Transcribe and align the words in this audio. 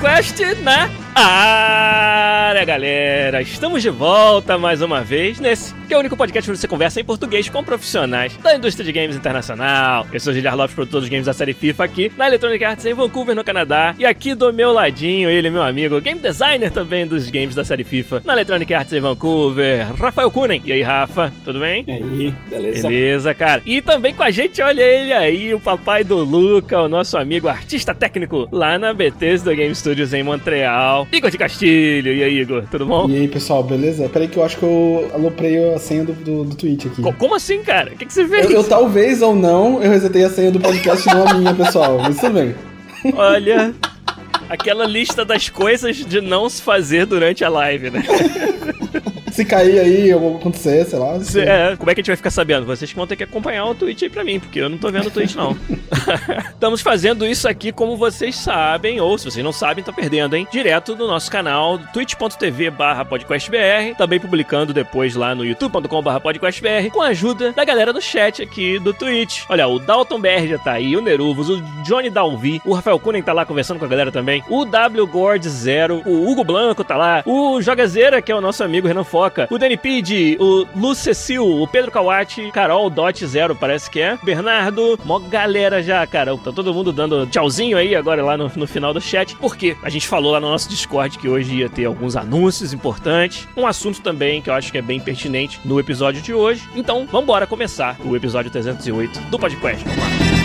Podcast 0.00 0.54
na 0.62 0.90
área, 1.14 2.64
galera! 2.64 3.40
Estamos 3.42 3.82
de 3.82 3.90
volta 3.90 4.58
mais 4.58 4.82
uma 4.82 5.02
vez 5.02 5.38
nesse 5.38 5.74
que 5.86 5.92
é 5.92 5.96
o 5.96 6.00
único 6.00 6.16
podcast 6.16 6.50
onde 6.50 6.58
você 6.58 6.66
conversa 6.66 7.00
em 7.00 7.04
português 7.04 7.48
com 7.48 7.62
profissionais 7.62 8.36
da 8.38 8.56
indústria 8.56 8.84
de 8.84 8.92
games 8.92 9.16
internacional. 9.16 10.06
Eu 10.12 10.18
sou 10.20 10.32
o 10.32 10.34
Giliar 10.34 10.56
Lopes, 10.56 10.74
produtor 10.74 11.00
dos 11.00 11.10
games 11.10 11.26
da 11.26 11.32
série 11.32 11.52
FIFA 11.52 11.84
aqui 11.84 12.12
na 12.16 12.26
Electronic 12.26 12.64
Arts 12.64 12.86
em 12.86 12.94
Vancouver, 12.94 13.34
no 13.34 13.44
Canadá. 13.44 13.94
E 13.98 14.06
aqui 14.06 14.34
do 14.34 14.52
meu 14.52 14.72
ladinho, 14.72 15.28
ele, 15.28 15.50
meu 15.50 15.62
amigo, 15.62 16.00
game 16.00 16.20
designer 16.20 16.70
também 16.70 17.06
dos 17.06 17.28
games 17.30 17.54
da 17.54 17.64
série 17.64 17.84
FIFA 17.84 18.22
na 18.24 18.32
Electronic 18.32 18.72
Arts 18.72 18.92
em 18.92 19.00
Vancouver, 19.00 19.94
Rafael 19.94 20.30
Kunen. 20.30 20.62
E 20.64 20.72
aí, 20.72 20.82
Rafa, 20.82 21.32
tudo 21.44 21.60
bem? 21.60 21.84
E 21.86 21.90
aí, 21.90 22.34
beleza? 22.48 22.88
Beleza, 22.88 23.34
cara. 23.34 23.62
E 23.66 23.82
também 23.82 24.14
com 24.14 24.22
a 24.22 24.30
gente, 24.30 24.62
olha 24.62 24.82
ele 24.82 25.12
aí, 25.12 25.54
o 25.54 25.60
papai 25.60 26.02
do 26.04 26.16
Luca, 26.16 26.80
o 26.80 26.88
nosso 26.88 27.18
amigo 27.18 27.48
artista 27.48 27.94
técnico 27.94 28.48
lá 28.50 28.78
na 28.78 28.94
Bethesda 28.94 29.54
Game 29.54 29.74
Studios 29.74 30.14
em 30.14 30.22
Montreal, 30.22 31.06
Igor 31.12 31.30
de 31.30 31.38
Castilho. 31.38 32.12
E 32.12 32.22
aí, 32.22 32.40
Igor, 32.40 32.64
tudo 32.70 32.86
bom? 32.86 33.08
E 33.08 33.16
aí, 33.16 33.28
pessoal, 33.28 33.62
beleza? 33.62 34.08
Peraí 34.08 34.28
que 34.28 34.38
eu 34.38 34.44
acho 34.44 34.56
que 34.56 34.62
eu 34.62 35.10
aloprei 35.14 35.73
a 35.74 35.78
senha 35.78 36.04
do, 36.04 36.12
do, 36.12 36.44
do 36.44 36.54
Twitch 36.56 36.86
aqui. 36.86 37.02
Co- 37.02 37.12
Como 37.12 37.34
assim, 37.34 37.62
cara? 37.62 37.92
O 37.92 37.96
que, 37.96 38.06
que 38.06 38.12
você 38.12 38.26
fez? 38.26 38.44
Eu, 38.46 38.52
eu 38.52 38.64
talvez 38.64 39.20
ou 39.22 39.34
não, 39.34 39.82
eu 39.82 39.90
resetei 39.90 40.24
a 40.24 40.30
senha 40.30 40.50
do 40.50 40.60
podcast 40.60 41.06
não 41.06 41.26
a 41.28 41.34
minha, 41.34 41.54
pessoal. 41.54 41.98
Tudo 42.20 42.30
bem. 42.32 42.54
Olha, 43.16 43.74
aquela 44.48 44.86
lista 44.86 45.24
das 45.24 45.48
coisas 45.48 45.96
de 45.96 46.20
não 46.20 46.48
se 46.48 46.62
fazer 46.62 47.06
durante 47.06 47.44
a 47.44 47.48
live, 47.48 47.90
né? 47.90 48.02
Se 49.34 49.44
cair 49.44 49.80
aí, 49.80 50.12
algo 50.12 50.36
acontecer, 50.36 50.84
sei 50.86 50.96
lá. 50.96 51.18
Cê- 51.18 51.40
é, 51.40 51.74
como 51.76 51.90
é 51.90 51.94
que 51.94 52.00
a 52.00 52.02
gente 52.02 52.06
vai 52.06 52.16
ficar 52.16 52.30
sabendo? 52.30 52.64
Vocês 52.66 52.88
que 52.88 52.96
vão 52.96 53.04
ter 53.04 53.16
que 53.16 53.24
acompanhar 53.24 53.64
o 53.64 53.74
Twitch 53.74 54.02
aí 54.04 54.08
pra 54.08 54.22
mim, 54.22 54.38
porque 54.38 54.60
eu 54.60 54.68
não 54.68 54.78
tô 54.78 54.92
vendo 54.92 55.08
o 55.08 55.10
Twitch, 55.10 55.34
não. 55.34 55.56
Estamos 56.54 56.80
fazendo 56.80 57.26
isso 57.26 57.48
aqui, 57.48 57.72
como 57.72 57.96
vocês 57.96 58.36
sabem, 58.36 59.00
ou 59.00 59.18
se 59.18 59.24
vocês 59.24 59.44
não 59.44 59.50
sabem, 59.50 59.82
tá 59.82 59.92
perdendo, 59.92 60.36
hein? 60.36 60.46
Direto 60.52 60.94
do 60.94 61.08
nosso 61.08 61.28
canal, 61.32 61.80
twitch.tv 61.92 62.70
barra 62.70 63.04
podcastbr, 63.04 63.96
também 63.98 64.20
publicando 64.20 64.72
depois 64.72 65.16
lá 65.16 65.34
no 65.34 65.44
youtube.com 65.44 66.00
barra 66.00 66.20
podcastbr, 66.20 66.90
com 66.92 67.02
a 67.02 67.08
ajuda 67.08 67.50
da 67.52 67.64
galera 67.64 67.92
do 67.92 68.00
chat 68.00 68.40
aqui 68.40 68.78
do 68.78 68.94
Twitch. 68.94 69.42
Olha, 69.48 69.66
o 69.66 69.80
Dalton 69.80 70.20
BR 70.20 70.46
já 70.48 70.58
tá 70.58 70.72
aí, 70.74 70.96
o 70.96 71.00
Neruvos, 71.00 71.50
o 71.50 71.60
Johnny 71.84 72.08
Dalvi, 72.08 72.62
o 72.64 72.72
Rafael 72.72 73.00
Kunen 73.00 73.20
tá 73.22 73.32
lá 73.32 73.44
conversando 73.44 73.80
com 73.80 73.84
a 73.84 73.88
galera 73.88 74.12
também, 74.12 74.44
o 74.48 74.64
W 74.64 75.06
Gord 75.08 75.48
Zero, 75.48 76.02
o 76.06 76.30
Hugo 76.30 76.44
Blanco 76.44 76.84
tá 76.84 76.96
lá, 76.96 77.22
o 77.26 77.60
Jogazeira, 77.60 78.22
que 78.22 78.30
é 78.30 78.34
o 78.36 78.40
nosso 78.40 78.62
amigo 78.62 78.86
Renan 78.86 79.02
O 79.50 79.58
Danny 79.58 79.76
Pide, 79.76 80.36
o 80.40 80.66
Lu 80.74 80.94
Cecil, 80.94 81.44
o 81.44 81.66
Pedro 81.66 81.90
Kawati, 81.90 82.50
Carol 82.52 82.88
Dot 82.90 83.26
Zero, 83.26 83.54
parece 83.54 83.90
que 83.90 84.00
é, 84.00 84.18
Bernardo, 84.22 84.98
mó 85.04 85.18
galera 85.18 85.82
já, 85.82 86.06
cara. 86.06 86.36
Tá 86.36 86.52
todo 86.52 86.74
mundo 86.74 86.92
dando 86.92 87.26
tchauzinho 87.26 87.76
aí 87.76 87.94
agora 87.94 88.24
lá 88.24 88.36
no, 88.36 88.50
no 88.54 88.66
final 88.66 88.92
do 88.92 89.00
chat, 89.00 89.36
porque 89.36 89.76
a 89.82 89.88
gente 89.88 90.06
falou 90.06 90.32
lá 90.32 90.40
no 90.40 90.48
nosso 90.48 90.68
Discord 90.68 91.18
que 91.18 91.28
hoje 91.28 91.56
ia 91.56 91.68
ter 91.68 91.84
alguns 91.84 92.16
anúncios 92.16 92.72
importantes, 92.72 93.48
um 93.56 93.66
assunto 93.66 94.00
também 94.00 94.42
que 94.42 94.50
eu 94.50 94.54
acho 94.54 94.70
que 94.70 94.78
é 94.78 94.82
bem 94.82 95.00
pertinente 95.00 95.60
no 95.64 95.78
episódio 95.78 96.20
de 96.22 96.32
hoje. 96.32 96.68
Então, 96.74 97.06
vambora 97.06 97.46
começar 97.46 97.96
o 98.04 98.14
episódio 98.16 98.50
308 98.50 99.20
do 99.30 99.38
podcast. 99.38 99.84
Vamos 99.84 99.98
lá. 99.98 100.43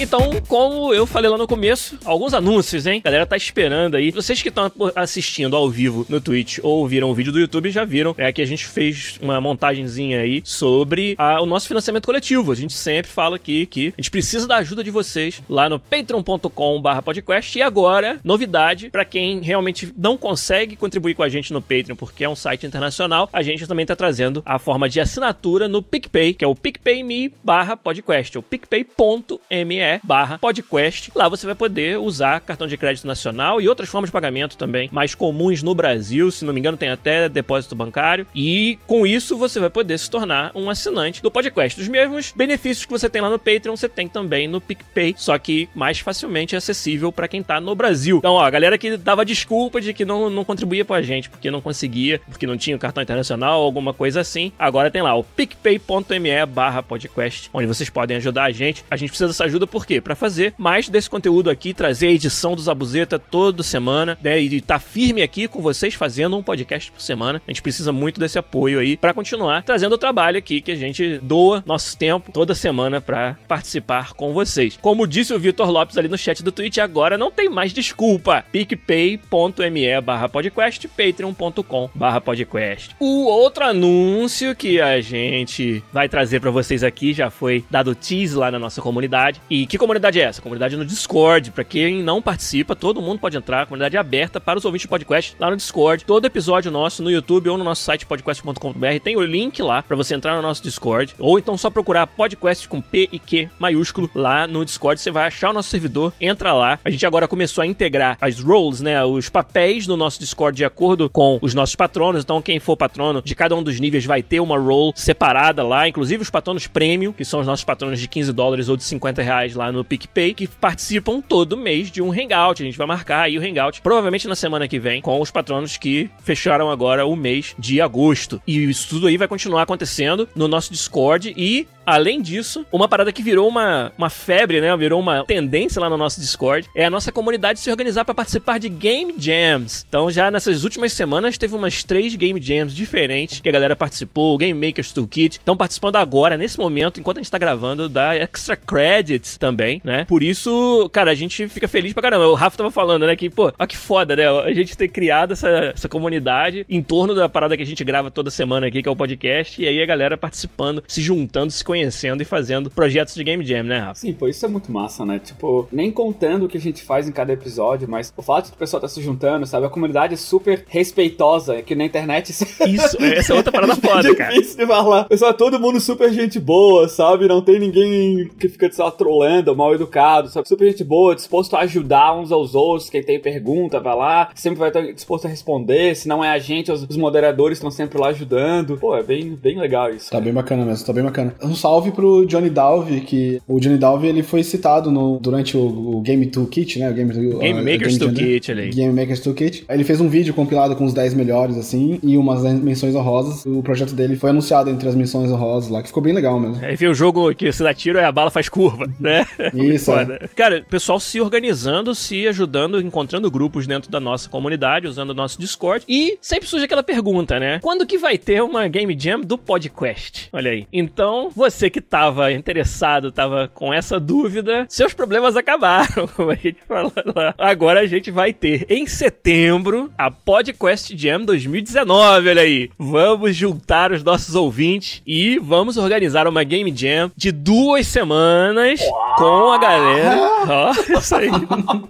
Então, 0.00 0.30
como 0.46 0.94
eu 0.94 1.04
falei 1.06 1.28
lá 1.28 1.36
no 1.36 1.46
começo, 1.48 1.98
alguns 2.04 2.32
anúncios, 2.32 2.86
hein? 2.86 3.00
A 3.02 3.08
galera 3.08 3.26
tá 3.26 3.36
esperando 3.36 3.96
aí. 3.96 4.12
Vocês 4.12 4.40
que 4.40 4.48
estão 4.48 4.70
assistindo 4.94 5.56
ao 5.56 5.68
vivo 5.68 6.06
no 6.08 6.20
Twitch 6.20 6.58
ou 6.62 6.86
viram 6.86 7.10
o 7.10 7.14
vídeo 7.14 7.32
do 7.32 7.40
YouTube 7.40 7.68
já 7.70 7.84
viram 7.84 8.14
é 8.16 8.32
que 8.32 8.40
a 8.40 8.46
gente 8.46 8.64
fez 8.64 9.18
uma 9.20 9.40
montagenzinha 9.40 10.20
aí 10.20 10.40
sobre 10.44 11.16
a- 11.18 11.42
o 11.42 11.46
nosso 11.46 11.66
financiamento 11.66 12.06
coletivo. 12.06 12.52
A 12.52 12.54
gente 12.54 12.74
sempre 12.74 13.10
fala 13.10 13.34
aqui 13.36 13.66
que 13.66 13.88
a 13.88 14.00
gente 14.00 14.10
precisa 14.10 14.46
da 14.46 14.56
ajuda 14.58 14.84
de 14.84 14.90
vocês 14.92 15.42
lá 15.48 15.68
no 15.68 15.80
patreon.com/podcast 15.80 17.58
e 17.58 17.62
agora, 17.62 18.20
novidade 18.22 18.90
para 18.90 19.04
quem 19.04 19.40
realmente 19.40 19.92
não 19.98 20.16
consegue 20.16 20.76
contribuir 20.76 21.14
com 21.14 21.24
a 21.24 21.28
gente 21.28 21.52
no 21.52 21.60
Patreon 21.60 21.96
porque 21.96 22.22
é 22.22 22.28
um 22.28 22.36
site 22.36 22.64
internacional, 22.64 23.28
a 23.32 23.42
gente 23.42 23.66
também 23.66 23.84
tá 23.84 23.96
trazendo 23.96 24.44
a 24.46 24.60
forma 24.60 24.88
de 24.88 25.00
assinatura 25.00 25.66
no 25.66 25.82
PicPay, 25.82 26.34
que 26.34 26.44
é 26.44 26.48
o 26.48 26.54
PicPay.me 26.54 27.32
barra 27.42 27.76
podcast, 27.76 28.36
é 28.36 28.40
o 28.40 28.42
picpay.me 28.44 29.87
barra 30.02 30.38
podcast. 30.38 31.10
Lá 31.14 31.28
você 31.28 31.46
vai 31.46 31.54
poder 31.54 31.98
usar 31.98 32.40
cartão 32.40 32.66
de 32.66 32.76
crédito 32.76 33.06
nacional 33.06 33.60
e 33.60 33.68
outras 33.68 33.88
formas 33.88 34.08
de 34.08 34.12
pagamento 34.12 34.56
também 34.56 34.88
mais 34.92 35.14
comuns 35.14 35.62
no 35.62 35.74
Brasil. 35.74 36.30
Se 36.30 36.44
não 36.44 36.52
me 36.52 36.60
engano, 36.60 36.76
tem 36.76 36.88
até 36.88 37.28
depósito 37.28 37.74
bancário. 37.74 38.26
E 38.34 38.78
com 38.86 39.06
isso 39.06 39.36
você 39.36 39.58
vai 39.60 39.70
poder 39.70 39.98
se 39.98 40.10
tornar 40.10 40.52
um 40.54 40.68
assinante 40.68 41.22
do 41.22 41.30
podcast. 41.30 41.80
Os 41.80 41.88
mesmos 41.88 42.32
benefícios 42.34 42.84
que 42.84 42.92
você 42.92 43.08
tem 43.08 43.22
lá 43.22 43.30
no 43.30 43.38
Patreon, 43.38 43.76
você 43.76 43.88
tem 43.88 44.08
também 44.08 44.46
no 44.48 44.60
PicPay, 44.60 45.14
só 45.16 45.38
que 45.38 45.68
mais 45.74 45.98
facilmente 45.98 46.56
acessível 46.56 47.10
para 47.12 47.28
quem 47.28 47.42
tá 47.42 47.60
no 47.60 47.74
Brasil. 47.74 48.18
Então, 48.18 48.34
ó, 48.34 48.44
a 48.44 48.50
galera 48.50 48.78
que 48.78 48.96
dava 48.96 49.24
desculpa 49.24 49.80
de 49.80 49.92
que 49.94 50.04
não, 50.04 50.28
não 50.28 50.44
contribuía 50.44 50.84
com 50.84 50.94
a 50.94 51.02
gente, 51.02 51.30
porque 51.30 51.50
não 51.50 51.60
conseguia, 51.60 52.20
porque 52.28 52.46
não 52.46 52.56
tinha 52.56 52.76
o 52.76 52.78
cartão 52.78 53.02
internacional 53.02 53.60
ou 53.60 53.66
alguma 53.66 53.92
coisa 53.92 54.20
assim, 54.20 54.52
agora 54.58 54.90
tem 54.90 55.02
lá 55.02 55.14
o 55.14 55.24
picpay.me 55.24 56.46
barra 56.46 56.82
podcast, 56.82 57.50
onde 57.52 57.66
vocês 57.66 57.90
podem 57.90 58.16
ajudar 58.16 58.44
a 58.44 58.50
gente. 58.50 58.84
A 58.90 58.96
gente 58.96 59.10
precisa 59.10 59.28
dessa 59.28 59.44
ajuda 59.44 59.66
por 59.66 59.77
quê? 59.86 60.00
Pra 60.00 60.14
fazer 60.14 60.54
mais 60.58 60.88
desse 60.88 61.08
conteúdo 61.08 61.50
aqui, 61.50 61.74
trazer 61.74 62.08
a 62.08 62.12
edição 62.12 62.54
do 62.54 62.62
Zabuzeta 62.62 63.18
toda 63.18 63.62
semana, 63.62 64.18
né? 64.22 64.40
E 64.40 64.60
tá 64.60 64.78
firme 64.78 65.22
aqui 65.22 65.48
com 65.48 65.60
vocês 65.60 65.94
fazendo 65.94 66.36
um 66.36 66.42
podcast 66.42 66.90
por 66.90 67.00
semana. 67.00 67.42
A 67.46 67.50
gente 67.50 67.62
precisa 67.62 67.92
muito 67.92 68.20
desse 68.20 68.38
apoio 68.38 68.78
aí 68.78 68.96
pra 68.96 69.14
continuar 69.14 69.62
trazendo 69.62 69.94
o 69.94 69.98
trabalho 69.98 70.38
aqui 70.38 70.60
que 70.60 70.72
a 70.72 70.76
gente 70.76 71.18
doa 71.18 71.62
nosso 71.66 71.96
tempo 71.96 72.32
toda 72.32 72.54
semana 72.54 73.00
pra 73.00 73.36
participar 73.46 74.12
com 74.14 74.32
vocês. 74.32 74.78
Como 74.80 75.06
disse 75.06 75.32
o 75.32 75.38
Vitor 75.38 75.70
Lopes 75.70 75.96
ali 75.96 76.08
no 76.08 76.18
chat 76.18 76.42
do 76.42 76.52
Twitch, 76.52 76.78
agora 76.78 77.18
não 77.18 77.30
tem 77.30 77.48
mais 77.48 77.72
desculpa. 77.72 78.44
picpay.me 78.52 80.00
barra 80.00 80.28
podcast, 80.28 80.86
patreon.com 80.88 81.90
barra 81.94 82.20
podcast. 82.20 82.94
O 82.98 83.24
outro 83.24 83.64
anúncio 83.64 84.54
que 84.54 84.80
a 84.80 85.00
gente 85.00 85.82
vai 85.92 86.08
trazer 86.08 86.40
pra 86.40 86.50
vocês 86.50 86.82
aqui 86.82 87.12
já 87.12 87.30
foi 87.30 87.64
dado 87.70 87.94
tease 87.94 88.34
lá 88.34 88.50
na 88.50 88.58
nossa 88.58 88.80
comunidade. 88.80 89.40
E 89.48 89.66
que 89.68 89.76
comunidade 89.76 90.18
é 90.18 90.24
essa? 90.24 90.40
Comunidade 90.40 90.76
no 90.76 90.84
Discord. 90.84 91.50
Pra 91.50 91.62
quem 91.62 92.02
não 92.02 92.22
participa, 92.22 92.74
todo 92.74 93.02
mundo 93.02 93.18
pode 93.18 93.36
entrar. 93.36 93.66
Comunidade 93.66 93.98
aberta 93.98 94.40
para 94.40 94.58
os 94.58 94.64
ouvintes 94.64 94.86
do 94.86 94.90
podcast 94.90 95.36
lá 95.38 95.50
no 95.50 95.56
Discord. 95.56 96.04
Todo 96.06 96.24
episódio 96.24 96.70
nosso 96.70 97.02
no 97.02 97.10
YouTube 97.10 97.50
ou 97.50 97.58
no 97.58 97.64
nosso 97.64 97.82
site 97.82 98.06
podcast.com.br 98.06 98.86
tem 99.04 99.16
o 99.16 99.22
link 99.22 99.60
lá 99.60 99.82
pra 99.82 99.94
você 99.94 100.14
entrar 100.14 100.34
no 100.36 100.42
nosso 100.42 100.62
Discord. 100.62 101.14
Ou 101.18 101.38
então 101.38 101.58
só 101.58 101.68
procurar 101.68 102.06
podcast 102.06 102.66
com 102.66 102.80
P 102.80 103.10
e 103.12 103.18
Q 103.18 103.50
maiúsculo 103.58 104.10
lá 104.14 104.46
no 104.46 104.64
Discord. 104.64 104.98
Você 104.98 105.10
vai 105.10 105.26
achar 105.26 105.50
o 105.50 105.52
nosso 105.52 105.68
servidor, 105.68 106.14
entra 106.18 106.54
lá. 106.54 106.78
A 106.82 106.88
gente 106.88 107.04
agora 107.04 107.28
começou 107.28 107.60
a 107.60 107.66
integrar 107.66 108.16
as 108.22 108.40
roles, 108.40 108.80
né? 108.80 109.04
Os 109.04 109.28
papéis 109.28 109.86
no 109.86 109.98
nosso 109.98 110.18
Discord 110.18 110.56
de 110.56 110.64
acordo 110.64 111.10
com 111.10 111.38
os 111.42 111.52
nossos 111.52 111.76
patronos. 111.76 112.24
Então, 112.24 112.40
quem 112.40 112.58
for 112.58 112.74
patrono 112.74 113.20
de 113.20 113.34
cada 113.34 113.54
um 113.54 113.62
dos 113.62 113.78
níveis 113.78 114.06
vai 114.06 114.22
ter 114.22 114.40
uma 114.40 114.58
role 114.58 114.92
separada 114.94 115.62
lá. 115.62 115.86
Inclusive 115.86 116.22
os 116.22 116.30
patronos 116.30 116.66
premium, 116.66 117.12
que 117.12 117.24
são 117.24 117.40
os 117.40 117.46
nossos 117.46 117.64
patronos 117.64 118.00
de 118.00 118.08
15 118.08 118.32
dólares 118.32 118.70
ou 118.70 118.76
de 118.76 118.84
50 118.84 119.20
reais 119.20 119.57
lá 119.58 119.72
no 119.72 119.84
PicPay, 119.84 120.32
que 120.32 120.46
participam 120.46 121.20
todo 121.20 121.56
mês 121.56 121.90
de 121.90 122.00
um 122.00 122.12
hangout. 122.12 122.62
A 122.62 122.66
gente 122.66 122.78
vai 122.78 122.86
marcar 122.86 123.22
aí 123.22 123.36
o 123.36 123.42
hangout, 123.42 123.82
provavelmente 123.82 124.28
na 124.28 124.36
semana 124.36 124.68
que 124.68 124.78
vem, 124.78 125.02
com 125.02 125.20
os 125.20 125.30
patronos 125.30 125.76
que 125.76 126.08
fecharam 126.22 126.70
agora 126.70 127.04
o 127.04 127.16
mês 127.16 127.54
de 127.58 127.80
agosto. 127.80 128.40
E 128.46 128.64
isso 128.70 128.88
tudo 128.88 129.08
aí 129.08 129.16
vai 129.16 129.26
continuar 129.26 129.62
acontecendo 129.62 130.28
no 130.34 130.46
nosso 130.46 130.72
Discord 130.72 131.34
e 131.36 131.66
além 131.88 132.20
disso, 132.20 132.66
uma 132.70 132.86
parada 132.86 133.10
que 133.10 133.22
virou 133.22 133.48
uma, 133.48 133.90
uma 133.96 134.10
febre, 134.10 134.60
né? 134.60 134.76
Virou 134.76 135.00
uma 135.00 135.24
tendência 135.24 135.80
lá 135.80 135.88
no 135.88 135.96
nosso 135.96 136.20
Discord, 136.20 136.68
é 136.74 136.84
a 136.84 136.90
nossa 136.90 137.10
comunidade 137.10 137.60
se 137.60 137.70
organizar 137.70 138.04
para 138.04 138.14
participar 138.14 138.58
de 138.58 138.68
Game 138.68 139.14
Jams. 139.18 139.86
Então, 139.88 140.10
já 140.10 140.30
nessas 140.30 140.64
últimas 140.64 140.92
semanas, 140.92 141.38
teve 141.38 141.54
umas 141.54 141.82
três 141.82 142.14
Game 142.14 142.40
Jams 142.40 142.74
diferentes 142.74 143.40
que 143.40 143.48
a 143.48 143.52
galera 143.52 143.74
participou, 143.74 144.36
Game 144.36 144.66
Makers 144.66 144.92
Toolkit. 144.92 145.38
Estão 145.38 145.56
participando 145.56 145.96
agora, 145.96 146.36
nesse 146.36 146.58
momento, 146.58 147.00
enquanto 147.00 147.18
a 147.18 147.22
gente 147.22 147.30
tá 147.30 147.38
gravando, 147.38 147.88
da 147.88 148.14
Extra 148.14 148.54
Credits 148.54 149.38
também, 149.38 149.80
né? 149.82 150.04
Por 150.04 150.22
isso, 150.22 150.90
cara, 150.92 151.10
a 151.10 151.14
gente 151.14 151.48
fica 151.48 151.66
feliz 151.66 151.94
pra 151.94 152.02
caramba. 152.02 152.28
O 152.28 152.34
Rafa 152.34 152.58
tava 152.58 152.70
falando, 152.70 153.06
né, 153.06 153.16
que, 153.16 153.30
pô, 153.30 153.50
ó 153.58 153.66
que 153.66 153.78
foda, 153.78 154.14
né? 154.14 154.28
A 154.28 154.52
gente 154.52 154.76
ter 154.76 154.88
criado 154.88 155.32
essa, 155.32 155.72
essa 155.74 155.88
comunidade 155.88 156.66
em 156.68 156.82
torno 156.82 157.14
da 157.14 157.30
parada 157.30 157.56
que 157.56 157.62
a 157.62 157.66
gente 157.66 157.82
grava 157.82 158.10
toda 158.10 158.30
semana 158.30 158.66
aqui, 158.66 158.82
que 158.82 158.88
é 158.88 158.92
o 158.92 158.96
podcast, 158.96 159.62
e 159.62 159.66
aí 159.66 159.82
a 159.82 159.86
galera 159.86 160.18
participando, 160.18 160.84
se 160.86 161.00
juntando, 161.00 161.50
se 161.50 161.64
conhecendo 161.64 161.77
e 161.82 162.24
fazendo 162.24 162.70
projetos 162.70 163.14
de 163.14 163.24
Game 163.24 163.44
Jam, 163.44 163.62
né, 163.62 163.78
Rafa? 163.78 164.00
Sim, 164.00 164.12
pô, 164.12 164.28
isso 164.28 164.44
é 164.44 164.48
muito 164.48 164.70
massa, 164.72 165.04
né? 165.04 165.18
Tipo, 165.18 165.68
nem 165.70 165.90
contando 165.90 166.46
o 166.46 166.48
que 166.48 166.56
a 166.56 166.60
gente 166.60 166.82
faz 166.82 167.08
em 167.08 167.12
cada 167.12 167.32
episódio, 167.32 167.88
mas 167.88 168.12
o 168.16 168.22
fato 168.22 168.46
de 168.46 168.52
o 168.52 168.56
pessoal 168.56 168.80
tá 168.80 168.88
se 168.88 169.00
juntando, 169.02 169.46
sabe? 169.46 169.66
A 169.66 169.70
comunidade 169.70 170.14
é 170.14 170.16
super 170.16 170.64
respeitosa, 170.68 171.62
que 171.62 171.74
na 171.74 171.84
internet... 171.84 172.30
Isso, 172.30 173.02
essa 173.02 173.32
é 173.32 173.36
outra 173.36 173.52
parada 173.52 173.76
foda, 173.76 174.14
cara. 174.14 174.32
difícil 174.32 174.58
de 174.58 174.66
falar. 174.66 175.04
Pessoal, 175.04 175.34
todo 175.34 175.60
mundo 175.60 175.80
super 175.80 176.12
gente 176.12 176.38
boa, 176.40 176.88
sabe? 176.88 177.28
Não 177.28 177.42
tem 177.42 177.58
ninguém 177.58 178.28
que 178.38 178.48
fica, 178.48 178.70
sei 178.70 178.84
lá, 178.84 178.90
trolando, 178.90 179.54
mal 179.54 179.74
educado, 179.74 180.28
sabe? 180.28 180.48
Super 180.48 180.70
gente 180.70 180.84
boa, 180.84 181.14
disposto 181.14 181.54
a 181.54 181.60
ajudar 181.60 182.18
uns 182.18 182.32
aos 182.32 182.54
outros, 182.54 182.90
quem 182.90 183.02
tem 183.02 183.20
pergunta, 183.20 183.80
vai 183.80 183.96
lá, 183.96 184.30
sempre 184.34 184.58
vai 184.58 184.68
estar 184.68 184.80
disposto 184.92 185.26
a 185.26 185.28
responder, 185.28 185.94
se 185.94 186.08
não 186.08 186.24
é 186.24 186.30
a 186.30 186.38
gente, 186.38 186.70
os, 186.70 186.82
os 186.82 186.96
moderadores 186.96 187.58
estão 187.58 187.70
sempre 187.70 187.98
lá 187.98 188.08
ajudando. 188.08 188.76
Pô, 188.78 188.96
é 188.96 189.02
bem, 189.02 189.34
bem 189.34 189.58
legal 189.58 189.90
isso. 189.90 190.10
Tá 190.10 190.20
bem 190.20 190.32
bacana 190.32 190.64
mesmo, 190.64 190.86
tá 190.86 190.92
bem 190.92 191.04
bacana. 191.04 191.34
Um 191.42 191.54
salve 191.58 191.90
pro 191.90 192.24
Johnny 192.26 192.48
Dalve, 192.48 193.00
que 193.00 193.42
o 193.46 193.58
Johnny 193.60 193.76
Dalve 193.76 194.06
ele 194.06 194.22
foi 194.22 194.42
citado 194.42 194.90
no, 194.90 195.18
durante 195.18 195.56
o, 195.56 195.96
o 195.96 196.00
Game 196.00 196.24
Toolkit, 196.26 196.78
né? 196.78 196.90
O 196.90 196.94
Game, 196.94 197.12
Game 197.12 197.60
uh, 197.60 197.64
Makers 197.64 197.98
Game? 197.98 198.14
Toolkit 198.14 198.52
ali. 198.52 198.70
Game 198.70 198.92
Makers 198.92 199.20
Toolkit. 199.20 199.64
Ele 199.68 199.84
fez 199.84 200.00
um 200.00 200.08
vídeo 200.08 200.32
compilado 200.32 200.76
com 200.76 200.84
os 200.84 200.94
10 200.94 201.14
melhores, 201.14 201.56
assim, 201.56 201.98
e 202.02 202.16
umas 202.16 202.42
menções 202.42 202.94
honrosas. 202.94 203.44
O 203.44 203.62
projeto 203.62 203.94
dele 203.94 204.16
foi 204.16 204.30
anunciado 204.30 204.70
entre 204.70 204.88
as 204.88 204.94
menções 204.94 205.30
honrosas 205.30 205.70
lá, 205.70 205.82
que 205.82 205.88
ficou 205.88 206.02
bem 206.02 206.12
legal 206.12 206.38
mesmo. 206.38 206.64
Aí 206.64 206.76
vem 206.76 206.88
o 206.88 206.94
jogo 206.94 207.34
que 207.34 207.50
se 207.52 207.62
dá 207.62 207.74
tiro 207.74 207.98
e 207.98 208.02
a 208.02 208.12
bala 208.12 208.30
faz 208.30 208.48
curva, 208.48 208.88
né? 209.00 209.26
Isso, 209.54 209.92
é. 209.92 210.28
Cara, 210.34 210.60
o 210.60 210.70
pessoal 210.70 211.00
se 211.00 211.20
organizando, 211.20 211.94
se 211.94 212.26
ajudando, 212.28 212.80
encontrando 212.80 213.30
grupos 213.30 213.66
dentro 213.66 213.90
da 213.90 214.00
nossa 214.00 214.28
comunidade, 214.28 214.86
usando 214.86 215.10
o 215.10 215.14
nosso 215.14 215.38
Discord. 215.40 215.84
E 215.88 216.18
sempre 216.20 216.48
surge 216.48 216.64
aquela 216.64 216.82
pergunta, 216.82 217.40
né? 217.40 217.58
Quando 217.60 217.86
que 217.86 217.98
vai 217.98 218.18
ter 218.18 218.42
uma 218.42 218.68
Game 218.68 218.96
Jam 218.98 219.20
do 219.20 219.36
podcast? 219.36 220.28
Olha 220.32 220.50
aí. 220.50 220.66
Então, 220.72 221.30
você 221.34 221.47
que 221.70 221.80
tava 221.80 222.32
interessado, 222.32 223.12
tava 223.12 223.50
com 223.52 223.72
essa 223.72 223.98
dúvida, 223.98 224.66
seus 224.68 224.92
problemas 224.92 225.36
acabaram, 225.36 226.06
como 226.14 226.30
a 226.30 226.34
gente 226.34 226.58
falou 226.66 226.92
lá. 227.14 227.34
Agora 227.38 227.80
a 227.80 227.86
gente 227.86 228.10
vai 228.10 228.32
ter, 228.32 228.66
em 228.68 228.86
setembro, 228.86 229.90
a 229.96 230.10
Podcast 230.10 230.96
Jam 230.96 231.24
2019, 231.24 232.28
olha 232.28 232.42
aí. 232.42 232.70
Vamos 232.78 233.36
juntar 233.36 233.92
os 233.92 234.02
nossos 234.02 234.34
ouvintes 234.34 235.02
e 235.06 235.38
vamos 235.38 235.76
organizar 235.76 236.26
uma 236.26 236.44
Game 236.44 236.72
Jam 236.74 237.10
de 237.16 237.32
duas 237.32 237.86
semanas 237.86 238.80
com 239.16 239.52
a 239.52 239.58
galera. 239.58 240.16
Ó, 240.48 240.72
isso 240.98 241.14
aí. 241.14 241.30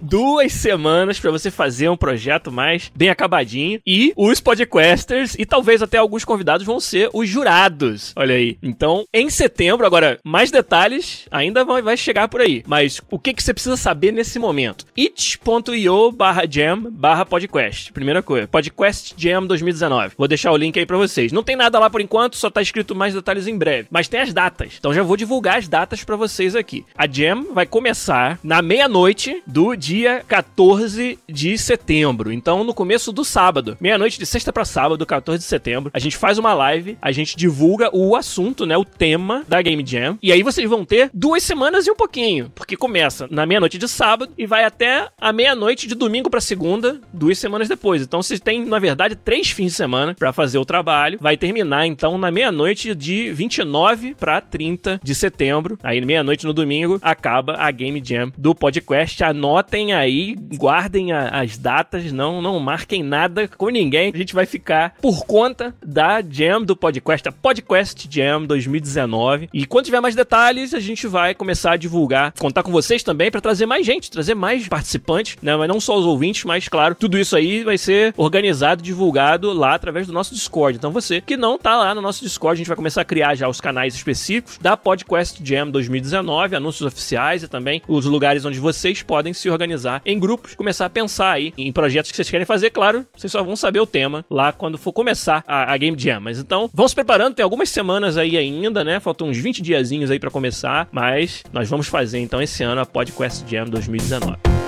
duas 0.01 0.51
semanas 0.53 1.19
pra 1.19 1.31
você 1.31 1.51
fazer 1.51 1.89
um 1.89 1.97
projeto 1.97 2.51
mais 2.51 2.91
bem 2.95 3.09
acabadinho. 3.09 3.79
E 3.85 4.13
os 4.15 4.39
podcasters 4.39 5.35
e 5.37 5.45
talvez 5.45 5.81
até 5.81 5.97
alguns 5.97 6.25
convidados 6.25 6.65
vão 6.65 6.79
ser 6.79 7.09
os 7.13 7.27
jurados. 7.27 8.13
Olha 8.15 8.35
aí. 8.35 8.57
Então, 8.61 9.05
em 9.13 9.29
setembro, 9.29 9.48
agora, 9.85 10.19
mais 10.23 10.51
detalhes 10.51 11.25
ainda 11.31 11.63
vai, 11.63 11.97
chegar 11.97 12.27
por 12.27 12.41
aí. 12.41 12.63
Mas 12.67 13.01
o 13.09 13.19
que, 13.19 13.33
que 13.33 13.43
você 13.43 13.53
precisa 13.53 13.77
saber 13.77 14.11
nesse 14.11 14.39
momento? 14.39 14.85
it.io 14.97 16.11
barra 16.11 16.43
jam 16.49 16.89
barra 16.91 17.25
podcast. 17.25 17.91
Primeira 17.91 18.21
coisa. 18.21 18.47
Podcast 18.47 19.13
Jam 19.17 19.45
2019. 19.45 20.15
Vou 20.17 20.27
deixar 20.27 20.51
o 20.51 20.57
link 20.57 20.77
aí 20.77 20.85
pra 20.85 20.97
vocês. 20.97 21.31
Não 21.31 21.43
tem 21.43 21.55
nada 21.55 21.79
lá 21.79 21.89
por 21.89 22.01
enquanto, 22.01 22.37
só 22.37 22.49
tá 22.49 22.61
escrito 22.61 22.95
mais 22.95 23.13
detalhes 23.13 23.47
em 23.47 23.57
breve. 23.57 23.87
Mas 23.91 24.07
tem 24.07 24.19
as 24.19 24.33
datas. 24.33 24.73
Então 24.77 24.93
já 24.93 25.03
vou 25.03 25.17
divulgar 25.17 25.57
as 25.57 25.67
datas 25.67 26.03
pra 26.03 26.15
vocês 26.15 26.55
aqui. 26.55 26.85
A 26.97 27.07
Jam 27.07 27.53
vai 27.53 27.65
começar 27.65 28.39
na 28.43 28.61
meia-noite 28.61 29.41
do 29.45 29.75
dia 29.75 30.23
14 30.27 31.19
de 31.27 31.57
setembro. 31.57 32.31
Então, 32.31 32.63
no 32.63 32.73
começo 32.73 33.11
do 33.11 33.23
sábado. 33.23 33.77
Meia-noite 33.79 34.19
de 34.19 34.25
sexta 34.25 34.51
pra 34.51 34.65
sábado, 34.65 35.05
14 35.05 35.39
de 35.39 35.45
setembro. 35.45 35.91
A 35.93 35.99
gente 35.99 36.17
faz 36.17 36.37
uma 36.37 36.53
live, 36.53 36.97
a 37.01 37.11
gente 37.11 37.37
divulga 37.37 37.89
o 37.95 38.15
assunto, 38.15 38.65
né? 38.65 38.77
O 38.77 38.85
tema 38.85 39.38
da 39.47 39.61
Game 39.61 39.83
Jam. 39.85 40.17
E 40.21 40.31
aí 40.31 40.43
vocês 40.43 40.69
vão 40.69 40.83
ter 40.85 41.09
duas 41.13 41.43
semanas 41.43 41.87
e 41.87 41.91
um 41.91 41.95
pouquinho. 41.95 42.51
Porque 42.55 42.75
começa 42.75 43.27
na 43.29 43.45
meia-noite 43.45 43.77
de 43.77 43.87
sábado 43.87 44.31
e 44.37 44.45
vai 44.45 44.63
até 44.63 45.07
a 45.19 45.31
meia-noite 45.33 45.87
de 45.87 45.95
domingo 45.95 46.29
pra 46.29 46.41
segunda, 46.41 46.99
duas 47.13 47.37
semanas 47.37 47.67
depois. 47.67 48.01
Então 48.01 48.21
vocês 48.21 48.39
têm, 48.39 48.65
na 48.65 48.79
verdade, 48.79 49.15
três 49.15 49.49
fins 49.49 49.67
de 49.67 49.73
semana 49.73 50.13
pra 50.17 50.33
fazer 50.33 50.57
o 50.57 50.65
trabalho. 50.65 51.17
Vai 51.21 51.37
terminar, 51.37 51.85
então, 51.85 52.17
na 52.17 52.31
meia-noite 52.31 52.93
de 52.95 53.31
29 53.31 54.15
pra 54.15 54.41
30 54.41 54.99
de 55.03 55.15
setembro. 55.15 55.77
Aí, 55.83 55.99
meia-noite 56.03 56.45
no 56.45 56.53
domingo, 56.53 56.99
acaba 57.01 57.55
a 57.57 57.69
Game 57.71 58.01
Jam 58.03 58.31
do 58.37 58.53
podcast. 58.55 59.23
Anotem 59.23 59.93
aí, 59.93 60.35
guardem 60.55 61.11
a- 61.11 61.29
as 61.29 61.57
datas, 61.57 62.11
não, 62.11 62.41
não 62.41 62.59
marquem 62.59 63.03
nada 63.03 63.47
com 63.47 63.69
ninguém. 63.69 64.11
A 64.13 64.17
gente 64.17 64.33
vai 64.33 64.45
ficar 64.45 64.95
por 65.01 65.25
conta 65.25 65.73
da 65.85 66.21
Jam 66.21 66.61
do 66.63 66.75
podcast, 66.75 67.27
a 67.27 67.31
Podcast 67.31 68.07
Jam 68.09 68.45
2019. 68.45 69.28
E 69.53 69.65
quando 69.65 69.85
tiver 69.85 69.99
mais 69.99 70.15
detalhes, 70.15 70.73
a 70.73 70.79
gente 70.79 71.07
vai 71.07 71.33
começar 71.33 71.73
a 71.73 71.77
divulgar, 71.77 72.33
contar 72.39 72.63
com 72.63 72.71
vocês 72.71 73.03
também 73.03 73.29
pra 73.29 73.41
trazer 73.41 73.65
mais 73.65 73.85
gente, 73.85 74.09
trazer 74.09 74.35
mais 74.35 74.67
participantes, 74.67 75.37
né? 75.41 75.55
Mas 75.55 75.67
não 75.67 75.79
só 75.79 75.97
os 75.97 76.05
ouvintes, 76.05 76.43
mas 76.43 76.67
claro, 76.67 76.95
tudo 76.95 77.17
isso 77.17 77.35
aí 77.35 77.63
vai 77.63 77.77
ser 77.77 78.13
organizado, 78.17 78.81
divulgado 78.81 79.51
lá 79.53 79.73
através 79.75 80.07
do 80.07 80.13
nosso 80.13 80.33
Discord. 80.33 80.77
Então 80.77 80.91
você 80.91 81.21
que 81.21 81.37
não 81.37 81.57
tá 81.57 81.77
lá 81.77 81.93
no 81.93 82.01
nosso 82.01 82.23
Discord, 82.23 82.55
a 82.55 82.57
gente 82.57 82.67
vai 82.67 82.77
começar 82.77 83.01
a 83.01 83.05
criar 83.05 83.35
já 83.35 83.47
os 83.47 83.61
canais 83.61 83.95
específicos 83.95 84.57
da 84.59 84.75
Podcast 84.75 85.39
Jam 85.43 85.69
2019, 85.69 86.55
anúncios 86.55 86.85
oficiais 86.85 87.43
e 87.43 87.47
também 87.47 87.81
os 87.87 88.05
lugares 88.05 88.45
onde 88.45 88.59
vocês 88.59 89.01
podem 89.01 89.33
se 89.33 89.49
organizar 89.49 90.01
em 90.05 90.19
grupos, 90.19 90.55
começar 90.55 90.85
a 90.85 90.89
pensar 90.89 91.31
aí 91.31 91.53
em 91.57 91.71
projetos 91.71 92.11
que 92.11 92.17
vocês 92.17 92.29
querem 92.29 92.45
fazer, 92.45 92.69
claro, 92.69 93.05
vocês 93.15 93.31
só 93.31 93.43
vão 93.43 93.55
saber 93.55 93.79
o 93.79 93.85
tema 93.85 94.25
lá 94.29 94.51
quando 94.51 94.77
for 94.77 94.93
começar 94.93 95.43
a, 95.47 95.73
a 95.73 95.77
Game 95.77 95.97
Jam. 95.99 96.19
Mas 96.19 96.39
então, 96.39 96.69
vão 96.73 96.87
se 96.87 96.95
preparando, 96.95 97.35
tem 97.35 97.43
algumas 97.43 97.69
semanas 97.69 98.17
aí 98.17 98.37
ainda, 98.37 98.83
né? 98.83 98.99
Faltam 98.99 99.18
uns 99.25 99.37
20 99.37 99.61
diazinhos 99.61 100.11
aí 100.11 100.19
pra 100.19 100.29
começar, 100.31 100.87
mas 100.91 101.43
nós 101.51 101.69
vamos 101.69 101.87
fazer 101.87 102.19
então 102.19 102.41
esse 102.41 102.63
ano 102.63 102.81
a 102.81 102.85
Podcast 102.85 103.43
Jam 103.49 103.65
2019. 103.65 104.58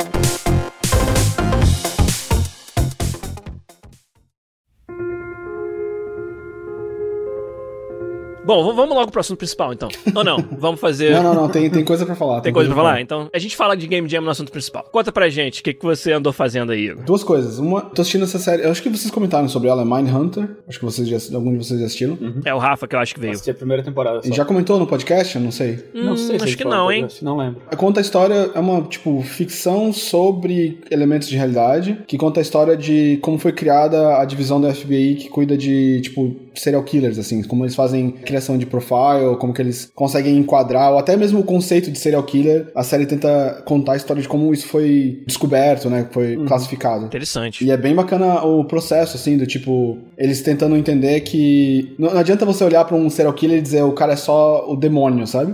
Bom, 8.52 8.74
vamos 8.74 8.94
logo 8.94 9.10
pro 9.12 9.22
assunto 9.22 9.38
principal, 9.38 9.72
então. 9.72 9.88
Ou 10.14 10.26
não? 10.26 10.44
Vamos 10.60 10.80
fazer. 10.80 11.12
Não, 11.12 11.24
não, 11.24 11.34
não, 11.34 11.50
tem, 11.50 11.70
tem 11.70 11.86
coisa 11.86 12.06
pra 12.06 12.16
falar. 12.16 12.42
Tem 12.42 12.52
coisa 12.52 12.70
pra 12.70 12.76
falar? 12.76 13.00
Então, 13.00 13.30
a 13.34 13.40
gente 13.40 13.56
fala 13.56 13.78
de 13.78 13.88
Game 13.88 14.10
Jam 14.10 14.22
no 14.22 14.30
assunto 14.30 14.52
principal. 14.52 14.84
Conta 14.92 15.10
pra 15.10 15.30
gente 15.30 15.62
o 15.62 15.64
que, 15.64 15.74
que 15.74 15.84
você 15.86 16.12
andou 16.12 16.34
fazendo 16.34 16.74
aí. 16.74 16.94
Duas 16.94 17.24
coisas. 17.24 17.60
Uma, 17.60 17.80
tô 17.82 18.02
assistindo 18.02 18.24
essa 18.26 18.38
série. 18.40 18.64
Eu 18.64 18.72
acho 18.72 18.84
que 18.84 18.90
vocês 18.90 19.10
comentaram 19.10 19.48
sobre 19.48 19.70
ela, 19.70 19.84
é 19.84 19.86
Mindhunter. 19.86 20.50
Acho 20.68 20.80
que 20.80 20.84
vocês 20.86 21.08
já, 21.08 21.18
algum 21.36 21.54
de 21.58 21.66
vocês 21.66 21.80
já 21.80 21.86
assistiram. 21.86 22.18
É 22.44 22.54
o 22.54 22.58
Rafa 22.58 22.88
que 22.90 22.96
eu 22.96 23.00
acho 23.00 23.14
que 23.14 23.22
veio. 23.22 23.32
Assisti 23.32 23.52
a 23.52 23.54
primeira 23.54 23.84
temporada 23.84 24.22
só. 24.22 24.28
E 24.28 24.34
já 24.36 24.44
comentou 24.44 24.78
no 24.78 24.86
podcast? 24.86 25.36
Eu 25.36 25.42
não 25.42 25.52
sei. 25.52 25.80
Não 25.94 26.18
sei 26.18 26.36
Hum, 26.36 26.40
se 26.40 26.46
acho 26.46 26.58
que 26.58 26.66
não, 26.66 26.92
hein? 26.92 27.08
Não 27.22 27.38
lembro. 27.38 27.62
Conta 27.78 28.00
a 28.00 28.02
história, 28.02 28.52
é 28.54 28.60
uma, 28.60 28.82
tipo, 28.82 29.22
ficção 29.22 29.94
sobre 29.94 30.80
elementos 30.92 31.30
de 31.30 31.38
realidade, 31.38 32.00
que 32.06 32.18
conta 32.18 32.40
a 32.40 32.44
história 32.44 32.76
de 32.76 33.18
como 33.22 33.38
foi 33.38 33.54
criada 33.54 34.18
a 34.18 34.26
divisão 34.26 34.60
do 34.60 34.70
FBI 34.74 35.16
que 35.16 35.30
cuida 35.30 35.58
de, 35.58 36.02
tipo, 36.02 36.36
serial 36.56 36.84
killers, 36.84 37.18
assim, 37.18 37.44
como 37.44 37.64
eles 37.64 37.76
fazem 37.76 38.12
criação 38.12 38.58
de 38.58 38.66
profile, 38.66 39.36
como 39.40 39.54
que 39.54 39.62
eles 39.62 39.92
conseguem 39.94 40.38
enquadrar, 40.38 40.92
ou 40.92 41.00
até 41.00 41.16
mesmo 41.16 41.40
o 41.40 41.44
conceito 41.44 41.92
de 41.92 41.98
serial 41.98 42.24
killer. 42.24 42.68
A 42.76 42.84
série 42.84 43.06
tenta 43.06 43.62
contar 43.66 43.94
a 43.94 43.98
história 43.98 44.22
de 44.22 44.28
como 44.28 44.54
isso 44.54 44.68
foi 44.68 45.24
descoberto, 45.26 45.90
né, 45.90 46.08
foi 46.12 46.38
classificado. 46.46 47.06
Interessante. 47.06 47.64
E 47.64 47.72
é 47.72 47.78
bem 47.78 47.96
bacana 47.96 48.44
o 48.44 48.66
processo, 48.66 49.18
assim, 49.18 49.38
do 49.38 49.46
tipo, 49.46 49.98
eles 50.18 50.42
tentando 50.42 50.76
entender 50.76 51.22
que. 51.22 51.94
Não, 51.98 52.12
não 52.12 52.20
adianta 52.20 52.46
você 52.46 52.64
olhar 52.64 52.86
pra 52.86 52.96
um 52.96 53.10
serial 53.10 53.34
killer 53.34 53.58
e 53.58 53.62
dizer 53.62 53.84
o 53.84 53.94
cara 53.94 54.14
é 54.14 54.18
só 54.18 54.66
o 54.70 54.76
demônio, 54.76 55.26
sabe? 55.28 55.54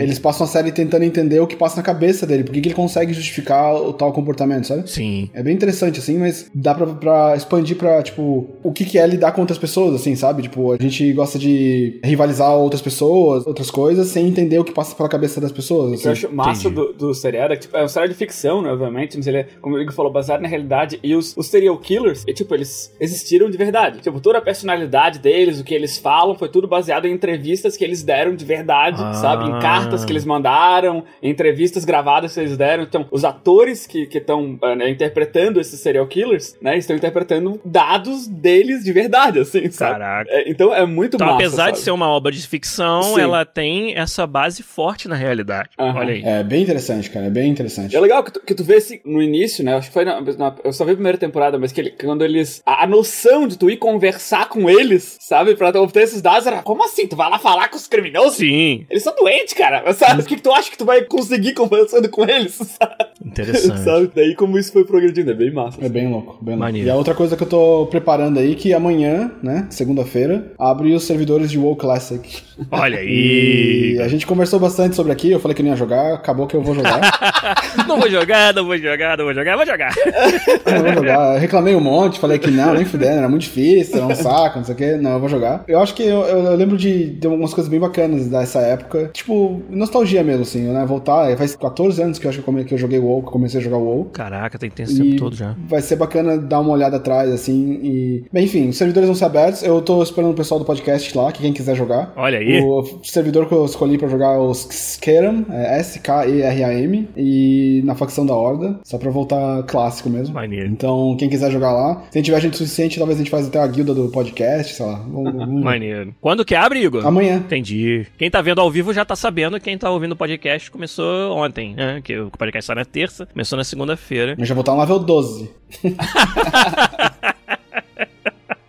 eles 0.00 0.18
passam 0.18 0.46
a 0.46 0.48
série 0.48 0.72
tentando 0.72 1.04
entender 1.04 1.40
o 1.40 1.46
que 1.46 1.56
passa 1.56 1.76
na 1.76 1.82
cabeça 1.82 2.26
dele, 2.26 2.44
por 2.44 2.52
que 2.52 2.60
que 2.60 2.68
ele 2.68 2.74
consegue 2.74 3.12
justificar 3.12 3.74
o 3.74 3.92
tal 3.92 4.12
comportamento, 4.12 4.66
sabe? 4.66 4.90
Sim. 4.90 5.30
É 5.32 5.42
bem 5.42 5.54
interessante, 5.54 5.98
assim, 5.98 6.18
mas 6.18 6.50
dá 6.54 6.74
pra, 6.74 6.86
pra 6.86 7.36
expandir 7.36 7.76
pra, 7.76 8.02
tipo, 8.02 8.48
o 8.62 8.72
que, 8.72 8.84
que 8.84 8.98
é 8.98 9.06
lidar 9.06 9.32
com 9.32 9.40
outras 9.40 9.58
pessoas, 9.58 9.89
assim, 9.96 10.14
sabe? 10.16 10.42
Tipo, 10.42 10.72
a 10.72 10.76
gente 10.76 11.12
gosta 11.12 11.38
de 11.38 12.00
rivalizar 12.04 12.54
outras 12.56 12.82
pessoas, 12.82 13.46
outras 13.46 13.70
coisas, 13.70 14.08
sem 14.08 14.26
entender 14.26 14.58
o 14.58 14.64
que 14.64 14.72
passa 14.72 14.94
pela 14.94 15.08
cabeça 15.08 15.40
das 15.40 15.52
pessoas. 15.52 15.98
O 15.98 16.02
que 16.02 16.08
eu 16.08 16.12
acho 16.12 16.32
massa 16.34 16.70
do, 16.70 16.92
do 16.92 17.14
seriado 17.14 17.52
é 17.52 17.56
que 17.56 17.62
tipo, 17.62 17.76
é 17.76 17.84
um 17.84 17.88
seriado 17.88 18.12
de 18.12 18.18
ficção, 18.18 18.62
né, 18.62 18.70
obviamente, 18.72 19.16
mas 19.16 19.26
ele 19.26 19.38
é, 19.38 19.46
como 19.60 19.76
o 19.76 19.80
Igor 19.80 19.92
falou, 19.94 20.12
baseado 20.12 20.40
na 20.40 20.48
realidade. 20.48 20.98
E 21.02 21.14
os, 21.14 21.36
os 21.36 21.46
serial 21.46 21.76
killers, 21.78 22.24
e, 22.26 22.32
tipo, 22.32 22.54
eles 22.54 22.94
existiram 23.00 23.50
de 23.50 23.56
verdade. 23.56 24.00
Tipo, 24.00 24.20
toda 24.20 24.38
a 24.38 24.42
personalidade 24.42 25.18
deles, 25.18 25.60
o 25.60 25.64
que 25.64 25.74
eles 25.74 25.98
falam, 25.98 26.34
foi 26.34 26.48
tudo 26.48 26.66
baseado 26.68 27.06
em 27.06 27.12
entrevistas 27.12 27.76
que 27.76 27.84
eles 27.84 28.02
deram 28.02 28.34
de 28.34 28.44
verdade, 28.44 29.00
Ah. 29.02 29.14
sabe? 29.14 29.44
Em 29.44 29.58
cartas 29.60 30.04
que 30.04 30.12
eles 30.12 30.24
mandaram, 30.24 31.04
em 31.22 31.30
entrevistas 31.30 31.84
gravadas 31.84 32.34
que 32.34 32.40
eles 32.40 32.56
deram. 32.56 32.84
Então, 32.84 33.06
os 33.10 33.24
atores 33.24 33.86
que 33.86 34.08
estão 34.12 34.58
interpretando 34.88 35.60
esses 35.60 35.80
serial 35.80 36.06
killers, 36.06 36.56
né, 36.60 36.76
estão 36.76 36.94
interpretando 36.96 37.60
dados 37.64 38.26
deles 38.26 38.84
de 38.84 38.92
verdade, 38.92 39.38
assim? 39.40 39.70
Caraca. 39.88 40.30
É, 40.30 40.50
então 40.50 40.74
é 40.74 40.84
muito 40.86 41.16
Então, 41.16 41.26
massa, 41.26 41.38
apesar 41.38 41.70
de 41.70 41.76
sabe? 41.78 41.84
ser 41.84 41.90
uma 41.92 42.08
obra 42.08 42.32
de 42.32 42.46
ficção, 42.46 43.02
Sim. 43.02 43.20
ela 43.20 43.44
tem 43.44 43.96
essa 43.96 44.26
base 44.26 44.62
forte 44.62 45.08
na 45.08 45.14
realidade. 45.14 45.70
Aham. 45.78 45.98
Olha 45.98 46.12
aí. 46.14 46.22
É 46.24 46.42
bem 46.42 46.62
interessante, 46.62 47.10
cara. 47.10 47.26
É 47.26 47.30
bem 47.30 47.50
interessante. 47.50 47.94
É 47.96 48.00
legal 48.00 48.22
que 48.24 48.32
tu, 48.32 48.40
que 48.40 48.54
tu 48.54 48.64
vê 48.64 48.76
esse, 48.76 49.00
no 49.04 49.22
início, 49.22 49.64
né? 49.64 49.74
Acho 49.76 49.88
que 49.88 49.94
foi 49.94 50.04
na, 50.04 50.20
na- 50.20 50.54
Eu 50.64 50.72
só 50.72 50.84
vi 50.84 50.92
a 50.92 50.94
primeira 50.94 51.18
temporada, 51.18 51.58
mas 51.58 51.72
que 51.72 51.80
ele- 51.80 51.90
quando 51.90 52.24
eles. 52.24 52.62
A, 52.66 52.84
a 52.84 52.86
noção 52.86 53.46
de 53.46 53.56
tu 53.58 53.70
ir 53.70 53.76
conversar 53.76 54.48
com 54.48 54.68
eles, 54.68 55.16
sabe? 55.20 55.54
Pra 55.56 55.68
obter 55.80 56.02
esses 56.02 56.20
dados 56.22 56.46
era. 56.46 56.62
Como 56.62 56.84
assim? 56.84 57.06
Tu 57.06 57.16
vai 57.16 57.30
lá 57.30 57.38
falar 57.38 57.68
com 57.68 57.76
os 57.76 57.86
criminosos? 57.86 58.36
Sim, 58.36 58.86
Eles 58.90 59.02
são 59.02 59.14
doentes, 59.14 59.54
cara. 59.54 59.92
Sabe? 59.92 60.22
O 60.22 60.24
que, 60.26 60.36
que 60.36 60.42
tu 60.42 60.52
acha 60.52 60.70
que 60.70 60.78
tu 60.78 60.84
vai 60.84 61.02
conseguir 61.02 61.54
conversando 61.54 62.08
com 62.08 62.24
eles? 62.28 62.54
Sabe? 62.80 62.94
Interessante. 63.30 63.80
Sabe? 63.84 64.10
Daí 64.14 64.34
como 64.34 64.58
isso 64.58 64.72
foi 64.72 64.84
progredindo. 64.84 65.30
É 65.30 65.34
bem 65.34 65.52
massa. 65.52 65.78
É 65.84 65.88
bem 65.88 66.08
louco, 66.10 66.38
bem 66.42 66.54
louco. 66.54 66.58
Maneiro. 66.66 66.86
E 66.88 66.90
a 66.90 66.96
outra 66.96 67.14
coisa 67.14 67.36
que 67.36 67.42
eu 67.42 67.48
tô 67.48 67.86
preparando 67.90 68.38
aí, 68.38 68.54
que 68.54 68.72
amanhã, 68.74 69.30
né, 69.42 69.66
segunda-feira, 69.70 70.52
abre 70.58 70.92
os 70.94 71.04
servidores 71.04 71.50
de 71.50 71.58
WoW 71.58 71.76
Classic. 71.76 72.42
Olha 72.70 73.02
E 73.02 73.96
aí. 73.98 74.02
a 74.02 74.08
gente 74.08 74.26
conversou 74.26 74.58
bastante 74.60 74.94
sobre 74.94 75.12
aqui, 75.12 75.30
eu 75.30 75.40
falei 75.40 75.54
que 75.54 75.62
não 75.62 75.70
ia 75.70 75.76
jogar, 75.76 76.14
acabou 76.14 76.46
que 76.46 76.54
eu 76.54 76.62
vou 76.62 76.74
jogar. 76.74 77.00
não 77.88 77.98
vou 77.98 78.10
jogar, 78.10 78.52
não 78.54 78.64
vou 78.66 78.76
jogar, 78.76 79.16
não 79.16 79.24
vou 79.24 79.34
jogar, 79.34 79.56
vou 79.56 79.66
jogar. 79.66 79.94
eu 80.66 80.82
vou 80.84 80.92
jogar. 80.94 81.34
Eu 81.34 81.40
reclamei 81.40 81.74
um 81.74 81.80
monte, 81.80 82.18
falei 82.18 82.38
que 82.38 82.50
não, 82.50 82.74
nem 82.74 82.84
fudendo, 82.84 83.18
era 83.18 83.28
muito 83.28 83.42
difícil, 83.42 83.96
era 83.96 84.06
um 84.06 84.14
saco, 84.14 84.58
não 84.58 84.64
sei 84.64 84.74
o 84.74 84.78
que. 84.78 84.92
Não, 84.96 85.12
eu 85.12 85.20
vou 85.20 85.28
jogar. 85.28 85.64
Eu 85.66 85.80
acho 85.80 85.94
que 85.94 86.02
eu, 86.02 86.20
eu- 86.22 86.44
eu 86.46 86.56
lembro 86.56 86.76
de, 86.76 87.10
de 87.10 87.26
algumas 87.26 87.54
coisas 87.54 87.70
bem 87.70 87.80
bacanas 87.80 88.26
dessa 88.28 88.60
época. 88.60 89.10
Tipo, 89.12 89.62
nostalgia 89.70 90.22
mesmo, 90.22 90.42
assim, 90.42 90.62
né? 90.62 90.84
Voltar. 90.86 91.34
Faz 91.36 91.56
14 91.56 92.02
anos 92.02 92.18
que 92.18 92.26
eu 92.26 92.28
acho 92.30 92.38
que 92.38 92.42
eu, 92.42 92.46
come- 92.46 92.64
que 92.64 92.74
eu 92.74 92.78
joguei 92.78 92.98
WoW, 92.98 93.19
que 93.22 93.28
eu 93.28 93.32
comecei 93.32 93.60
a 93.60 93.62
jogar 93.62 93.78
WoW. 93.78 94.06
Caraca, 94.12 94.58
tem 94.58 94.70
tempo 94.70 94.90
esse 94.90 95.02
tempo 95.02 95.16
todo 95.16 95.36
já. 95.36 95.54
vai 95.68 95.80
ser 95.80 95.96
bacana 95.96 96.36
dar 96.38 96.60
uma 96.60 96.72
olhada 96.72 96.96
atrás, 96.96 97.30
assim, 97.30 97.80
e... 97.82 98.24
Bem, 98.32 98.44
enfim, 98.44 98.68
os 98.68 98.76
servidores 98.76 99.08
vão 99.08 99.14
ser 99.16 99.24
abertos, 99.26 99.62
eu 99.62 99.80
tô 99.82 100.02
esperando 100.02 100.30
o 100.32 100.34
pessoal 100.34 100.58
do 100.58 100.64
podcast 100.66 101.16
lá, 101.16 101.30
que 101.32 101.40
quem 101.42 101.52
quiser 101.52 101.74
jogar. 101.76 102.12
Olha 102.16 102.38
aí. 102.38 102.60
O 102.62 103.00
servidor 103.04 103.46
que 103.46 103.52
eu 103.54 103.64
escolhi 103.64 103.98
pra 103.98 104.08
jogar 104.08 104.34
é 104.34 104.38
o 104.38 104.52
Skeram, 104.54 105.46
é 105.50 105.78
S-K-E-R-A-M, 105.80 107.08
e 107.16 107.82
na 107.84 107.94
facção 107.94 108.24
da 108.26 108.34
Horda, 108.34 108.78
só 108.84 108.98
pra 108.98 109.10
voltar 109.10 109.62
clássico 109.64 110.08
mesmo. 110.10 110.34
Maneiro. 110.34 110.68
Então, 110.68 111.16
quem 111.18 111.28
quiser 111.28 111.50
jogar 111.50 111.72
lá, 111.72 112.04
se 112.10 112.22
tiver 112.22 112.40
gente 112.40 112.56
suficiente, 112.56 112.98
talvez 112.98 113.18
a 113.18 113.22
gente 113.22 113.30
faz 113.30 113.46
até 113.46 113.58
a 113.60 113.66
guilda 113.66 113.94
do 113.94 114.08
podcast, 114.08 114.74
sei 114.74 114.86
lá. 114.86 114.94
Vamos- 115.08 115.32
vamos- 115.34 115.62
Maneiro. 115.64 116.14
Quando 116.20 116.44
que 116.44 116.54
abre, 116.54 116.82
Igor? 116.82 117.06
Amanhã. 117.06 117.36
Entendi. 117.36 118.06
Quem 118.18 118.30
tá 118.30 118.40
vendo 118.42 118.60
ao 118.60 118.70
vivo 118.70 118.92
já 118.92 119.04
tá 119.04 119.16
sabendo, 119.16 119.60
quem 119.60 119.76
tá 119.78 119.90
ouvindo 119.90 120.12
o 120.12 120.16
podcast 120.16 120.70
começou 120.70 121.36
ontem, 121.36 121.74
né? 121.74 122.00
Que 122.02 122.18
o 122.18 122.30
podcast 122.30 122.66
sai 122.66 122.76
na 122.76 122.84
terça, 122.84 123.09
começou 123.32 123.56
na 123.56 123.64
segunda-feira. 123.64 124.34
Eu 124.38 124.44
já 124.44 124.54
vou 124.54 124.62
estar 124.62 124.72
no 124.72 124.80
level 124.80 124.98
12. 124.98 125.50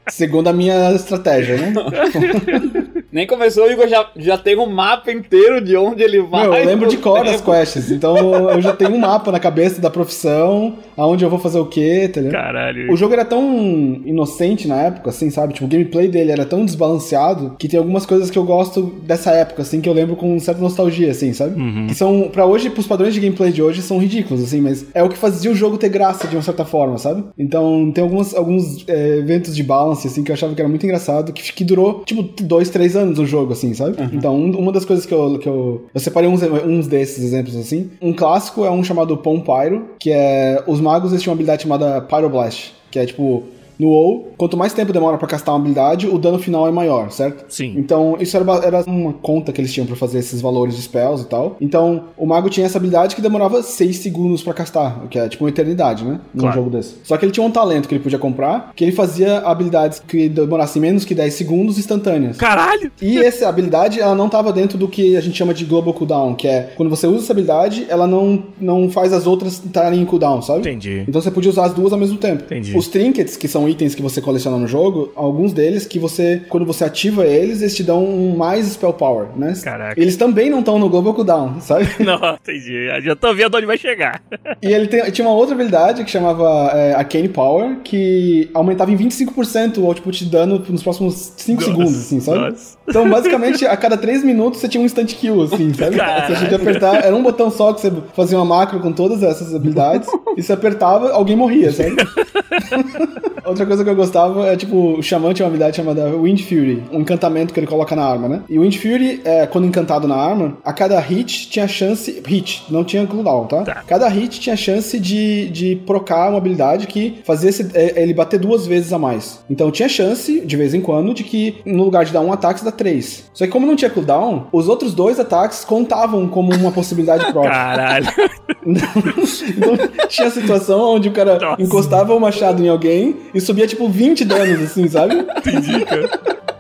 Segundo 0.10 0.48
a 0.48 0.54
minha 0.54 0.92
estratégia, 0.94 1.58
né? 1.58 1.74
Nem 3.12 3.28
começou, 3.28 3.66
o 3.66 3.72
Igor 3.72 3.88
já, 3.88 4.10
já 4.16 4.38
tem 4.38 4.58
um 4.58 4.70
mapa 4.70 5.12
inteiro 5.12 5.60
de 5.62 5.76
onde 5.76 6.02
ele 6.02 6.22
vai. 6.22 6.44
Meu, 6.44 6.54
eu 6.56 6.66
lembro 6.66 6.88
de 6.88 6.98
cor 6.98 7.28
as 7.28 7.42
quests, 7.42 7.92
então 7.92 8.50
eu 8.50 8.62
já 8.62 8.74
tenho 8.74 8.92
um 8.92 9.00
mapa 9.00 9.32
na 9.32 9.40
cabeça 9.40 9.82
da 9.82 9.90
profissão, 9.90 10.76
aonde 10.96 11.24
eu 11.24 11.30
vou 11.30 11.40
fazer 11.40 11.60
o 11.60 11.66
quê, 11.66 12.06
entendeu? 12.06 12.32
Caralho. 12.32 12.92
O 12.92 12.96
jogo 12.96 13.14
era 13.14 13.26
tão 13.26 14.02
inocente 14.06 14.68
na 14.68 14.82
época, 14.84 15.10
assim, 15.10 15.30
sabe? 15.30 15.54
Tipo, 15.54 15.66
o 15.66 15.70
gameplay 15.70 16.08
dele 16.08 16.32
era 16.32 16.46
tão 16.46 16.64
desbalanceado 16.64 17.56
que 17.60 17.68
tem 17.68 17.78
algumas 17.78 18.06
coisas 18.06 18.30
que 18.30 18.38
eu 18.38 18.44
gosto 18.44 18.84
dessa 19.04 19.32
época, 19.32 19.62
assim, 19.62 19.82
que 19.82 19.90
eu 19.90 19.94
lembro 19.94 20.16
com 20.16 20.40
certa 20.40 20.62
nostalgia, 20.62 21.12
assim, 21.12 21.34
sabe? 21.34 21.56
Que 21.88 21.96
são, 21.96 22.30
pra 22.32 22.46
hoje, 22.46 22.70
pros 22.70 22.88
padrões 22.88 23.14
de 23.14 23.20
gameplay 23.20 23.52
de 23.52 23.62
hoje, 23.62 23.82
são 23.82 24.00
ridículos, 24.00 24.44
assim, 24.44 24.62
mas 24.62 24.86
é 24.94 25.04
o 25.04 25.10
que 25.10 25.18
fazia 25.18 25.52
o 25.52 25.56
jogo 25.56 25.78
ter 25.78 25.90
graça 25.90 26.28
de 26.28 26.36
uma 26.36 26.42
certa 26.42 26.64
forma, 26.64 26.98
sabe? 26.98 27.24
Então, 27.38 27.92
tem 27.92 28.04
alguns, 28.04 28.34
alguns 28.34 28.88
é, 28.88 29.18
eventos 29.18 29.56
de 29.56 29.64
balance, 29.64 30.08
assim, 30.08 30.24
que 30.24 30.32
eu 30.32 30.34
achava 30.34 30.54
que 30.56 30.62
era 30.62 30.70
muito 30.70 30.86
engraçado, 30.86 31.34
que, 31.34 31.52
que 31.52 31.64
durou, 31.64 32.04
tipo, 32.06 32.24
dois, 32.44 32.70
três 32.70 32.96
anos 32.96 33.01
o 33.04 33.26
jogo, 33.26 33.54
assim, 33.54 33.74
sabe? 33.74 33.96
Então, 34.14 34.36
um- 34.36 34.58
uma 34.58 34.72
das 34.72 34.86
coisas 34.86 35.06
que 35.06 35.14
eu, 35.14 35.38
que 35.40 35.48
eu. 35.48 35.86
Eu 35.94 36.00
separei 36.00 36.30
uns, 36.30 36.42
uns 36.44 36.88
desses 36.88 37.24
exemplos, 37.24 37.56
assim. 37.56 37.90
Um 38.02 38.14
clássico 38.14 38.64
é 38.66 38.72
um 38.72 38.84
chamado 38.84 39.16
Pom 39.18 39.40
Pyro, 39.42 39.86
que 40.00 40.12
é. 40.12 40.64
Os 40.68 40.80
magos 40.80 41.12
eles 41.12 41.22
tinham 41.22 41.32
uma 41.34 41.38
habilidade 41.38 41.64
chamada 41.64 42.02
Pyroblast, 42.02 42.74
que 42.90 43.00
é 43.00 43.06
tipo. 43.06 43.44
No 43.82 43.88
WoW, 43.88 44.28
quanto 44.38 44.56
mais 44.56 44.74
tempo 44.74 44.94
demora 44.94 45.18
pra 45.18 45.28
castar 45.28 45.56
uma 45.56 45.60
habilidade, 45.60 46.08
o 46.08 46.20
dano 46.20 46.38
final 46.38 46.68
é 46.68 46.72
maior, 46.72 47.10
certo? 47.10 47.46
Sim. 47.50 47.74
Então, 47.78 48.16
isso 48.20 48.38
era, 48.38 48.46
era 48.64 48.84
uma 48.86 49.12
conta 49.12 49.52
que 49.52 49.60
eles 49.60 49.74
tinham 49.74 49.88
pra 49.88 49.96
fazer 49.96 50.20
esses 50.20 50.40
valores 50.40 50.76
de 50.76 50.84
spells 50.84 51.24
e 51.24 51.28
tal. 51.28 51.58
Então, 51.60 52.04
o 52.16 52.28
mago 52.28 52.48
tinha 52.48 52.66
essa 52.68 52.78
habilidade 52.78 53.16
que 53.16 53.22
demorava 53.24 53.64
6 53.64 53.98
segundos 53.98 54.44
pra 54.44 54.54
castar, 54.54 55.04
o 55.04 55.08
que 55.08 55.18
é 55.18 55.28
tipo 55.28 55.44
uma 55.44 55.50
eternidade, 55.50 56.06
né? 56.06 56.20
Num 56.32 56.42
Claro. 56.42 56.56
jogo 56.58 56.70
desse. 56.70 56.94
Só 57.04 57.18
que 57.18 57.26
ele 57.26 57.32
tinha 57.32 57.44
um 57.46 57.50
talento 57.50 57.88
que 57.88 57.96
ele 57.96 58.04
podia 58.04 58.20
comprar, 58.20 58.72
que 58.76 58.84
ele 58.84 58.92
fazia 58.92 59.40
habilidades 59.40 60.00
que 60.00 60.30
demorassem 60.30 60.80
menos 60.80 61.04
que 61.04 61.16
10 61.16 61.34
segundos 61.34 61.80
instantâneas. 61.80 62.38
Caralho! 62.38 62.92
E 63.02 63.18
essa 63.18 63.50
habilidade, 63.50 64.00
ela 64.00 64.14
não 64.14 64.30
tava 64.30 64.54
dentro 64.54 64.78
do 64.78 64.88
que 64.88 65.18
a 65.18 65.22
gente 65.22 65.36
chama 65.36 65.56
de 65.56 65.66
global 65.66 65.92
cooldown, 65.96 66.36
que 66.36 66.48
é 66.48 66.72
quando 66.78 66.90
você 66.90 67.08
usa 67.08 67.24
essa 67.24 67.34
habilidade, 67.34 67.88
ela 67.90 68.06
não, 68.06 68.44
não 68.60 68.90
faz 68.92 69.12
as 69.12 69.26
outras 69.26 69.54
estarem 69.66 70.00
em 70.02 70.06
cooldown, 70.06 70.40
sabe? 70.44 70.60
Entendi. 70.60 71.04
Então 71.08 71.20
você 71.20 71.32
podia 71.32 71.50
usar 71.50 71.66
as 71.66 71.74
duas 71.74 71.92
ao 71.92 71.98
mesmo 71.98 72.18
tempo. 72.20 72.44
Entendi. 72.44 72.78
Os 72.78 72.88
trinkets, 72.88 73.36
que 73.36 73.48
são 73.48 73.71
itens 73.72 73.96
que 73.96 74.02
você 74.02 74.22
coleciona 74.22 74.58
no 74.58 74.68
jogo, 74.68 75.12
alguns 75.16 75.54
deles 75.54 75.86
que 75.86 75.98
você, 76.00 76.42
quando 76.50 76.66
você 76.66 76.84
ativa 76.84 77.26
eles, 77.26 77.62
eles 77.62 77.76
te 77.76 77.84
dão 77.84 78.06
mais 78.38 78.66
spell 78.68 78.94
power, 78.94 79.28
né? 79.36 79.54
Caraca. 79.64 80.00
Eles 80.00 80.16
também 80.16 80.50
não 80.50 80.60
estão 80.60 80.78
no 80.78 80.90
global 80.90 81.14
cooldown, 81.14 81.60
sabe? 81.62 81.88
Não, 82.04 82.20
entendi. 82.36 82.88
Já 83.02 83.16
tô 83.16 83.34
vendo 83.34 83.56
onde 83.56 83.66
vai 83.66 83.78
chegar. 83.78 84.22
E 84.62 84.68
ele 84.74 84.88
tem- 84.88 85.10
tinha 85.12 85.28
uma 85.28 85.36
outra 85.36 85.56
habilidade 85.56 86.04
que 86.04 86.12
chamava 86.12 86.72
é, 86.74 86.94
Arcane 86.94 87.30
Power, 87.30 87.78
que 87.84 88.50
aumentava 88.54 88.92
em 88.92 88.98
25% 88.98 89.78
o 89.80 89.86
output 89.86 90.24
de 90.26 90.30
dano 90.32 90.64
nos 90.70 90.84
próximos 90.84 91.34
5 91.38 91.62
Nossa, 91.62 91.72
segundos, 91.72 91.96
assim, 92.00 92.20
sabe? 92.20 92.40
nossa. 92.52 92.78
Então, 92.92 93.10
basicamente, 93.10 93.66
a 93.66 93.76
cada 93.76 93.98
3 93.98 94.24
minutos 94.24 94.60
você 94.60 94.68
tinha 94.68 94.82
um 94.82 94.86
instant 94.86 95.12
kill, 95.16 95.42
assim, 95.42 95.74
sabe? 95.74 95.96
Caralho. 95.98 96.28
Você 96.28 96.36
tinha 96.46 96.50
que 96.50 96.56
apertar, 96.56 97.04
era 97.04 97.16
um 97.16 97.24
botão 97.24 97.50
só 97.50 97.74
que 97.74 97.82
você 97.82 97.92
fazia 98.14 98.38
uma 98.38 98.46
macro 98.46 98.80
com 98.80 98.92
todas 98.92 99.24
essas 99.24 99.56
habilidades, 99.56 100.08
e 100.38 100.44
você 100.44 100.54
apertava, 100.54 101.12
alguém 101.12 101.36
morria, 101.36 101.72
sabe? 101.72 101.96
Outra 103.44 103.66
coisa 103.66 103.84
que 103.84 103.90
eu 103.90 103.96
gostava 103.96 104.48
é, 104.48 104.56
tipo, 104.56 104.98
o 105.00 105.02
Xamã 105.04 105.34
tinha 105.34 105.46
uma 105.46 105.50
habilidade 105.50 105.78
chamada 105.78 106.06
Wind 106.10 106.42
Fury, 106.44 106.84
um 106.92 107.00
encantamento 107.02 107.54
que 107.54 107.60
ele 107.60 107.68
coloca 107.68 107.96
na 107.96 108.04
arma, 108.06 108.28
né? 108.28 108.42
E 108.50 108.58
o 108.58 108.62
Wind 108.62 108.76
Fury, 108.78 109.22
é, 109.26 109.48
quando 109.48 109.66
encantado 109.68 110.08
na 110.08 110.16
arma, 110.16 110.58
a 110.64 110.72
cada 110.72 111.00
hit 111.00 111.50
tinha 111.50 111.68
chance. 111.68 112.22
Hit, 112.26 112.64
não 112.70 112.84
tinha 112.84 113.06
cooldown, 113.08 113.46
tá? 113.48 113.64
Tá. 113.64 113.84
Cada 113.88 114.08
hit 114.08 114.40
tinha 114.40 114.56
chance 114.56 115.00
de, 115.00 115.50
de 115.50 115.76
procar 115.88 116.30
uma 116.30 116.38
habilidade 116.38 116.88
que 116.88 117.20
fazia 117.26 117.50
esse- 117.50 117.70
é, 117.74 118.02
ele 118.04 118.14
bater 118.14 118.40
duas 118.40 118.68
vezes 118.68 118.94
a 118.94 119.00
mais. 119.00 119.40
Então 119.50 119.72
tinha 119.72 119.90
chance, 119.90 120.42
de 120.42 120.56
vez 120.58 120.74
em 120.74 120.82
quando, 120.82 121.14
de 121.14 121.24
que 121.24 121.56
no 121.66 121.84
lugar 121.84 122.06
de 122.06 122.14
dar 122.14 122.22
um 122.22 122.32
ataque, 122.32 122.60
você 122.60 122.66
dá 122.66 122.72
três. 122.82 123.30
Só 123.34 123.46
que 123.46 123.52
como 123.52 123.68
não 123.68 123.76
tinha 123.76 123.92
cooldown, 123.92 124.48
os 124.52 124.68
outros 124.68 124.94
dois 124.96 125.20
ataques 125.20 125.64
contavam 125.64 126.28
como 126.28 126.52
uma 126.56 126.72
possibilidade 126.72 127.26
própria. 127.32 127.52
Caralho. 127.52 128.08
Então 128.64 130.08
tinha 130.08 130.28
a 130.28 130.32
situação 130.32 130.96
onde 130.96 131.10
o 131.10 131.12
cara 131.12 131.40
Nossa. 131.40 131.62
encostava 131.62 132.14
o 132.14 132.20
machado 132.20 132.64
em 132.64 132.70
alguém 132.70 133.16
e 133.34 133.42
subia 133.42 133.66
tipo 133.66 133.88
20 133.90 134.24
danos, 134.26 134.62
assim, 134.62 134.88
sabe? 134.88 135.16
Entendi, 135.38 135.84
cara. 135.86 136.10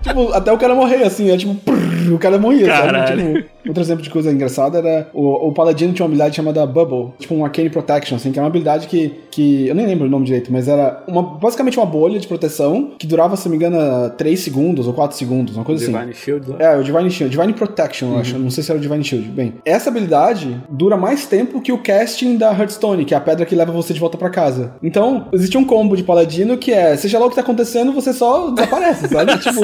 Tipo, 0.01 0.33
até 0.33 0.51
o 0.51 0.57
cara 0.57 0.73
morrer, 0.73 1.03
assim, 1.03 1.29
é 1.29 1.37
tipo, 1.37 1.53
prrr, 1.55 2.13
o 2.13 2.17
cara 2.17 2.39
morria, 2.39 2.65
Caralho. 2.65 3.07
sabe? 3.07 3.33
Tipo, 3.43 3.49
outro 3.67 3.81
exemplo 3.81 4.03
de 4.03 4.09
coisa 4.09 4.31
engraçada 4.31 4.79
era 4.79 5.09
o, 5.13 5.49
o 5.49 5.53
Paladino 5.53 5.93
tinha 5.93 6.03
uma 6.03 6.09
habilidade 6.09 6.35
chamada 6.35 6.65
Bubble, 6.65 7.13
tipo 7.19 7.33
um 7.35 7.43
Arcane 7.45 7.69
Protection, 7.69 8.15
assim, 8.15 8.31
que 8.31 8.39
é 8.39 8.41
uma 8.41 8.47
habilidade 8.47 8.87
que, 8.87 9.13
que 9.29 9.67
eu 9.67 9.75
nem 9.75 9.85
lembro 9.85 10.07
o 10.07 10.09
nome 10.09 10.25
direito, 10.25 10.51
mas 10.51 10.67
era 10.67 11.03
uma, 11.07 11.21
basicamente 11.21 11.77
uma 11.77 11.85
bolha 11.85 12.19
de 12.19 12.27
proteção 12.27 12.91
que 12.97 13.07
durava, 13.07 13.35
se 13.35 13.45
não 13.45 13.51
me 13.51 13.57
engano, 13.57 14.09
3 14.11 14.39
segundos 14.39 14.87
ou 14.87 14.93
4 14.93 15.17
segundos, 15.17 15.55
uma 15.55 15.65
coisa 15.65 15.83
assim. 15.83 15.91
Divine 15.91 16.13
Shield 16.13 16.51
lá. 16.51 16.57
É, 16.59 16.77
o 16.77 16.83
Divine 16.83 17.11
Shield, 17.11 17.35
Divine 17.35 17.53
Protection, 17.53 18.13
eu 18.13 18.19
acho. 18.19 18.37
Não 18.37 18.49
sei 18.49 18.63
se 18.63 18.71
era 18.71 18.77
o 18.77 18.81
Divine 18.81 19.03
Shield. 19.03 19.29
Bem, 19.29 19.53
essa 19.65 19.89
habilidade 19.89 20.61
dura 20.69 20.97
mais 20.97 21.25
tempo 21.25 21.61
que 21.61 21.71
o 21.71 21.77
casting 21.77 22.37
da 22.37 22.51
Hearthstone, 22.51 23.05
que 23.05 23.13
é 23.13 23.17
a 23.17 23.21
pedra 23.21 23.45
que 23.45 23.55
leva 23.55 23.71
você 23.71 23.93
de 23.93 23.99
volta 23.99 24.17
pra 24.17 24.29
casa. 24.29 24.73
Então, 24.81 25.27
existe 25.31 25.57
um 25.57 25.65
combo 25.65 25.95
de 25.95 26.03
paladino 26.03 26.57
que 26.57 26.71
é, 26.71 26.95
seja 26.95 27.19
lá 27.19 27.25
o 27.25 27.29
que 27.29 27.35
tá 27.35 27.41
acontecendo, 27.41 27.91
você 27.91 28.13
só 28.13 28.49
desaparece, 28.51 29.07
sabe? 29.07 29.37
tipo, 29.39 29.61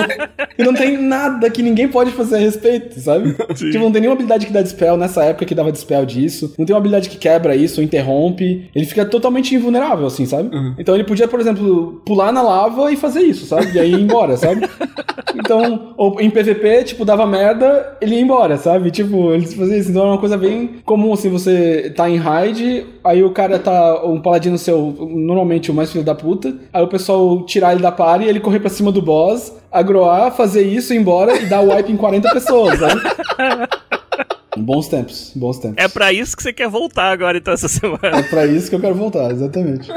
e 0.57 0.63
não 0.63 0.73
tem 0.73 0.97
nada 0.97 1.49
que 1.49 1.61
ninguém 1.61 1.87
pode 1.87 2.11
fazer 2.11 2.35
a 2.35 2.39
respeito, 2.39 2.99
sabe? 2.99 3.33
Tipo, 3.53 3.86
não 3.87 3.93
tem 3.93 4.01
nenhuma 4.01 4.15
habilidade 4.15 4.45
que 4.45 4.53
dá 4.53 4.61
dispel 4.61 4.97
nessa 4.97 5.23
época 5.23 5.45
que 5.45 5.55
dava 5.55 5.71
dispel 5.71 6.05
disso. 6.05 6.53
Não 6.57 6.65
tem 6.65 6.73
uma 6.73 6.79
habilidade 6.79 7.09
que 7.09 7.17
quebra 7.17 7.55
isso 7.55 7.79
ou 7.79 7.85
interrompe. 7.85 8.69
Ele 8.75 8.85
fica 8.85 9.05
totalmente 9.05 9.55
invulnerável, 9.55 10.05
assim, 10.05 10.25
sabe? 10.25 10.49
Então 10.77 10.95
ele 10.95 11.03
podia, 11.03 11.27
por 11.27 11.39
exemplo, 11.39 12.01
pular 12.05 12.31
na 12.31 12.41
lava 12.41 12.91
e 12.91 12.95
fazer 12.95 13.21
isso, 13.21 13.45
sabe? 13.45 13.71
E 13.73 13.79
aí 13.79 13.91
ir 13.91 14.01
embora, 14.01 14.37
sabe? 14.37 14.67
Então, 15.35 15.93
ou 15.97 16.19
em 16.19 16.29
PVP, 16.29 16.83
tipo, 16.83 17.05
dava 17.05 17.25
merda, 17.25 17.97
ele 18.01 18.15
ia 18.15 18.21
embora, 18.21 18.57
sabe? 18.57 18.89
Tipo, 18.89 19.31
eles 19.33 19.53
faziam 19.53 19.77
isso. 19.77 19.91
Então 19.91 20.03
é 20.03 20.07
uma 20.07 20.17
coisa 20.17 20.37
bem 20.37 20.79
comum, 20.83 21.13
assim, 21.13 21.29
você 21.29 21.91
tá 21.95 22.09
em 22.09 22.17
raid, 22.17 22.85
aí 23.03 23.23
o 23.23 23.29
cara 23.31 23.59
tá, 23.59 24.03
um 24.03 24.19
paladino 24.19 24.57
seu, 24.57 24.95
normalmente 24.99 25.69
o 25.69 25.73
mais 25.73 25.91
filho 25.91 26.03
da 26.03 26.15
puta, 26.15 26.55
aí 26.73 26.83
o 26.83 26.87
pessoal 26.87 27.43
tirar 27.43 27.73
ele 27.73 27.81
da 27.81 27.91
party 27.91 28.25
e 28.25 28.29
ele 28.29 28.39
correr 28.39 28.59
pra 28.59 28.69
cima 28.69 28.91
do 28.91 29.01
boss, 29.01 29.53
agroar, 29.71 30.31
fazer 30.31 30.63
isso, 30.63 30.93
ir 30.93 30.97
embora 30.97 31.37
e 31.37 31.45
dar 31.45 31.61
wipe 31.61 31.91
em 31.91 31.97
40 31.97 32.29
pessoas, 32.33 32.79
sabe? 32.79 33.01
Bons 34.63 34.87
tempos, 34.87 35.31
bons 35.35 35.59
tempos. 35.59 35.77
É 35.83 35.87
pra 35.87 36.11
isso 36.11 36.35
que 36.35 36.43
você 36.43 36.53
quer 36.53 36.69
voltar 36.69 37.11
agora, 37.11 37.37
então, 37.37 37.53
essa 37.53 37.67
semana. 37.67 37.99
É 38.19 38.23
pra 38.23 38.45
isso 38.45 38.69
que 38.69 38.75
eu 38.75 38.79
quero 38.79 38.95
voltar, 38.95 39.31
exatamente. 39.31 39.89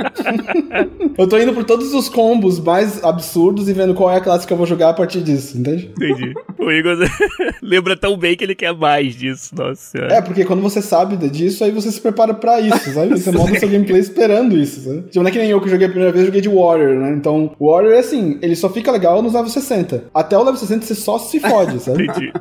eu 1.17 1.29
tô 1.29 1.39
indo 1.39 1.53
por 1.53 1.65
todos 1.65 1.93
os 1.95 2.09
combos 2.09 2.59
mais 2.59 3.03
absurdos 3.03 3.69
e 3.69 3.73
vendo 3.73 3.95
qual 3.95 4.11
é 4.11 4.17
a 4.17 4.21
classe 4.21 4.47
que 4.47 4.53
eu 4.53 4.57
vou 4.57 4.67
jogar 4.67 4.91
a 4.91 4.95
partir 4.95 5.21
disso, 5.21 5.59
entende? 5.59 5.91
Entendi. 5.97 6.35
O 6.59 6.71
Igor 6.71 6.97
lembra 7.63 7.97
tão 7.97 8.17
bem 8.17 8.37
que 8.37 8.45
ele 8.45 8.55
quer 8.55 8.75
mais 8.75 9.15
disso, 9.15 9.55
nossa 9.55 9.77
senhora. 9.77 10.15
É, 10.15 10.21
porque 10.21 10.45
quando 10.45 10.63
você 10.63 10.83
sabe 10.83 11.17
disso, 11.29 11.65
aí 11.65 11.71
você 11.71 11.91
se 11.91 12.01
prepara 12.01 12.35
pra 12.35 12.61
isso, 12.61 12.93
sabe? 12.93 13.11
Você 13.21 13.33
monta 13.33 13.59
seu 13.59 13.69
gameplay 13.69 14.01
esperando 14.01 14.57
isso, 14.57 14.81
sabe? 14.83 15.03
Tipo, 15.03 15.23
não 15.23 15.29
é 15.29 15.31
que 15.31 15.39
nem 15.39 15.51
eu 15.51 15.61
que 15.61 15.69
joguei 15.69 15.87
a 15.87 15.91
primeira 15.91 16.13
vez, 16.13 16.27
joguei 16.27 16.41
de 16.41 16.49
Warrior, 16.49 16.95
né? 16.95 17.11
Então, 17.11 17.53
Warrior 17.61 17.93
é 17.93 17.99
assim, 17.99 18.39
ele 18.41 18.57
só 18.57 18.69
fica 18.69 18.91
legal 18.91 19.21
nos 19.23 19.35
level 19.35 19.49
60. 19.49 20.05
Até 20.15 20.37
o 20.37 20.43
level 20.43 20.57
60 20.57 20.87
você 20.87 20.95
só 20.95 21.19
se 21.19 21.41
fode, 21.41 21.81
sabe? 21.81 22.05
Entendi. 22.05 22.33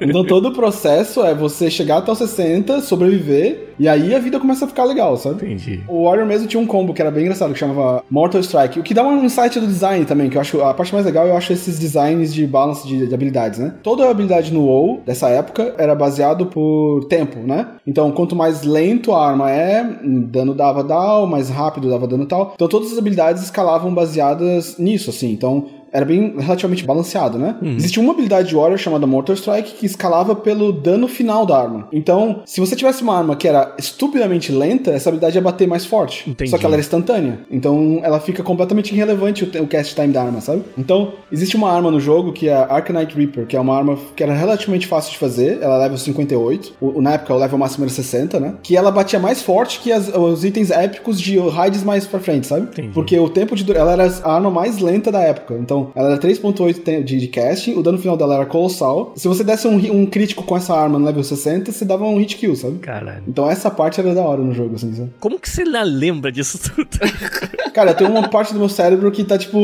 Então 0.00 0.24
todo 0.24 0.48
o 0.48 0.52
processo 0.52 1.22
é 1.28 1.34
você 1.34 1.70
chegar 1.70 1.98
até 1.98 2.10
o 2.10 2.14
60, 2.14 2.80
sobreviver, 2.80 3.74
e 3.78 3.88
aí 3.88 4.14
a 4.14 4.18
vida 4.18 4.40
começa 4.40 4.64
a 4.64 4.68
ficar 4.68 4.84
legal, 4.84 5.16
sabe? 5.16 5.44
Entendi. 5.44 5.80
O 5.88 6.04
Warrior 6.04 6.26
mesmo 6.26 6.46
tinha 6.46 6.62
um 6.62 6.66
combo 6.66 6.94
que 6.94 7.02
era 7.02 7.10
bem 7.10 7.24
engraçado, 7.24 7.52
que 7.52 7.58
chamava 7.58 8.02
Mortal 8.10 8.40
Strike. 8.40 8.80
O 8.80 8.82
que 8.82 8.94
dá 8.94 9.02
um 9.02 9.24
insight 9.24 9.60
do 9.60 9.66
design 9.66 10.04
também, 10.04 10.30
que 10.30 10.36
eu 10.36 10.40
acho 10.40 10.62
a 10.62 10.72
parte 10.72 10.92
mais 10.92 11.04
legal, 11.04 11.26
eu 11.26 11.36
acho 11.36 11.52
esses 11.52 11.78
designs 11.78 12.32
de 12.32 12.46
balance 12.46 12.86
de, 12.86 13.06
de 13.06 13.14
habilidades, 13.14 13.58
né? 13.58 13.74
Toda 13.82 14.06
a 14.06 14.10
habilidade 14.10 14.52
no 14.52 14.62
WoW 14.62 15.02
dessa 15.04 15.28
época 15.28 15.74
era 15.78 15.94
baseado 15.94 16.46
por 16.46 17.04
tempo, 17.04 17.38
né? 17.40 17.68
Então, 17.86 18.10
quanto 18.12 18.34
mais 18.34 18.62
lento 18.62 19.12
a 19.12 19.26
arma 19.26 19.50
é, 19.50 19.84
dano 20.04 20.54
dava 20.54 20.82
down, 20.82 21.26
mais 21.26 21.50
rápido 21.50 21.90
dava 21.90 22.06
dano 22.06 22.26
tal. 22.26 22.52
Então, 22.54 22.68
todas 22.68 22.92
as 22.92 22.98
habilidades 22.98 23.42
escalavam 23.42 23.92
baseadas 23.92 24.78
nisso, 24.78 25.10
assim. 25.10 25.30
Então, 25.32 25.66
era 25.96 26.04
bem 26.04 26.34
relativamente 26.38 26.84
balanceado, 26.84 27.38
né? 27.38 27.56
Uhum. 27.62 27.76
Existia 27.76 28.02
uma 28.02 28.12
habilidade 28.12 28.48
de 28.48 28.54
Warrior 28.54 28.78
chamada 28.78 29.06
Mortal 29.06 29.34
Strike 29.34 29.74
que 29.74 29.86
escalava 29.86 30.36
pelo 30.36 30.72
dano 30.72 31.08
final 31.08 31.46
da 31.46 31.56
arma. 31.58 31.88
Então, 31.92 32.42
se 32.44 32.60
você 32.60 32.76
tivesse 32.76 33.02
uma 33.02 33.16
arma 33.16 33.34
que 33.36 33.48
era 33.48 33.74
estupidamente 33.78 34.52
lenta, 34.52 34.90
essa 34.90 35.08
habilidade 35.08 35.36
ia 35.36 35.42
bater 35.42 35.66
mais 35.66 35.84
forte. 35.86 36.28
Entendi. 36.28 36.50
Só 36.50 36.58
que 36.58 36.64
ela 36.66 36.74
era 36.74 36.80
instantânea. 36.80 37.40
Então, 37.50 38.00
ela 38.02 38.20
fica 38.20 38.42
completamente 38.42 38.92
irrelevante 38.94 39.44
o, 39.44 39.62
o 39.62 39.66
cast 39.66 39.94
time 39.94 40.08
da 40.12 40.22
arma, 40.22 40.40
sabe? 40.40 40.62
Então, 40.76 41.12
existe 41.32 41.56
uma 41.56 41.70
arma 41.72 41.90
no 41.90 41.98
jogo 41.98 42.32
que 42.32 42.48
é 42.48 42.54
a 42.54 42.64
Arcanite 42.74 43.16
Reaper, 43.16 43.46
que 43.46 43.56
é 43.56 43.60
uma 43.60 43.74
arma 43.76 43.98
que 44.14 44.22
era 44.22 44.34
relativamente 44.34 44.86
fácil 44.86 45.12
de 45.12 45.18
fazer. 45.18 45.58
Ela 45.62 45.76
é 45.76 45.78
level 45.84 45.98
58. 45.98 46.74
O, 46.80 46.98
o- 46.98 47.02
na 47.02 47.14
época, 47.14 47.32
o 47.34 47.38
level 47.38 47.58
máximo 47.58 47.84
era 47.84 47.92
60, 47.92 48.38
né? 48.38 48.54
Que 48.62 48.76
ela 48.76 48.90
batia 48.90 49.18
mais 49.18 49.40
forte 49.42 49.80
que 49.80 49.90
as- 49.92 50.08
os 50.14 50.44
itens 50.44 50.70
épicos 50.70 51.20
de 51.20 51.38
raids 51.38 51.82
mais 51.82 52.06
pra 52.06 52.20
frente, 52.20 52.46
sabe? 52.46 52.66
Entendi. 52.66 52.88
Porque 52.92 53.18
o 53.18 53.28
tempo 53.28 53.54
de 53.56 53.66
ela 53.72 53.92
era 53.92 54.06
a 54.24 54.34
arma 54.34 54.50
mais 54.50 54.78
lenta 54.78 55.10
da 55.10 55.20
época. 55.22 55.54
Então, 55.58 55.85
ela 55.94 56.10
era 56.12 56.18
3.8 56.20 56.82
te- 56.82 57.02
de, 57.02 57.18
de 57.18 57.28
casting, 57.28 57.74
o 57.74 57.82
dano 57.82 57.98
final 57.98 58.16
dela 58.16 58.36
era 58.36 58.46
colossal. 58.46 59.12
Se 59.16 59.28
você 59.28 59.42
desse 59.44 59.66
um, 59.66 59.76
um 59.92 60.06
crítico 60.06 60.42
com 60.44 60.56
essa 60.56 60.74
arma 60.74 60.98
no 60.98 61.04
level 61.04 61.22
60, 61.24 61.70
você 61.72 61.84
dava 61.84 62.04
um 62.04 62.18
hit 62.18 62.36
kill, 62.36 62.54
sabe? 62.56 62.78
Caralho. 62.78 63.22
Então 63.28 63.50
essa 63.50 63.70
parte 63.70 64.00
era 64.00 64.14
da 64.14 64.22
hora 64.22 64.40
no 64.42 64.52
jogo, 64.54 64.74
assim, 64.76 64.94
sabe? 64.94 65.10
Como 65.20 65.38
que 65.38 65.48
você 65.48 65.64
lembra 65.64 66.30
disso 66.32 66.58
tudo? 66.74 66.88
Cara, 67.72 67.92
tem 67.92 68.06
uma 68.06 68.26
parte 68.28 68.52
do 68.54 68.58
meu 68.58 68.68
cérebro 68.70 69.10
que 69.10 69.22
tá, 69.22 69.36
tipo, 69.36 69.58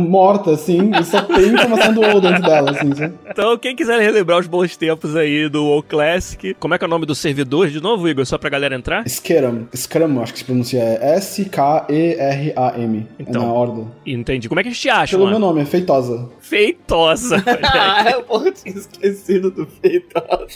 morta, 0.00 0.50
assim, 0.52 0.90
e 1.00 1.04
só 1.04 1.22
tem 1.22 1.46
informação 1.54 1.94
do 1.94 2.00
WoW 2.00 2.20
dentro 2.20 2.42
dela, 2.42 2.72
assim, 2.72 2.92
sabe? 2.94 3.14
Então, 3.30 3.56
quem 3.56 3.76
quiser 3.76 4.00
relembrar 4.00 4.40
os 4.40 4.48
bons 4.48 4.76
tempos 4.76 5.14
aí 5.14 5.48
do 5.48 5.64
WoW 5.66 5.82
Classic, 5.84 6.54
como 6.58 6.74
é 6.74 6.78
que 6.78 6.84
é 6.84 6.86
o 6.88 6.90
nome 6.90 7.06
do 7.06 7.14
servidor 7.14 7.68
de 7.68 7.80
novo, 7.80 8.08
Igor? 8.08 8.26
Só 8.26 8.36
pra 8.36 8.50
galera 8.50 8.74
entrar? 8.74 9.08
Scrum. 9.08 9.66
Scrum, 9.76 10.20
acho 10.20 10.32
que 10.32 10.40
se 10.40 10.44
pronuncia 10.44 10.80
é 10.82 11.14
S-K-E-R-A-M. 11.16 13.06
Então. 13.18 13.42
É 13.42 13.46
na 13.46 13.52
ordem. 13.52 13.86
Entendi. 14.06 14.48
Como 14.48 14.60
é 14.60 14.62
que 14.62 14.68
a 14.68 14.72
gente 14.72 14.88
acha, 14.88 15.16
Pelo 15.16 15.28
meu 15.28 15.38
mano? 15.38 15.51
Nome, 15.52 15.62
é 15.62 15.64
Feitosa. 15.64 16.28
Feitosa. 16.56 17.42
Ah, 17.64 18.10
eu 18.12 18.22
porra, 18.24 18.50
tinha 18.52 18.74
esquecido 18.76 19.50
do 19.50 19.66
feitosa. 19.66 20.46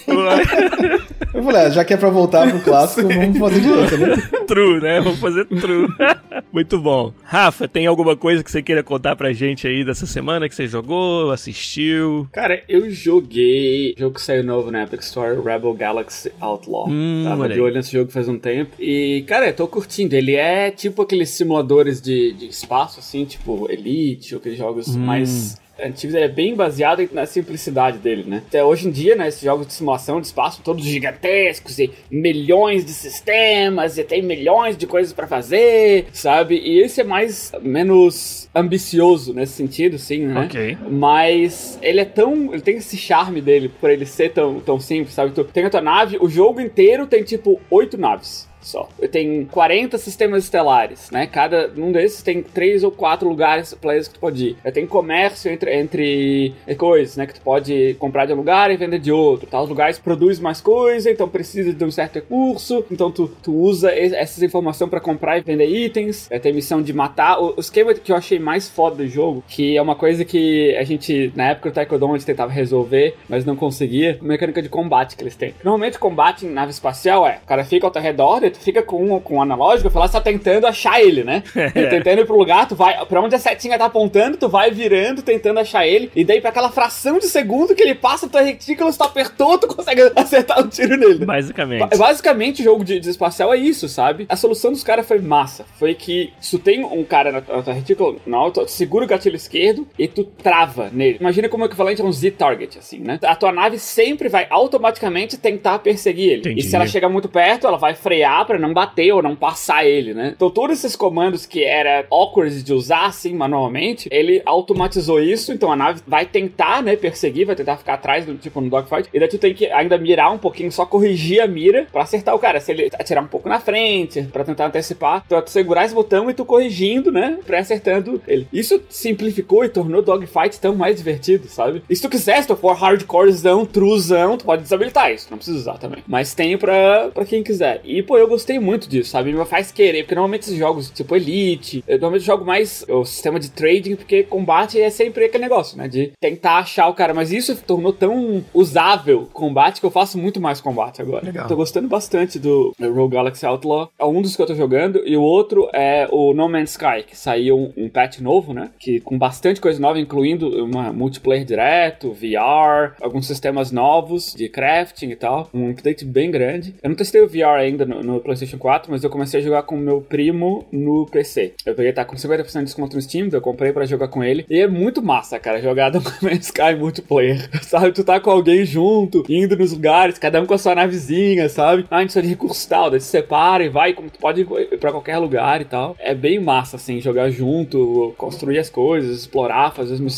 Eu 1.33 1.43
falei, 1.43 1.63
ah, 1.63 1.71
já 1.71 1.85
que 1.85 1.95
é 1.95 1.97
pra 1.97 2.11
voltar 2.11 2.49
pro 2.51 2.61
clássico, 2.61 3.09
vamos 3.09 3.39
fazer 3.39 3.61
direito, 3.61 3.97
né? 3.99 4.17
true, 4.47 4.81
né? 4.81 5.01
Vamos 5.01 5.19
fazer 5.19 5.45
true. 5.47 5.89
Muito 6.53 6.79
bom. 6.79 7.13
Rafa, 7.23 7.67
tem 7.67 7.87
alguma 7.87 8.17
coisa 8.17 8.43
que 8.45 8.51
você 8.51 8.63
queira 8.63 8.83
contar 8.83 9.17
pra 9.17 9.33
gente 9.33 9.67
aí 9.67 9.85
dessa 9.85 10.07
semana 10.07 10.49
que 10.49 10.55
você 10.55 10.67
jogou, 10.67 11.31
assistiu? 11.31 12.29
Cara, 12.33 12.63
eu 12.69 12.91
joguei 12.91 13.95
jogo 13.97 14.15
que 14.17 14.23
saiu 14.23 14.45
novo 14.45 14.71
na 14.71 14.83
Epic 14.85 15.01
Store, 15.03 15.37
Rebel 15.43 15.73
Galaxy 15.75 16.33
Outlaw. 16.41 16.89
Hum, 16.89 17.25
Tava 17.27 17.49
de 17.49 17.61
olho 17.61 17.75
nesse 17.75 17.93
jogo 17.93 18.11
faz 18.11 18.29
um 18.29 18.39
tempo. 18.39 18.73
E, 18.79 19.25
cara, 19.27 19.47
eu 19.49 19.55
tô 19.55 19.67
curtindo. 19.67 20.15
Ele 20.15 20.35
é 20.35 20.71
tipo 20.71 21.03
aqueles 21.03 21.31
simuladores 21.31 22.01
de, 22.01 22.33
de 22.33 22.47
espaço, 22.47 23.01
assim, 23.01 23.25
tipo 23.25 23.67
Elite, 23.71 24.35
ou 24.35 24.41
aqueles 24.41 24.59
jogos 24.59 24.89
Hum. 24.97 25.01
mais 25.01 25.57
antigos. 25.83 26.15
Ele 26.15 26.25
é 26.25 26.29
bem 26.29 26.55
baseado 26.55 27.09
na 27.13 27.27
simplicidade 27.27 27.99
dele, 27.99 28.25
né? 28.27 28.43
Até 28.47 28.65
hoje 28.65 28.89
em 28.89 28.91
dia, 28.91 29.15
né, 29.15 29.29
esses 29.29 29.43
jogos 29.43 29.67
de 29.67 29.75
simulação 29.75 30.21
de 30.21 30.27
espaço, 30.27 30.63
todos 30.63 30.85
gigantescos 30.85 31.79
e 31.79 31.91
milhões 32.11 32.85
de 32.85 32.93
sistemas 32.93 33.99
e 33.99 34.05
tem 34.05 34.23
milhões 34.23 34.77
de 34.77 34.87
coisas 34.87 35.13
pra 35.13 35.27
fazer, 35.27 36.07
sabe? 36.13 36.57
E 36.57 36.81
esse 36.81 37.01
é 37.01 37.05
mais, 37.05 37.53
menos 37.63 38.49
ambicioso 38.55 39.35
nesse 39.35 39.53
sentido, 39.53 39.99
sim, 39.99 40.27
né? 40.27 40.45
Ok. 40.45 40.79
Mas 40.91 41.79
ele 41.83 42.01
é 42.01 42.05
tão. 42.05 42.53
Ele 42.53 42.63
tem 42.63 42.77
esse 42.77 42.97
charme 42.97 43.41
dele 43.41 43.69
por 43.69 43.91
ele 43.91 44.07
ser 44.07 44.33
tão, 44.33 44.61
tão 44.61 44.81
simples, 44.81 45.15
sabe? 45.15 45.33
Tu 45.33 45.45
tem 45.45 45.65
a 45.65 45.71
tua 45.71 45.81
nave, 45.81 46.19
o 46.21 46.29
jogo 46.29 46.61
inteiro 46.61 47.07
tem 47.07 47.23
tipo 47.23 47.61
oito 47.71 47.99
naves. 47.99 48.49
Só. 48.67 48.89
Tem 49.13 49.45
40 49.45 49.97
sistemas 49.97 50.43
estelares, 50.43 51.09
né? 51.13 51.27
Cada 51.29 51.71
um 51.77 51.93
desses 51.93 52.21
tem 52.21 52.43
três 52.43 52.83
ou 52.83 52.91
quatro 52.91 53.29
lugares, 53.29 53.73
players 53.75 54.09
que 54.09 54.15
tu 54.15 54.21
pode 54.21 54.57
ir. 54.65 54.73
Tem 54.73 54.85
comércio 54.87 55.51
entre, 55.53 55.73
entre 55.79 56.53
coisas, 56.77 57.17
né? 57.17 57.27
Que 57.27 57.35
tu 57.35 57.41
pode 57.43 57.95
comprar 58.01 58.27
de 58.27 58.33
um 58.33 58.37
lugar 58.37 58.71
e 58.73 58.77
vender 58.77 58.99
de 58.99 59.13
outro. 59.13 59.47
Tá? 59.47 59.63
Os 59.63 59.69
lugares 59.69 60.01
produzem 60.01 60.43
mais 60.43 60.61
coisa, 60.61 61.09
então 61.11 61.29
precisa 61.29 61.73
de 61.73 61.85
um 61.85 61.91
certo 61.93 62.17
recurso. 62.17 62.85
Então 62.91 63.11
tu, 63.11 63.29
tu 63.41 63.55
usa 63.55 63.95
es- 63.97 64.13
essas 64.13 64.43
informações 64.43 64.91
pra 64.91 64.99
comprar 65.01 65.39
e 65.39 65.43
vender 65.43 65.67
itens. 65.67 66.29
Tem 66.43 66.53
missão 66.53 66.83
de 66.83 66.93
matar. 66.93 67.41
O, 67.41 67.55
o 67.57 67.61
esquema 67.61 67.95
que 67.95 68.11
eu 68.11 68.17
achei 68.17 68.39
mais 68.41 68.69
foda 68.69 68.97
do 68.97 69.07
jogo, 69.09 69.45
que 69.47 69.77
é 69.77 69.81
uma 69.83 69.95
coisa 69.95 70.25
que 70.25 70.75
a 70.77 70.83
gente, 70.83 71.33
na 71.37 71.51
época 71.51 71.71
do 71.71 71.75
Taekwondo, 71.75 72.07
a 72.07 72.13
gente 72.19 72.27
tentava 72.27 72.51
resolver, 72.53 73.15
mas 73.29 73.45
não 73.45 73.55
conseguia, 73.55 74.19
mecânica 74.21 74.61
de 74.61 74.69
combate 74.69 75.17
que 75.17 75.23
eles 75.23 75.37
têm. 75.37 75.55
Normalmente, 75.63 75.99
combate 76.01 76.45
em 76.47 76.51
nave 76.51 76.73
espacial 76.73 77.27
é, 77.27 77.39
o 77.45 77.47
cara 77.47 77.65
fica 77.65 77.87
ao 77.87 77.91
teu 77.93 78.03
redor, 78.03 78.43
tu 78.57 78.65
fica 78.65 78.83
com 78.83 79.21
com 79.21 79.37
um 79.37 79.43
analógico, 79.43 79.89
falar, 79.91 80.09
você 80.09 80.13
tá 80.15 80.21
tentando 80.21 80.67
achar 80.67 81.01
ele, 81.01 81.23
né? 81.25 81.43
E 81.77 81.87
tentando 81.89 82.21
ir 82.21 82.27
pro 82.27 82.37
lugar, 82.39 82.67
tu 82.69 82.75
vai, 82.75 83.05
pra 83.07 83.21
onde 83.21 83.35
a 83.35 83.39
setinha 83.39 83.79
tá 83.79 83.87
apontando, 83.87 84.37
tu 84.37 84.49
vai 84.49 84.71
virando, 84.71 85.23
tentando 85.23 85.59
achar 85.61 85.87
ele, 85.87 86.11
e 86.15 86.25
daí 86.25 86.41
pra 86.41 86.51
aquela 86.51 86.71
fração 86.71 87.19
de 87.19 87.27
segundo 87.27 87.75
que 87.75 87.83
ele 87.83 87.95
passa, 87.95 88.29
tua 88.29 88.41
retícula, 88.43 88.91
se 88.93 88.99
tu 88.99 89.05
apertou, 89.05 89.59
tu 89.59 89.67
consegue 89.69 90.03
acertar 90.17 90.61
um 90.65 90.69
tiro 90.69 90.97
nele. 90.97 91.25
Basicamente. 91.25 91.81
Ba- 91.81 91.97
Basicamente, 91.97 92.61
o 92.63 92.65
jogo 92.65 92.85
de, 92.85 93.01
de 93.01 93.11
espacial 93.11 93.53
é 93.53 93.57
isso, 93.57 93.89
sabe? 93.89 94.27
A 94.29 94.37
solução 94.37 94.71
dos 94.73 94.83
caras 94.85 95.07
foi 95.07 95.19
massa. 95.21 95.65
Foi 95.79 95.95
que 95.95 96.33
se 96.41 96.57
tu 96.57 96.63
tem 96.63 96.85
um 96.85 97.03
cara 97.05 97.33
na, 97.33 97.41
na 97.41 97.63
tua 97.63 97.73
retícula, 97.73 98.17
alta, 98.33 98.65
tu 98.65 98.71
segura 98.71 99.05
o 99.05 99.09
gatilho 99.09 99.35
esquerdo 99.37 99.87
e 99.99 100.07
tu 100.07 100.25
trava 100.25 100.89
nele. 100.93 101.19
Imagina 101.21 101.49
como 101.49 101.65
é 101.65 101.67
equivalente 101.67 102.01
a 102.01 102.05
um 102.05 102.13
Z-target, 102.13 102.79
assim, 102.79 102.99
né? 103.01 103.19
A 103.25 103.35
tua 103.35 103.51
nave 103.53 103.79
sempre 103.79 104.29
vai 104.29 104.47
automaticamente 104.49 105.37
tentar 105.37 105.79
perseguir 105.81 106.29
ele. 106.31 106.41
Entendi. 106.41 106.61
E 106.61 106.63
se 106.63 106.75
ela 106.77 106.87
chega 106.87 107.09
muito 107.09 107.29
perto, 107.29 107.67
ela 107.67 107.77
vai 107.79 107.95
frear 107.95 108.46
pra 108.47 108.59
não 108.59 108.73
bater 108.73 109.13
ou 109.13 109.23
não 109.23 109.37
passar 109.37 109.85
ele, 109.85 110.15
né? 110.15 110.33
Então, 110.35 110.51
todos 110.51 110.79
esses 110.79 110.97
comandos 110.97 111.45
que 111.45 111.65
era 111.65 112.07
awkward 112.11 112.63
de 112.63 112.73
usar, 112.73 113.07
assim, 113.07 113.35
manualmente, 113.35 114.09
ele 114.11 114.43
automatizou 114.47 115.21
isso. 115.21 115.53
Então, 115.53 115.71
a 115.71 115.77
nave 115.77 116.01
vai 116.07 116.25
tentar, 116.25 116.83
né, 116.83 116.97
perseguir, 116.97 117.47
vai 117.47 117.57
tentar 117.57 117.77
ficar 117.77 117.95
atrás, 117.95 118.25
do, 118.25 118.35
tipo, 118.37 118.61
no 118.61 118.71
dogfight. 118.71 119.09
E 119.13 119.19
daí 119.19 119.29
tu 119.29 119.39
tem 119.39 119.55
que 119.55 119.67
ainda 119.67 119.99
mirar 119.99 120.33
um 120.33 120.39
pouquinho, 120.39 120.71
só 120.73 120.87
corrigir 120.87 121.41
a 121.41 121.47
mira 121.47 121.87
pra 121.93 122.03
acertar 122.03 122.35
o 122.35 122.39
cara. 122.39 122.61
Se 122.61 122.73
ele 122.73 122.91
atirar 122.95 123.23
um 123.23 123.29
pouco 123.29 123.49
na 123.49 123.61
frente, 123.61 124.23
pra 124.33 124.45
tentar 124.45 124.67
antecipar, 124.67 125.25
tu, 125.29 125.41
tu 125.43 125.51
segurar 125.51 125.85
esse 125.85 125.95
botão 125.95 126.31
e 126.31 126.35
tu 126.35 126.45
corrigindo, 126.45 127.11
né, 127.11 127.39
pra 127.45 127.59
acertando 127.59 128.21
ele. 128.27 128.47
Isso 128.53 128.81
simplificou 128.89 129.65
e 129.65 129.69
tornou 129.69 130.01
o 130.01 130.05
dogfight 130.05 130.61
tão 130.61 130.75
mais 130.75 130.97
divertido, 130.97 131.49
sabe? 131.49 131.83
E 131.89 131.97
se 131.97 132.03
tu 132.03 132.09
quiser, 132.09 132.41
se 132.41 132.49
tu 132.49 132.57
for 132.57 132.75
hardcorezão, 132.75 133.67
truzão, 133.67 134.37
tu 134.37 134.45
pode 134.45 134.63
desabilitar 134.63 135.13
isso. 135.13 135.29
Não 135.31 135.39
precisa 135.39 135.59
usar 135.59 135.79
também. 135.79 136.03
Mas 136.07 136.35
tem 136.35 136.57
pra, 136.57 137.11
pra 137.13 137.25
quem 137.25 137.43
quiser. 137.43 137.81
E, 137.85 138.03
pô, 138.03 138.17
eu 138.17 138.26
eu 138.27 138.31
gostei 138.31 138.59
muito 138.59 138.89
disso, 138.89 139.11
sabe? 139.11 139.33
Me 139.33 139.45
faz 139.45 139.71
querer, 139.71 140.03
porque 140.03 140.15
normalmente 140.15 140.43
esses 140.43 140.59
jogos, 140.59 140.91
tipo 140.91 141.15
Elite, 141.15 141.83
eu 141.87 141.99
normalmente 141.99 142.25
jogo 142.25 142.45
mais 142.45 142.85
o 142.89 143.05
sistema 143.05 143.39
de 143.39 143.51
trading, 143.51 143.97
porque 143.97 144.25
combate 144.25 144.81
é 144.81 144.91
sempre 144.91 145.25
aquele 145.25 145.45
negócio, 145.45 145.79
né? 145.79 145.89
De 145.89 146.13
tentar 146.21 146.59
achar 146.59 146.89
o 146.89 146.95
cara. 146.95 147.15
Mas 147.15 147.33
isso 147.33 147.57
tornou 147.65 147.93
tão 147.93 148.45
usável 148.53 149.29
combate 149.33 149.81
que 149.81 149.87
eu 149.87 149.91
faço 149.91 150.19
muito 150.19 150.41
mais 150.41 150.61
combate 150.61 151.01
agora. 151.01 151.25
Legal. 151.25 151.47
Tô 151.47 151.57
gostando 151.57 151.89
bastante 151.89 152.39
do 152.39 152.75
Rogue 152.81 153.15
Galaxy 153.15 153.47
Outlaw. 153.47 153.91
É 153.99 154.05
um 154.05 154.21
dos 154.21 154.35
que 154.35 154.43
eu 154.43 154.47
tô 154.47 154.55
jogando, 154.55 155.03
e 155.07 155.17
o 155.17 155.23
outro 155.23 155.69
é 155.73 156.09
o 156.11 156.35
No 156.35 156.49
Man's 156.49 156.71
Sky, 156.71 157.05
que 157.07 157.17
saiu 157.17 157.57
um, 157.57 157.85
um 157.85 157.89
patch 157.89 158.19
novo, 158.19 158.53
né? 158.53 158.71
Que 158.79 159.01
com 159.01 159.17
bastante 159.17 159.61
coisa 159.61 159.81
nova, 159.81 159.99
incluindo 159.99 160.65
uma 160.65 160.93
multiplayer 160.93 161.45
direto, 161.45 162.13
VR, 162.13 162.97
alguns 163.01 163.27
sistemas 163.27 163.71
novos 163.71 164.35
de 164.35 164.49
crafting 164.49 165.11
e 165.11 165.17
tal. 165.17 165.49
Um 165.55 165.71
update 165.71 166.05
bem 166.05 166.31
grande. 166.31 166.75
Eu 166.83 166.89
não 166.89 166.97
testei 166.97 167.21
o 167.21 167.29
VR 167.29 167.59
ainda 167.59 167.85
no, 167.85 168.03
no 168.03 168.16
PlayStation 168.21 168.59
4, 168.59 168.91
mas 168.91 169.03
eu 169.03 169.11
comecei 169.11 169.41
a 169.41 169.43
jogar 169.43 169.63
com 169.63 169.77
meu 169.77 170.01
primo 170.01 170.67
no 170.73 171.07
PC. 171.07 171.55
Eu 171.65 171.75
peguei, 171.75 171.93
tá 171.93 172.05
com 172.05 172.17
50% 172.17 172.59
de 172.59 172.65
desconto 172.65 172.97
no 172.97 173.03
Steam, 173.03 173.29
eu 173.33 173.41
comprei 173.41 173.73
pra 173.73 173.87
jogar 173.87 174.09
com 174.09 174.23
ele. 174.23 174.45
E 174.49 174.61
é 174.61 174.69
muito 174.69 175.03
massa, 175.03 175.39
cara, 175.39 175.61
jogar 175.61 175.93
No 176.23 176.31
Sky 176.33 176.75
multiplayer. 176.79 177.49
Sabe, 177.63 177.93
tu 177.93 178.05
tá 178.05 178.21
com 178.21 178.31
alguém 178.31 178.65
junto, 178.65 179.25
indo 179.29 179.57
nos 179.57 179.73
lugares, 179.73 180.19
cada 180.19 180.41
um 180.41 180.47
com 180.47 180.55
a 180.55 180.59
sua 180.59 180.75
navezinha, 180.75 181.49
sabe? 181.49 181.87
Ah, 181.91 181.97
a 181.97 182.01
gente 182.01 182.09
precisa 182.09 182.23
de 182.23 182.29
recurso 182.29 182.69
tal, 182.69 182.91
daí 182.91 183.01
se 183.01 183.09
separa 183.09 183.65
e 183.65 183.69
vai, 183.69 183.93
como 183.93 184.11
tu 184.11 184.19
pode 184.19 184.43
ir 184.43 184.79
pra 184.79 184.93
qualquer 184.93 185.19
lugar 185.19 185.61
e 185.61 185.65
tal. 185.65 185.97
É 185.99 186.15
bem 186.15 186.39
massa, 186.41 186.77
assim, 186.77 187.01
jogar 187.01 187.31
junto, 187.31 188.15
construir 188.17 188.59
as 188.59 188.71
coisas, 188.71 189.21
explorar, 189.21 189.73
fazer 189.73 189.95
as 189.95 190.01
missões. 190.01 190.17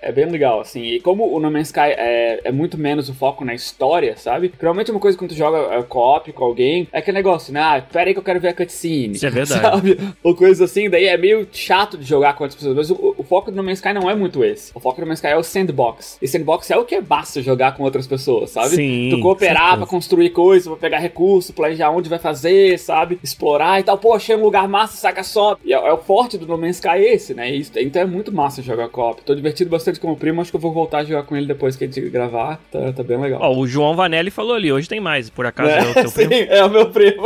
É 0.00 0.12
bem 0.12 0.26
legal, 0.26 0.60
assim. 0.60 0.82
E 0.82 1.00
como 1.00 1.34
o 1.34 1.40
No 1.40 1.50
Man's 1.50 1.68
Sky 1.68 1.80
é, 1.80 2.40
é 2.44 2.52
muito 2.52 2.76
menos 2.78 3.08
o 3.08 3.14
foco 3.14 3.44
na 3.44 3.54
história, 3.54 4.16
sabe? 4.16 4.52
Normalmente 4.60 4.90
uma 4.90 5.00
coisa 5.00 5.16
quando 5.16 5.30
tu 5.30 5.36
joga 5.36 5.74
é, 5.74 5.82
co-op 5.82 6.32
com 6.32 6.44
alguém, 6.44 6.88
é 6.92 6.98
aquele 6.98 7.16
negócio, 7.16 7.35
né? 7.52 7.60
Ah, 7.60 7.82
pera 7.92 8.08
aí 8.10 8.12
que 8.14 8.18
eu 8.18 8.22
quero 8.24 8.40
ver 8.40 8.48
a 8.48 8.54
cutscene. 8.54 9.14
Isso 9.16 9.26
é 9.26 9.30
verdade. 9.30 9.60
Sabe? 9.62 9.98
Ou 10.22 10.34
coisa 10.34 10.64
assim, 10.64 10.88
daí 10.90 11.04
é 11.06 11.16
meio 11.16 11.46
chato 11.52 11.96
de 11.98 12.04
jogar 12.04 12.34
com 12.34 12.44
outras 12.44 12.56
pessoas. 12.60 12.76
Mas 12.76 12.90
o, 12.90 13.14
o 13.16 13.22
foco 13.22 13.50
do 13.50 13.56
No 13.56 13.62
Man's 13.62 13.78
Sky 13.78 13.92
não 13.92 14.08
é 14.10 14.14
muito 14.14 14.44
esse. 14.44 14.70
O 14.74 14.80
foco 14.80 14.96
do 14.96 15.00
No 15.02 15.06
Man's 15.08 15.18
Sky 15.18 15.28
é 15.28 15.36
o 15.36 15.42
sandbox. 15.42 16.18
E 16.20 16.28
sandbox 16.28 16.70
é 16.70 16.76
o 16.76 16.84
que 16.84 16.94
é 16.94 17.00
basta 17.00 17.40
jogar 17.42 17.76
com 17.76 17.82
outras 17.82 18.06
pessoas, 18.06 18.50
sabe? 18.50 18.76
Sim, 18.76 19.08
Tu 19.10 19.20
cooperar 19.20 19.76
pra 19.76 19.86
construir 19.86 20.30
coisas, 20.30 20.66
pra 20.68 20.76
pegar 20.76 20.98
recurso, 20.98 21.52
planejar 21.52 21.90
onde 21.90 22.08
vai 22.08 22.18
fazer, 22.18 22.78
sabe? 22.78 23.18
Explorar 23.22 23.80
e 23.80 23.82
tal. 23.82 23.98
Pô, 23.98 24.14
achei 24.14 24.34
um 24.36 24.42
lugar 24.42 24.68
massa, 24.68 24.96
saca 24.96 25.22
só. 25.22 25.56
E 25.64 25.72
é, 25.72 25.76
é 25.76 25.92
o 25.92 25.98
forte 25.98 26.36
do 26.38 26.46
No 26.46 26.56
Man's 26.58 26.76
Sky 26.76 26.98
esse, 26.98 27.34
né? 27.34 27.50
Isso- 27.50 27.72
então 27.76 28.02
é 28.02 28.06
muito 28.06 28.32
massa 28.32 28.62
jogar 28.62 28.88
co-op. 28.88 29.22
Tô 29.22 29.34
divertido 29.34 29.70
bastante 29.70 29.98
com 30.00 30.10
o 30.12 30.16
primo, 30.16 30.40
acho 30.40 30.50
que 30.50 30.56
eu 30.56 30.60
vou 30.60 30.72
voltar 30.72 30.98
a 30.98 31.04
jogar 31.04 31.22
com 31.24 31.36
ele 31.36 31.46
depois 31.46 31.76
que 31.76 31.84
a 31.84 31.86
gente 31.86 32.00
gravar. 32.10 32.60
Tá, 32.70 32.92
tá 32.92 33.02
bem 33.02 33.18
legal. 33.18 33.40
Ó, 33.42 33.56
o 33.56 33.66
João 33.66 33.94
Vanelli 33.96 34.30
falou 34.30 34.54
ali, 34.54 34.72
hoje 34.72 34.88
tem 34.88 35.00
mais, 35.00 35.28
por 35.30 35.46
acaso 35.46 35.70
é, 35.70 35.78
É, 35.78 35.90
o 35.90 35.94
teu 35.94 36.08
sim, 36.10 36.26
primo. 36.28 36.46
é 36.52 36.64
o 36.64 36.70
meu 36.70 36.90
primo. 36.90 37.25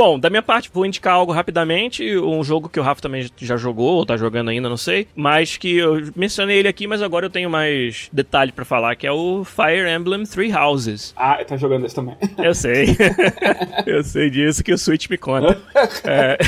Bom, 0.00 0.18
da 0.18 0.30
minha 0.30 0.40
parte, 0.40 0.70
vou 0.72 0.86
indicar 0.86 1.12
algo 1.12 1.30
rapidamente, 1.30 2.16
um 2.16 2.42
jogo 2.42 2.70
que 2.70 2.80
o 2.80 2.82
Rafa 2.82 3.02
também 3.02 3.30
já 3.36 3.58
jogou, 3.58 3.96
ou 3.96 4.06
tá 4.06 4.16
jogando 4.16 4.48
ainda, 4.48 4.66
não 4.66 4.78
sei, 4.78 5.06
mas 5.14 5.58
que 5.58 5.76
eu 5.76 6.10
mencionei 6.16 6.56
ele 6.56 6.68
aqui, 6.68 6.86
mas 6.86 7.02
agora 7.02 7.26
eu 7.26 7.30
tenho 7.30 7.50
mais 7.50 8.08
detalhe 8.10 8.50
pra 8.50 8.64
falar, 8.64 8.96
que 8.96 9.06
é 9.06 9.12
o 9.12 9.44
Fire 9.44 9.86
Emblem 9.86 10.24
Three 10.24 10.54
Houses. 10.54 11.12
ah, 11.14 11.44
tá 11.44 11.54
jogando 11.58 11.84
esse 11.84 11.94
também. 11.94 12.16
Eu 12.38 12.54
sei. 12.54 12.96
eu 13.86 14.02
sei 14.02 14.30
disso 14.30 14.64
que 14.64 14.72
o 14.72 14.78
Switch 14.78 15.10
me 15.10 15.18
conta. 15.18 15.60
É. 16.02 16.38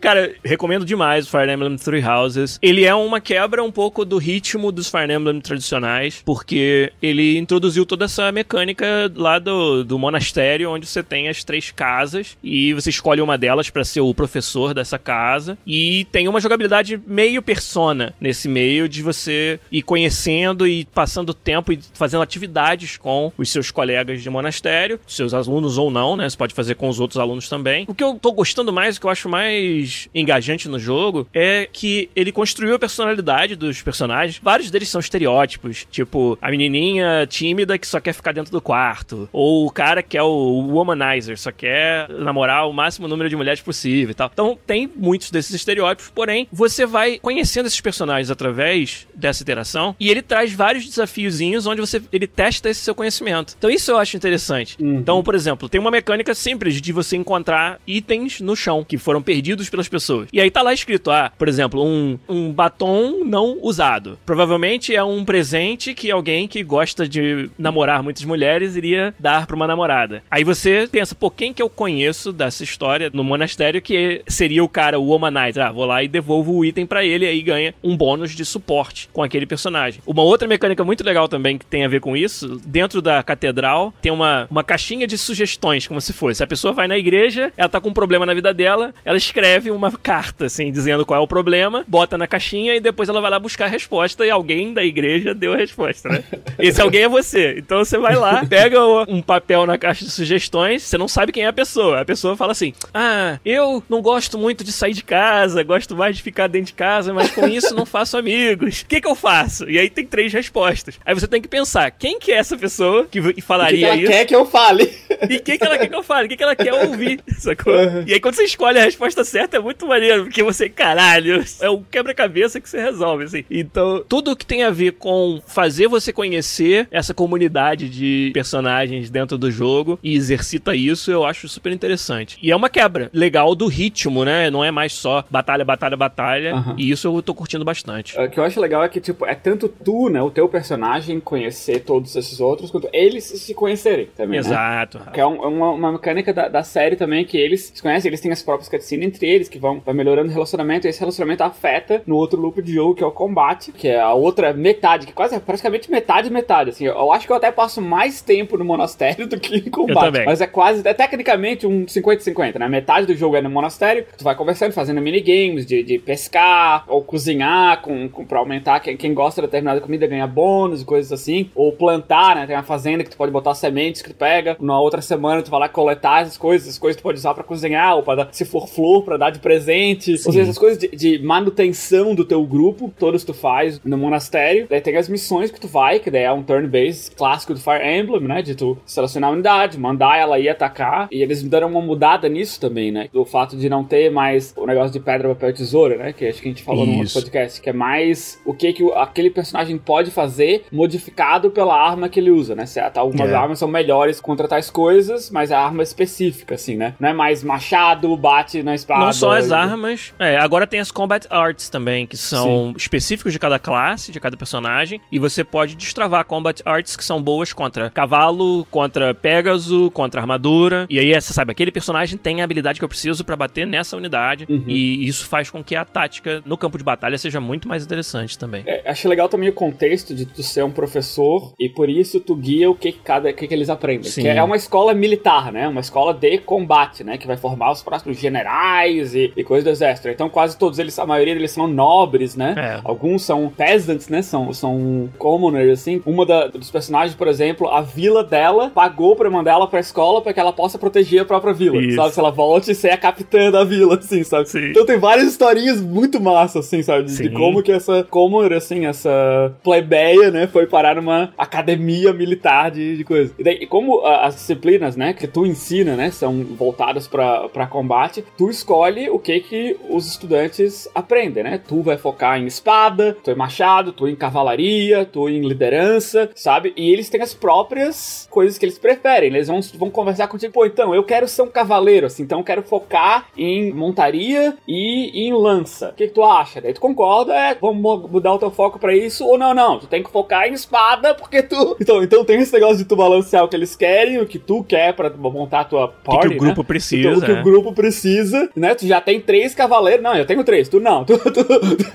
Cara, 0.00 0.34
recomendo 0.44 0.84
demais 0.84 1.26
o 1.26 1.30
Fire 1.30 1.50
Emblem 1.50 1.76
Three 1.76 2.04
Houses. 2.04 2.58
Ele 2.60 2.84
é 2.84 2.94
uma 2.94 3.20
quebra 3.20 3.62
um 3.62 3.72
pouco 3.72 4.04
do 4.04 4.18
ritmo 4.18 4.70
dos 4.70 4.90
Fire 4.90 5.10
Emblem 5.10 5.40
tradicionais, 5.40 6.22
porque 6.24 6.92
ele 7.00 7.38
introduziu 7.38 7.86
toda 7.86 8.04
essa 8.04 8.30
mecânica 8.30 9.10
lá 9.16 9.38
do, 9.38 9.84
do 9.84 9.98
monastério, 9.98 10.70
onde 10.70 10.86
você 10.86 11.02
tem 11.02 11.28
as 11.28 11.42
três 11.44 11.70
casas 11.70 12.36
e 12.42 12.57
você 12.74 12.90
escolhe 12.90 13.20
uma 13.20 13.38
delas 13.38 13.70
pra 13.70 13.84
ser 13.84 14.00
o 14.00 14.14
professor 14.14 14.74
dessa 14.74 14.98
casa. 14.98 15.58
E 15.66 16.06
tem 16.10 16.28
uma 16.28 16.40
jogabilidade 16.40 17.00
meio 17.06 17.42
persona 17.42 18.14
nesse 18.20 18.48
meio 18.48 18.88
de 18.88 19.02
você 19.02 19.60
ir 19.70 19.82
conhecendo 19.82 20.66
e 20.66 20.84
passando 20.86 21.34
tempo 21.34 21.72
e 21.72 21.80
fazendo 21.94 22.22
atividades 22.22 22.96
com 22.96 23.32
os 23.36 23.50
seus 23.50 23.70
colegas 23.70 24.22
de 24.22 24.30
monastério, 24.30 25.00
seus 25.06 25.34
alunos 25.34 25.78
ou 25.78 25.90
não, 25.90 26.16
né? 26.16 26.28
Você 26.28 26.36
pode 26.36 26.54
fazer 26.54 26.74
com 26.74 26.88
os 26.88 27.00
outros 27.00 27.18
alunos 27.18 27.48
também. 27.48 27.84
O 27.88 27.94
que 27.94 28.04
eu 28.04 28.14
tô 28.14 28.32
gostando 28.32 28.72
mais, 28.72 28.96
o 28.96 29.00
que 29.00 29.06
eu 29.06 29.10
acho 29.10 29.28
mais 29.28 30.08
engajante 30.14 30.68
no 30.68 30.78
jogo, 30.78 31.26
é 31.32 31.68
que 31.72 32.10
ele 32.14 32.32
construiu 32.32 32.74
a 32.74 32.78
personalidade 32.78 33.56
dos 33.56 33.82
personagens. 33.82 34.40
Vários 34.42 34.70
deles 34.70 34.88
são 34.88 35.00
estereótipos, 35.00 35.86
tipo 35.90 36.38
a 36.40 36.50
menininha 36.50 37.26
tímida 37.28 37.78
que 37.78 37.86
só 37.86 38.00
quer 38.00 38.12
ficar 38.12 38.32
dentro 38.32 38.52
do 38.52 38.60
quarto, 38.60 39.28
ou 39.32 39.66
o 39.66 39.70
cara 39.70 40.02
que 40.02 40.16
é 40.16 40.22
o 40.22 40.68
womanizer, 40.72 41.38
só 41.38 41.50
quer 41.50 42.08
namorar 42.08 42.37
o 42.38 42.72
máximo 42.72 43.08
número 43.08 43.28
de 43.28 43.36
mulheres 43.36 43.60
possível 43.60 44.10
e 44.10 44.14
tal. 44.14 44.30
Então 44.32 44.58
tem 44.66 44.90
muitos 44.94 45.30
desses 45.30 45.54
estereótipos, 45.54 46.10
porém 46.14 46.48
você 46.52 46.86
vai 46.86 47.18
conhecendo 47.18 47.66
esses 47.66 47.80
personagens 47.80 48.30
através 48.30 49.06
dessa 49.14 49.42
interação 49.42 49.94
e 49.98 50.10
ele 50.10 50.22
traz 50.22 50.52
vários 50.52 50.84
desafiozinhos 50.84 51.66
onde 51.66 51.80
você 51.80 52.02
ele 52.12 52.26
testa 52.26 52.68
esse 52.68 52.80
seu 52.80 52.94
conhecimento. 52.94 53.54
Então 53.56 53.70
isso 53.70 53.90
eu 53.90 53.98
acho 53.98 54.16
interessante. 54.16 54.76
Então, 54.80 55.22
por 55.22 55.34
exemplo, 55.34 55.68
tem 55.68 55.80
uma 55.80 55.90
mecânica 55.90 56.34
simples 56.34 56.80
de 56.80 56.92
você 56.92 57.16
encontrar 57.16 57.80
itens 57.86 58.40
no 58.40 58.56
chão 58.56 58.84
que 58.84 58.98
foram 58.98 59.22
perdidos 59.22 59.68
pelas 59.68 59.88
pessoas. 59.88 60.28
E 60.32 60.40
aí 60.40 60.50
tá 60.50 60.62
lá 60.62 60.72
escrito, 60.72 61.10
ah, 61.10 61.32
por 61.36 61.48
exemplo, 61.48 61.84
um, 61.84 62.18
um 62.28 62.52
batom 62.52 63.24
não 63.24 63.58
usado. 63.62 64.18
Provavelmente 64.24 64.94
é 64.94 65.02
um 65.02 65.24
presente 65.24 65.94
que 65.94 66.10
alguém 66.10 66.48
que 66.48 66.62
gosta 66.62 67.08
de 67.08 67.50
namorar 67.58 68.02
muitas 68.02 68.24
mulheres 68.24 68.76
iria 68.76 69.14
dar 69.18 69.46
pra 69.46 69.56
uma 69.56 69.66
namorada. 69.66 70.22
Aí 70.30 70.44
você 70.44 70.88
pensa, 70.90 71.14
pô, 71.14 71.30
quem 71.30 71.52
que 71.52 71.62
eu 71.62 71.68
conheço 71.68 72.27
dessa 72.32 72.64
história 72.64 73.10
no 73.12 73.24
monastério 73.24 73.80
que 73.80 74.22
seria 74.26 74.62
o 74.62 74.68
cara, 74.68 74.98
o 74.98 75.06
womanizer? 75.06 75.64
Ah, 75.64 75.72
vou 75.72 75.84
lá 75.84 76.02
e 76.02 76.08
devolvo 76.08 76.54
o 76.54 76.64
item 76.64 76.86
pra 76.86 77.04
ele 77.04 77.24
e 77.24 77.28
aí 77.28 77.42
ganha 77.42 77.74
um 77.82 77.96
bônus 77.96 78.34
de 78.34 78.44
suporte 78.44 79.08
com 79.12 79.22
aquele 79.22 79.46
personagem. 79.46 80.00
Uma 80.06 80.22
outra 80.22 80.48
mecânica 80.48 80.84
muito 80.84 81.04
legal 81.04 81.28
também 81.28 81.58
que 81.58 81.66
tem 81.66 81.84
a 81.84 81.88
ver 81.88 82.00
com 82.00 82.16
isso, 82.16 82.60
dentro 82.64 83.00
da 83.00 83.22
catedral 83.22 83.92
tem 84.00 84.12
uma, 84.12 84.46
uma 84.50 84.64
caixinha 84.64 85.06
de 85.06 85.16
sugestões, 85.18 85.86
como 85.86 86.00
se 86.00 86.12
fosse. 86.12 86.42
A 86.42 86.46
pessoa 86.46 86.72
vai 86.72 86.88
na 86.88 86.98
igreja, 86.98 87.52
ela 87.56 87.68
tá 87.68 87.80
com 87.80 87.88
um 87.90 87.94
problema 87.94 88.24
na 88.26 88.34
vida 88.34 88.52
dela, 88.52 88.94
ela 89.04 89.16
escreve 89.16 89.70
uma 89.70 89.90
carta, 89.92 90.46
assim, 90.46 90.70
dizendo 90.70 91.04
qual 91.04 91.20
é 91.20 91.22
o 91.22 91.28
problema, 91.28 91.84
bota 91.86 92.18
na 92.18 92.26
caixinha 92.26 92.74
e 92.74 92.80
depois 92.80 93.08
ela 93.08 93.20
vai 93.20 93.30
lá 93.30 93.38
buscar 93.38 93.66
a 93.66 93.68
resposta 93.68 94.24
e 94.24 94.30
alguém 94.30 94.72
da 94.72 94.84
igreja 94.84 95.34
deu 95.34 95.52
a 95.52 95.56
resposta, 95.56 96.08
né? 96.08 96.24
Esse 96.58 96.80
alguém 96.80 97.02
é 97.02 97.08
você. 97.08 97.56
Então 97.58 97.84
você 97.84 97.98
vai 97.98 98.16
lá, 98.16 98.44
pega 98.48 98.84
um 99.08 99.22
papel 99.22 99.66
na 99.66 99.78
caixa 99.78 100.04
de 100.04 100.10
sugestões, 100.10 100.82
você 100.82 100.98
não 100.98 101.08
sabe 101.08 101.32
quem 101.32 101.44
é 101.44 101.48
a 101.48 101.52
pessoa. 101.52 102.00
A 102.00 102.04
pessoa 102.04 102.17
fala 102.36 102.52
assim: 102.52 102.72
Ah, 102.94 103.38
eu 103.44 103.82
não 103.88 104.00
gosto 104.02 104.38
muito 104.38 104.64
de 104.64 104.72
sair 104.72 104.92
de 104.92 105.02
casa, 105.04 105.62
gosto 105.62 105.96
mais 105.96 106.16
de 106.16 106.22
ficar 106.22 106.46
dentro 106.46 106.68
de 106.68 106.72
casa, 106.74 107.12
mas 107.12 107.30
com 107.30 107.46
isso 107.46 107.74
não 107.74 107.86
faço 107.86 108.16
amigos. 108.16 108.80
O 108.82 108.86
que, 108.86 109.00
que 109.00 109.06
eu 109.08 109.14
faço? 109.14 109.68
E 109.68 109.78
aí 109.78 109.88
tem 109.90 110.04
três 110.06 110.32
respostas. 110.32 110.98
Aí 111.04 111.14
você 111.14 111.26
tem 111.26 111.40
que 111.40 111.48
pensar: 111.48 111.90
quem 111.90 112.18
que 112.18 112.32
é 112.32 112.36
essa 112.36 112.56
pessoa 112.56 113.06
que 113.10 113.20
v- 113.20 113.28
O 113.30 113.34
que, 113.34 113.40
que 113.40 113.46
falaria 113.46 113.86
ela 113.88 113.96
isso? 113.96 114.10
quer 114.10 114.24
que 114.24 114.34
eu 114.34 114.44
fale? 114.46 114.92
E 115.28 115.36
o 115.36 115.42
que, 115.42 115.58
que 115.58 115.64
ela 115.64 115.76
quer 115.78 115.88
que 115.88 115.94
eu 115.94 116.02
fale? 116.02 116.26
O 116.26 116.28
que, 116.28 116.36
que 116.36 116.42
ela 116.42 116.54
quer 116.56 116.72
ouvir? 116.72 117.20
Sacou? 117.38 117.74
E 118.06 118.12
aí, 118.14 118.20
quando 118.20 118.34
você 118.34 118.44
escolhe 118.44 118.78
a 118.78 118.84
resposta 118.84 119.24
certa, 119.24 119.56
é 119.56 119.60
muito 119.60 119.86
maneiro, 119.86 120.24
porque 120.24 120.42
você, 120.42 120.68
caralho, 120.68 121.44
é 121.60 121.70
um 121.70 121.82
quebra-cabeça 121.82 122.60
que 122.60 122.68
você 122.68 122.80
resolve, 122.80 123.24
assim. 123.24 123.44
Então, 123.50 124.04
tudo 124.08 124.36
que 124.36 124.46
tem 124.46 124.62
a 124.62 124.70
ver 124.70 124.92
com 124.92 125.40
fazer 125.46 125.88
você 125.88 126.12
conhecer 126.12 126.86
essa 126.90 127.12
comunidade 127.12 127.88
de 127.88 128.30
personagens 128.32 129.10
dentro 129.10 129.36
do 129.36 129.50
jogo 129.50 129.98
e 130.02 130.14
exercita 130.14 130.74
isso, 130.74 131.10
eu 131.10 131.24
acho 131.24 131.48
super 131.48 131.72
interessante. 131.72 132.07
E 132.42 132.50
é 132.50 132.56
uma 132.56 132.68
quebra 132.68 133.10
legal 133.12 133.54
do 133.54 133.66
ritmo, 133.66 134.24
né? 134.24 134.50
Não 134.50 134.64
é 134.64 134.70
mais 134.70 134.92
só 134.92 135.24
batalha, 135.30 135.64
batalha, 135.64 135.96
batalha. 135.96 136.54
Aham. 136.54 136.74
E 136.78 136.90
isso 136.90 137.08
eu 137.08 137.22
tô 137.22 137.34
curtindo 137.34 137.64
bastante. 137.64 138.18
O 138.18 138.28
que 138.30 138.38
eu 138.40 138.44
acho 138.44 138.60
legal 138.60 138.82
é 138.82 138.88
que, 138.88 139.00
tipo, 139.00 139.24
é 139.26 139.34
tanto 139.34 139.68
tu, 139.68 140.08
né, 140.08 140.20
o 140.22 140.30
teu 140.30 140.48
personagem 140.48 141.20
conhecer 141.20 141.80
todos 141.80 142.14
esses 142.16 142.40
outros, 142.40 142.70
quanto 142.70 142.88
eles 142.92 143.24
se 143.24 143.54
conhecerem 143.54 144.08
também, 144.16 144.40
né? 144.40 144.46
Exato. 144.46 145.00
Que 145.12 145.20
é 145.20 145.26
um- 145.26 145.40
uma, 145.48 145.70
uma 145.70 145.92
mecânica 145.92 146.32
da, 146.32 146.48
da 146.48 146.62
série 146.62 146.96
também 146.96 147.24
que 147.24 147.36
eles 147.36 147.72
se 147.74 147.82
conhecem, 147.82 148.08
eles 148.08 148.20
têm 148.20 148.32
as 148.32 148.42
próprias 148.42 148.68
cutscenes 148.68 149.06
entre 149.06 149.26
eles, 149.28 149.48
que 149.48 149.58
vão 149.58 149.80
vai 149.84 149.94
melhorando 149.94 150.28
o 150.30 150.32
relacionamento, 150.32 150.86
e 150.86 150.90
esse 150.90 151.00
relacionamento 151.00 151.42
afeta 151.42 152.02
no 152.06 152.16
outro 152.16 152.40
loop 152.40 152.60
de 152.62 152.72
jogo, 152.74 152.94
que 152.94 153.02
é 153.04 153.06
o 153.06 153.10
combate, 153.10 153.72
que 153.72 153.88
é 153.88 154.00
a 154.00 154.12
outra 154.12 154.52
metade, 154.52 155.06
que 155.06 155.12
quase 155.12 155.34
é 155.34 155.40
praticamente 155.40 155.90
metade 155.90 156.30
metade, 156.30 156.70
assim, 156.70 156.84
eu 156.86 157.12
acho 157.12 157.26
que 157.26 157.32
eu 157.32 157.36
até 157.36 157.50
passo 157.50 157.80
mais 157.80 158.20
tempo 158.20 158.56
no 158.58 158.64
monastério 158.64 159.26
do 159.26 159.38
que 159.38 159.56
em 159.56 159.70
combate, 159.70 159.98
mas 160.26 160.40
é 160.40 160.46
quase, 160.46 160.86
é 160.86 160.92
tecnicamente 160.94 161.66
um 161.66 161.86
50-50, 162.00 162.58
né, 162.58 162.68
metade 162.68 163.06
do 163.06 163.14
jogo 163.14 163.36
é 163.36 163.42
no 163.42 163.50
monastério, 163.50 164.04
tu 164.16 164.24
vai 164.24 164.34
conversando, 164.34 164.72
fazendo 164.72 165.00
minigames 165.00 165.66
de, 165.66 165.82
de 165.82 165.98
pescar, 165.98 166.84
ou 166.86 167.02
cozinhar, 167.02 167.82
com, 167.82 168.08
com, 168.08 168.24
pra 168.24 168.38
aumentar, 168.38 168.80
quem, 168.80 168.96
quem 168.96 169.14
gosta 169.14 169.40
de 169.40 169.46
determinada 169.46 169.80
comida 169.80 170.06
ganha 170.06 170.26
bônus 170.26 170.82
e 170.82 170.84
coisas 170.84 171.12
assim, 171.12 171.50
ou 171.54 171.72
plantar, 171.72 172.36
né, 172.36 172.46
tem 172.46 172.56
uma 172.56 172.62
fazenda 172.62 173.04
que 173.04 173.10
tu 173.10 173.16
pode 173.16 173.32
botar 173.32 173.54
sementes 173.54 174.02
que 174.02 174.10
tu 174.10 174.16
pega, 174.16 174.56
na 174.60 174.78
outra 174.78 175.00
semana 175.00 175.42
tu 175.42 175.50
vai 175.50 175.60
lá 175.60 175.68
coletar 175.68 176.22
essas 176.22 176.38
coisas, 176.38 176.68
as 176.68 176.78
coisas 176.78 177.00
tu 177.00 177.02
pode 177.02 177.18
usar 177.18 177.34
pra 177.34 177.44
cozinhar, 177.44 177.96
ou 177.96 178.02
pra 178.02 178.14
dar, 178.14 178.28
se 178.32 178.44
for 178.44 178.68
flor, 178.68 179.02
pra 179.04 179.16
dar 179.16 179.30
de 179.30 179.38
presente, 179.38 180.12
ou 180.12 180.18
seja, 180.18 180.42
essas 180.42 180.58
coisas 180.58 180.78
de, 180.78 180.88
de 180.88 181.22
manutenção 181.22 182.14
do 182.14 182.24
teu 182.24 182.44
grupo, 182.44 182.92
todos 182.98 183.24
tu 183.24 183.34
faz 183.34 183.80
no 183.84 183.98
monastério, 183.98 184.66
daí 184.68 184.80
tem 184.80 184.96
as 184.96 185.08
missões 185.08 185.50
que 185.50 185.60
tu 185.60 185.68
vai, 185.68 185.98
que 185.98 186.10
daí 186.10 186.22
é 186.22 186.32
um 186.32 186.42
turn-based 186.42 187.14
clássico 187.16 187.54
do 187.54 187.60
Fire 187.60 187.86
Emblem, 187.86 188.22
né, 188.22 188.42
de 188.42 188.54
tu 188.54 188.78
selecionar 188.84 189.30
a 189.30 189.32
unidade, 189.32 189.78
mandar 189.78 190.18
ela 190.18 190.38
ir 190.38 190.48
atacar, 190.48 191.08
e 191.10 191.22
eles 191.22 191.42
me 191.42 191.48
deram 191.48 191.68
uma 191.68 191.80
mudada 191.88 192.28
nisso 192.28 192.60
também, 192.60 192.92
né? 192.92 193.08
Do 193.12 193.24
fato 193.24 193.56
de 193.56 193.68
não 193.68 193.82
ter 193.82 194.10
mais 194.10 194.52
o 194.56 194.66
negócio 194.66 194.92
de 194.92 195.00
pedra, 195.00 195.28
papel 195.30 195.50
e 195.50 195.52
tesoura, 195.54 195.96
né? 195.96 196.12
Que 196.12 196.26
acho 196.26 196.40
que 196.42 196.48
a 196.48 196.50
gente 196.50 196.62
falou 196.62 196.86
no 196.86 196.98
outro 196.98 197.12
podcast, 197.14 197.60
que 197.60 197.70
é 197.70 197.72
mais 197.72 198.40
o 198.44 198.52
que, 198.54 198.72
que 198.72 198.92
aquele 198.92 199.30
personagem 199.30 199.78
pode 199.78 200.10
fazer 200.10 200.64
modificado 200.70 201.50
pela 201.50 201.74
arma 201.74 202.08
que 202.08 202.20
ele 202.20 202.30
usa, 202.30 202.54
né? 202.54 202.66
Certo? 202.66 202.98
Algumas 202.98 203.30
É. 203.30 203.34
armas 203.34 203.58
são 203.58 203.68
melhores 203.68 204.20
contra 204.20 204.46
tais 204.48 204.70
coisas, 204.70 205.30
mas 205.30 205.50
a 205.50 205.58
arma 205.58 205.82
é 205.82 205.84
específica, 205.84 206.54
assim, 206.54 206.76
né? 206.76 206.94
Não 207.00 207.08
é 207.08 207.12
mais 207.12 207.42
machado, 207.42 208.14
bate 208.16 208.62
na 208.62 208.74
espada. 208.74 209.04
Não 209.06 209.12
só 209.12 209.32
as 209.36 209.48
e- 209.48 209.54
armas. 209.54 210.12
É, 210.18 210.36
agora 210.36 210.66
tem 210.66 210.80
as 210.80 210.90
combat 210.90 211.26
arts 211.30 211.68
também, 211.68 212.06
que 212.06 212.16
são 212.16 212.74
específicos 212.76 213.32
de 213.32 213.38
cada 213.38 213.58
classe, 213.58 214.12
de 214.12 214.20
cada 214.20 214.36
personagem. 214.36 215.00
E 215.10 215.18
você 215.18 215.42
pode 215.44 215.74
destravar 215.76 216.24
combat 216.24 216.60
arts 216.64 216.96
que 216.96 217.04
são 217.04 217.22
boas 217.22 217.52
contra 217.52 217.90
cavalo, 217.90 218.66
contra 218.70 219.14
Pégaso, 219.14 219.90
contra 219.92 220.20
armadura. 220.20 220.86
E 220.90 220.98
aí, 220.98 221.14
você 221.20 221.32
sabe, 221.32 221.52
aquele 221.52 221.70
personagem 221.78 222.18
tem 222.18 222.40
a 222.40 222.44
habilidade 222.44 222.78
que 222.80 222.84
eu 222.84 222.88
preciso 222.88 223.24
pra 223.24 223.36
bater 223.36 223.66
nessa 223.66 223.96
unidade. 223.96 224.46
Uhum. 224.48 224.64
E 224.66 225.06
isso 225.06 225.26
faz 225.26 225.48
com 225.50 225.62
que 225.62 225.76
a 225.76 225.84
tática 225.84 226.42
no 226.44 226.56
campo 226.56 226.76
de 226.76 226.82
batalha 226.84 227.16
seja 227.16 227.40
muito 227.40 227.68
mais 227.68 227.84
interessante 227.84 228.36
também. 228.36 228.64
É, 228.66 228.82
acho 228.90 229.08
legal 229.08 229.28
também 229.28 229.48
o 229.48 229.52
contexto 229.52 230.14
de 230.14 230.26
tu 230.26 230.42
ser 230.42 230.64
um 230.64 230.70
professor 230.70 231.52
e 231.58 231.68
por 231.68 231.88
isso 231.88 232.18
tu 232.20 232.34
guia 232.34 232.68
o 232.70 232.74
que 232.74 232.90
cada 232.92 233.32
que, 233.32 233.46
que 233.46 233.54
eles 233.54 233.70
aprendem. 233.70 234.10
Sim. 234.10 234.22
Que 234.22 234.28
é 234.28 234.42
uma 234.42 234.56
escola 234.56 234.92
militar, 234.92 235.52
né? 235.52 235.68
Uma 235.68 235.80
escola 235.80 236.12
de 236.12 236.38
combate, 236.38 237.04
né? 237.04 237.16
Que 237.16 237.26
vai 237.26 237.36
formar 237.36 237.70
os 237.72 237.82
próximos 237.82 238.18
generais 238.18 239.14
e, 239.14 239.32
e 239.36 239.44
coisas 239.44 239.64
do 239.64 239.70
exército. 239.70 240.08
Então 240.08 240.28
quase 240.28 240.58
todos 240.58 240.78
eles, 240.78 240.98
a 240.98 241.06
maioria 241.06 241.34
deles 241.34 241.50
são 241.52 241.66
nobres, 241.68 242.34
né? 242.34 242.54
É. 242.56 242.80
Alguns 242.84 243.22
são 243.22 243.48
peasants, 243.50 244.08
né? 244.08 244.22
São, 244.22 244.52
são 244.52 245.08
commoners, 245.18 245.70
assim. 245.80 246.02
Uma 246.04 246.26
da- 246.26 246.48
dos 246.48 246.70
personagens, 246.70 247.14
por 247.14 247.28
exemplo, 247.28 247.68
a 247.68 247.80
vila 247.80 248.24
dela 248.24 248.70
pagou 248.70 249.14
pra 249.14 249.30
mandar 249.30 249.52
ela 249.52 249.66
pra 249.68 249.80
escola 249.80 250.20
pra 250.20 250.32
que 250.32 250.40
ela 250.40 250.52
possa 250.52 250.78
proteger 250.78 251.22
a 251.22 251.24
própria 251.24 251.52
vila, 251.52 251.67
Isso. 251.76 251.96
sabe? 251.96 252.14
Se 252.14 252.20
ela 252.20 252.30
volte 252.30 252.70
e 252.70 252.74
ser 252.74 252.90
a 252.90 252.96
capitã 252.96 253.50
da 253.50 253.64
vila, 253.64 253.96
assim, 253.96 254.22
sabe? 254.22 254.48
Sim. 254.48 254.70
Então 254.70 254.86
tem 254.86 254.98
várias 254.98 255.28
historinhas 255.28 255.80
muito 255.80 256.20
massas, 256.20 256.66
assim, 256.66 256.82
sabe? 256.82 257.04
De, 257.04 257.16
de 257.16 257.30
como 257.30 257.62
que 257.62 257.72
essa 257.72 258.06
Comor, 258.08 258.52
assim, 258.52 258.86
essa 258.86 259.54
plebeia, 259.62 260.30
né, 260.30 260.46
foi 260.46 260.66
parar 260.66 260.96
numa 260.96 261.32
academia 261.36 262.12
militar 262.12 262.70
de, 262.70 262.96
de 262.96 263.04
coisa. 263.04 263.32
E 263.38 263.44
daí, 263.44 263.66
como 263.66 264.04
as 264.04 264.34
disciplinas, 264.34 264.96
né, 264.96 265.12
que 265.12 265.26
tu 265.26 265.44
ensina, 265.44 265.94
né, 265.96 266.10
são 266.10 266.44
voltadas 266.44 267.06
pra 267.06 267.48
pra 267.48 267.66
combate, 267.66 268.24
tu 268.36 268.48
escolhe 268.50 269.10
o 269.10 269.18
que 269.18 269.40
que 269.40 269.76
os 269.88 270.06
estudantes 270.06 270.88
aprendem, 270.94 271.42
né? 271.42 271.60
Tu 271.66 271.82
vai 271.82 271.96
focar 271.96 272.38
em 272.38 272.46
espada, 272.46 273.16
tu 273.22 273.30
em 273.30 273.34
machado, 273.34 273.92
tu 273.92 274.08
em 274.08 274.16
cavalaria, 274.16 275.04
tu 275.04 275.28
em 275.28 275.40
liderança, 275.40 276.30
sabe? 276.34 276.72
E 276.76 276.92
eles 276.92 277.08
têm 277.08 277.20
as 277.20 277.34
próprias 277.34 278.26
coisas 278.30 278.58
que 278.58 278.64
eles 278.64 278.78
preferem. 278.78 279.28
Eles 279.28 279.48
vão, 279.48 279.60
vão 279.74 279.90
conversar 279.90 280.28
contigo, 280.28 280.52
pô, 280.52 280.66
então, 280.66 280.94
eu 280.94 281.02
quero 281.02 281.26
ser 281.28 281.42
um 281.42 281.47
cavaleiro, 281.48 282.06
assim, 282.06 282.22
então 282.22 282.38
eu 282.38 282.44
quero 282.44 282.62
focar 282.62 283.26
em 283.36 283.72
montaria 283.72 284.54
e 284.66 285.26
em 285.28 285.32
lança. 285.32 285.90
O 285.90 285.94
que, 285.94 286.06
que 286.08 286.14
tu 286.14 286.22
acha? 286.24 286.60
Daí 286.60 286.72
tu 286.72 286.80
concorda, 286.80 287.34
é, 287.34 287.54
vamos 287.60 287.80
mu- 287.82 288.08
mudar 288.08 288.32
o 288.34 288.38
teu 288.38 288.50
foco 288.50 288.78
pra 288.78 288.94
isso, 288.96 289.24
ou 289.26 289.38
não, 289.38 289.54
não, 289.54 289.78
tu 289.78 289.86
tem 289.86 290.02
que 290.02 290.10
focar 290.10 290.46
em 290.48 290.52
espada, 290.52 291.14
porque 291.14 291.42
tu... 291.42 291.76
Então, 291.88 292.02
então 292.02 292.24
tem 292.24 292.38
esse 292.40 292.52
negócio 292.52 292.76
de 292.78 292.84
tu 292.84 292.94
balancear 292.96 293.44
o 293.44 293.48
que 293.48 293.56
eles 293.56 293.74
querem, 293.74 294.18
o 294.20 294.26
que 294.26 294.38
tu 294.38 294.62
quer 294.62 294.92
pra 294.94 295.08
montar 295.10 295.60
a 295.60 295.64
tua 295.64 295.94
O 296.06 296.18
que, 296.18 296.26
o 296.28 296.36
grupo 296.36 296.60
né? 296.60 296.66
precisa. 296.66 297.08
Então, 297.08 297.18
o 297.18 297.24
que 297.24 297.30
é. 297.30 297.40
o 297.40 297.42
grupo 297.42 297.72
precisa, 297.72 298.50
né? 298.54 298.74
Tu 298.74 298.86
já 298.86 299.00
tem 299.00 299.20
três 299.20 299.54
cavaleiros. 299.54 300.02
Não, 300.02 300.14
eu 300.14 300.26
tenho 300.26 300.44
três. 300.44 300.68
Tu 300.68 300.78
não. 300.80 301.04
Tu, 301.08 301.16
tu, 301.18 301.40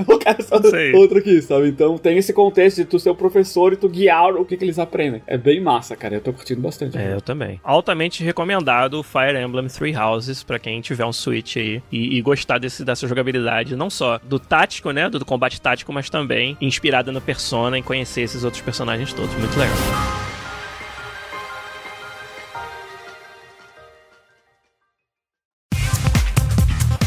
eu 0.09 0.17
quero 0.17 0.41
só 0.43 0.59
Sei. 0.61 0.93
outro 0.95 1.19
aqui, 1.19 1.41
sabe? 1.41 1.67
Então 1.67 1.97
tem 1.97 2.17
esse 2.17 2.33
contexto 2.33 2.77
de 2.77 2.85
tu 2.85 2.97
ser 2.99 3.09
o 3.11 3.15
professor 3.15 3.73
e 3.73 3.75
tu 3.75 3.87
guiar 3.87 4.33
o 4.35 4.43
que, 4.45 4.57
que 4.57 4.65
eles 4.65 4.79
aprendem. 4.79 5.21
É 5.27 5.37
bem 5.37 5.61
massa, 5.61 5.95
cara. 5.95 6.15
Eu 6.15 6.21
tô 6.21 6.33
curtindo 6.33 6.61
bastante. 6.61 6.97
É, 6.97 7.13
eu 7.13 7.21
também. 7.21 7.59
Altamente 7.63 8.23
recomendado 8.23 8.95
o 8.99 9.03
Fire 9.03 9.37
Emblem 9.43 9.67
Three 9.67 9.95
Houses 9.95 10.43
pra 10.43 10.59
quem 10.59 10.81
tiver 10.81 11.05
um 11.05 11.13
Switch 11.13 11.57
aí 11.57 11.81
e, 11.91 12.17
e 12.17 12.21
gostar 12.21 12.57
desse, 12.57 12.83
dessa 12.83 13.07
jogabilidade, 13.07 13.75
não 13.75 13.89
só 13.89 14.19
do 14.23 14.39
tático, 14.39 14.91
né, 14.91 15.09
do, 15.09 15.19
do 15.19 15.25
combate 15.25 15.61
tático, 15.61 15.91
mas 15.93 16.09
também 16.09 16.57
inspirada 16.59 17.11
no 17.11 17.21
Persona 17.21 17.77
e 17.77 17.83
conhecer 17.83 18.21
esses 18.21 18.43
outros 18.43 18.61
personagens 18.61 19.13
todos. 19.13 19.33
Muito 19.35 19.57
legal. 19.57 20.32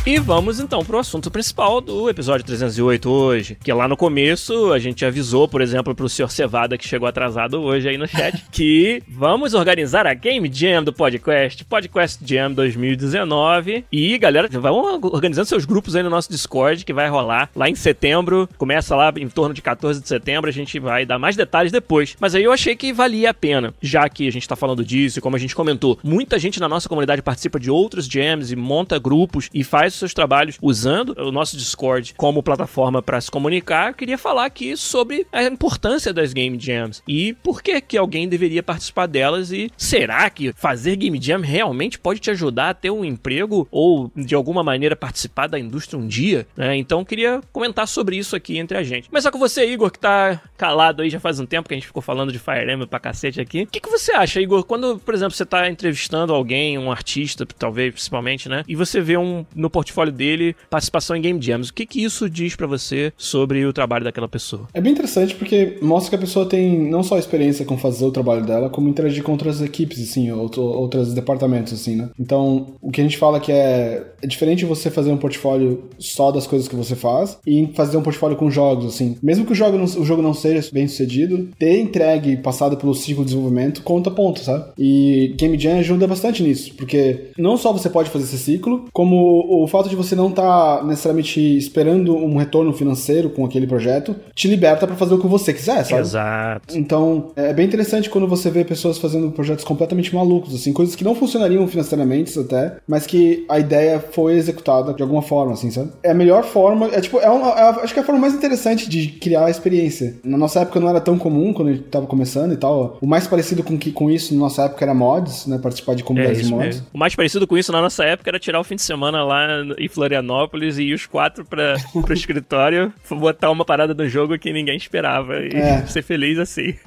E 0.06 0.20
vamos 0.20 0.60
então 0.60 0.84
pro 0.84 1.00
assunto 1.00 1.32
principal 1.32 1.80
do 1.80 2.08
episódio 2.08 2.46
308 2.46 3.10
hoje. 3.10 3.58
Que 3.60 3.72
lá 3.72 3.88
no 3.88 3.96
começo 3.96 4.72
a 4.72 4.78
gente 4.78 5.04
avisou, 5.04 5.48
por 5.48 5.60
exemplo, 5.60 5.96
pro 5.96 6.08
senhor 6.08 6.30
Cevada 6.30 6.78
que 6.78 6.86
chegou 6.86 7.08
atrasado 7.08 7.60
hoje 7.60 7.88
aí 7.88 7.98
no 7.98 8.06
chat, 8.06 8.40
que 8.52 9.02
vamos 9.08 9.52
organizar 9.52 10.06
a 10.06 10.14
Game 10.14 10.48
Jam 10.52 10.84
do 10.84 10.92
podcast, 10.92 11.64
Podcast 11.64 12.24
Jam 12.24 12.52
2019. 12.52 13.84
E 13.90 14.16
galera, 14.16 14.46
vão 14.48 15.00
organizando 15.02 15.48
seus 15.48 15.64
grupos 15.64 15.96
aí 15.96 16.04
no 16.04 16.10
nosso 16.10 16.30
Discord 16.30 16.84
que 16.84 16.92
vai 16.92 17.08
rolar 17.08 17.50
lá 17.52 17.68
em 17.68 17.74
setembro. 17.74 18.48
Começa 18.56 18.94
lá 18.94 19.12
em 19.16 19.28
torno 19.28 19.56
de 19.56 19.60
14 19.60 20.00
de 20.00 20.06
setembro, 20.06 20.48
a 20.48 20.52
gente 20.52 20.78
vai 20.78 21.04
dar 21.04 21.18
mais 21.18 21.34
detalhes 21.34 21.72
depois. 21.72 22.16
Mas 22.20 22.32
aí 22.32 22.44
eu 22.44 22.52
achei 22.52 22.76
que 22.76 22.92
valia 22.92 23.30
a 23.30 23.34
pena, 23.34 23.74
já 23.82 24.08
que 24.08 24.28
a 24.28 24.30
gente 24.30 24.46
tá 24.46 24.54
falando 24.54 24.84
disso 24.84 25.18
e 25.18 25.22
como 25.22 25.34
a 25.34 25.40
gente 25.40 25.56
comentou, 25.56 25.98
muita 26.00 26.38
gente 26.38 26.60
na 26.60 26.68
nossa 26.68 26.88
comunidade 26.88 27.22
participa 27.22 27.58
de 27.58 27.72
outros 27.72 28.06
jams 28.06 28.52
e 28.52 28.56
monta 28.56 29.00
grupos 29.00 29.50
e 29.52 29.64
faz 29.64 29.95
seus 29.96 30.14
trabalhos 30.14 30.58
usando 30.60 31.14
o 31.18 31.32
nosso 31.32 31.56
Discord 31.56 32.14
como 32.16 32.42
plataforma 32.42 33.02
para 33.02 33.20
se 33.20 33.30
comunicar. 33.30 33.88
Eu 33.88 33.94
queria 33.94 34.18
falar 34.18 34.46
aqui 34.46 34.76
sobre 34.76 35.26
a 35.32 35.44
importância 35.44 36.12
das 36.12 36.32
Game 36.32 36.58
Jams 36.58 37.02
e 37.06 37.32
por 37.34 37.62
que 37.62 37.80
que 37.80 37.96
alguém 37.96 38.28
deveria 38.28 38.62
participar 38.62 39.06
delas 39.06 39.52
e 39.52 39.70
será 39.76 40.28
que 40.30 40.52
fazer 40.52 40.96
Game 40.96 41.20
Jam 41.20 41.40
realmente 41.40 41.98
pode 41.98 42.20
te 42.20 42.30
ajudar 42.30 42.70
a 42.70 42.74
ter 42.74 42.90
um 42.90 43.04
emprego 43.04 43.68
ou 43.70 44.10
de 44.16 44.34
alguma 44.34 44.62
maneira 44.62 44.96
participar 44.96 45.46
da 45.46 45.58
indústria 45.58 45.98
um 45.98 46.06
dia? 46.06 46.46
né? 46.56 46.76
Então 46.76 47.04
queria 47.04 47.40
comentar 47.52 47.86
sobre 47.86 48.16
isso 48.16 48.34
aqui 48.34 48.58
entre 48.58 48.76
a 48.76 48.82
gente. 48.82 49.08
Começar 49.08 49.30
com 49.30 49.38
você, 49.38 49.66
Igor, 49.70 49.90
que 49.90 49.98
tá 49.98 50.40
calado 50.56 51.02
aí 51.02 51.10
já 51.10 51.20
faz 51.20 51.38
um 51.38 51.46
tempo 51.46 51.68
que 51.68 51.74
a 51.74 51.76
gente 51.76 51.86
ficou 51.86 52.02
falando 52.02 52.32
de 52.32 52.38
Fire 52.38 52.70
Emblem 52.70 52.88
pra 52.88 52.98
cacete 52.98 53.40
aqui. 53.40 53.62
O 53.62 53.66
que, 53.66 53.80
que 53.80 53.90
você 53.90 54.12
acha, 54.12 54.40
Igor, 54.40 54.64
quando, 54.64 54.98
por 54.98 55.14
exemplo, 55.14 55.34
você 55.34 55.44
tá 55.44 55.68
entrevistando 55.68 56.34
alguém, 56.34 56.78
um 56.78 56.90
artista, 56.90 57.46
talvez, 57.46 57.92
principalmente, 57.92 58.48
né? 58.48 58.64
E 58.66 58.74
você 58.74 59.00
vê 59.00 59.16
um 59.16 59.44
no 59.54 59.70
portfólio 59.86 60.12
dele 60.12 60.56
participação 60.68 61.16
em 61.16 61.20
Game 61.20 61.40
Jams. 61.40 61.70
O 61.70 61.74
que 61.74 61.86
que 61.86 62.02
isso 62.02 62.28
diz 62.28 62.56
pra 62.56 62.66
você 62.66 63.12
sobre 63.16 63.64
o 63.64 63.72
trabalho 63.72 64.04
daquela 64.04 64.28
pessoa? 64.28 64.68
É 64.74 64.80
bem 64.80 64.92
interessante 64.92 65.34
porque 65.34 65.78
mostra 65.80 66.10
que 66.10 66.16
a 66.16 66.26
pessoa 66.26 66.46
tem 66.46 66.78
não 66.78 67.02
só 67.02 67.18
experiência 67.18 67.64
com 67.64 67.78
fazer 67.78 68.04
o 68.04 68.10
trabalho 68.10 68.44
dela, 68.44 68.68
como 68.68 68.88
interagir 68.88 69.22
com 69.22 69.32
outras 69.32 69.62
equipes, 69.62 70.02
assim, 70.02 70.30
outro, 70.32 70.62
outros 70.62 71.14
departamentos, 71.14 71.72
assim, 71.72 71.96
né? 71.96 72.10
Então, 72.18 72.74
o 72.80 72.90
que 72.90 73.00
a 73.00 73.04
gente 73.04 73.18
fala 73.18 73.40
que 73.40 73.52
é, 73.52 74.04
é 74.22 74.26
diferente 74.26 74.64
você 74.64 74.90
fazer 74.90 75.10
um 75.10 75.16
portfólio 75.16 75.84
só 75.98 76.30
das 76.30 76.46
coisas 76.46 76.68
que 76.68 76.74
você 76.74 76.96
faz 76.96 77.38
e 77.46 77.68
fazer 77.74 77.96
um 77.96 78.02
portfólio 78.02 78.36
com 78.36 78.50
jogos, 78.50 78.86
assim. 78.86 79.16
Mesmo 79.22 79.46
que 79.46 79.52
o 79.52 79.54
jogo 79.54 79.78
não, 79.78 79.84
o 79.84 80.04
jogo 80.04 80.22
não 80.22 80.34
seja 80.34 80.68
bem 80.72 80.88
sucedido, 80.88 81.48
ter 81.58 81.80
entregue 81.80 82.32
e 82.32 82.36
passado 82.36 82.76
pelo 82.76 82.94
ciclo 82.94 83.24
de 83.24 83.30
desenvolvimento 83.30 83.82
conta 83.82 84.10
ponto, 84.10 84.40
sabe? 84.40 84.72
E 84.78 85.34
Game 85.36 85.58
Jam 85.58 85.78
ajuda 85.78 86.06
bastante 86.06 86.42
nisso, 86.42 86.74
porque 86.74 87.30
não 87.38 87.56
só 87.56 87.72
você 87.72 87.88
pode 87.88 88.10
fazer 88.10 88.24
esse 88.24 88.38
ciclo, 88.38 88.86
como 88.92 89.62
o 89.62 89.66
fato 89.76 89.88
de 89.88 89.96
você 89.96 90.14
não 90.14 90.28
estar 90.28 90.84
necessariamente 90.84 91.40
esperando 91.56 92.16
um 92.16 92.36
retorno 92.36 92.72
financeiro 92.72 93.30
com 93.30 93.44
aquele 93.44 93.66
projeto, 93.66 94.14
te 94.34 94.48
liberta 94.48 94.86
pra 94.86 94.96
fazer 94.96 95.14
o 95.14 95.18
que 95.18 95.26
você 95.26 95.52
quiser, 95.52 95.84
sabe? 95.84 96.00
Exato. 96.02 96.76
Então, 96.76 97.30
é 97.36 97.52
bem 97.52 97.66
interessante 97.66 98.10
quando 98.10 98.26
você 98.26 98.50
vê 98.50 98.64
pessoas 98.64 98.98
fazendo 98.98 99.30
projetos 99.30 99.64
completamente 99.64 100.14
malucos, 100.14 100.54
assim, 100.54 100.72
coisas 100.72 100.94
que 100.94 101.04
não 101.04 101.14
funcionariam 101.14 101.66
financeiramente 101.66 102.38
até, 102.38 102.76
mas 102.86 103.06
que 103.06 103.44
a 103.48 103.58
ideia 103.58 104.00
foi 104.00 104.34
executada 104.34 104.92
de 104.94 105.02
alguma 105.02 105.22
forma, 105.22 105.52
assim, 105.52 105.70
sabe? 105.70 105.90
É 106.02 106.10
a 106.10 106.14
melhor 106.14 106.44
forma, 106.44 106.86
é 106.92 107.00
tipo, 107.00 107.18
é 107.18 107.28
uma, 107.28 107.48
é 107.50 107.62
acho 107.84 107.92
que 107.92 108.00
é 108.00 108.02
a 108.02 108.06
forma 108.06 108.20
mais 108.20 108.34
interessante 108.34 108.88
de 108.88 109.08
criar 109.08 109.46
a 109.46 109.50
experiência. 109.50 110.16
Na 110.24 110.36
nossa 110.38 110.60
época 110.60 110.80
não 110.80 110.88
era 110.88 111.00
tão 111.00 111.18
comum 111.18 111.52
quando 111.52 111.68
a 111.68 111.72
gente 111.72 111.84
tava 111.84 112.06
começando 112.06 112.52
e 112.52 112.56
tal. 112.56 112.98
O 113.00 113.06
mais 113.06 113.26
parecido 113.26 113.62
com, 113.62 113.76
que, 113.78 113.92
com 113.92 114.10
isso 114.10 114.34
na 114.34 114.40
nossa 114.40 114.64
época 114.64 114.84
era 114.84 114.94
mods, 114.94 115.46
né? 115.46 115.58
Participar 115.58 115.94
de 115.94 116.02
É 116.02 116.04
comunidades 116.06 116.38
de 116.38 116.44
isso 116.46 116.54
mods. 116.54 116.66
mesmo. 116.76 116.86
O 116.92 116.98
mais 116.98 117.14
parecido 117.14 117.46
com 117.46 117.56
isso 117.56 117.72
na 117.72 117.80
nossa 117.80 118.04
época 118.04 118.30
era 118.30 118.38
tirar 118.38 118.60
o 118.60 118.64
fim 118.64 118.76
de 118.76 118.82
semana 118.82 119.24
lá 119.24 119.62
em 119.78 119.88
Florianópolis 119.88 120.78
e 120.78 120.84
ir 120.84 120.94
os 120.94 121.06
quatro 121.06 121.44
pra, 121.44 121.76
pro 122.02 122.12
escritório 122.14 122.92
botar 123.10 123.50
uma 123.50 123.64
parada 123.64 123.94
no 123.94 124.08
jogo 124.08 124.38
que 124.38 124.52
ninguém 124.52 124.76
esperava 124.76 125.38
e 125.40 125.54
É. 125.56 125.86
ser 125.86 126.02
feliz 126.02 126.38
assim. 126.38 126.74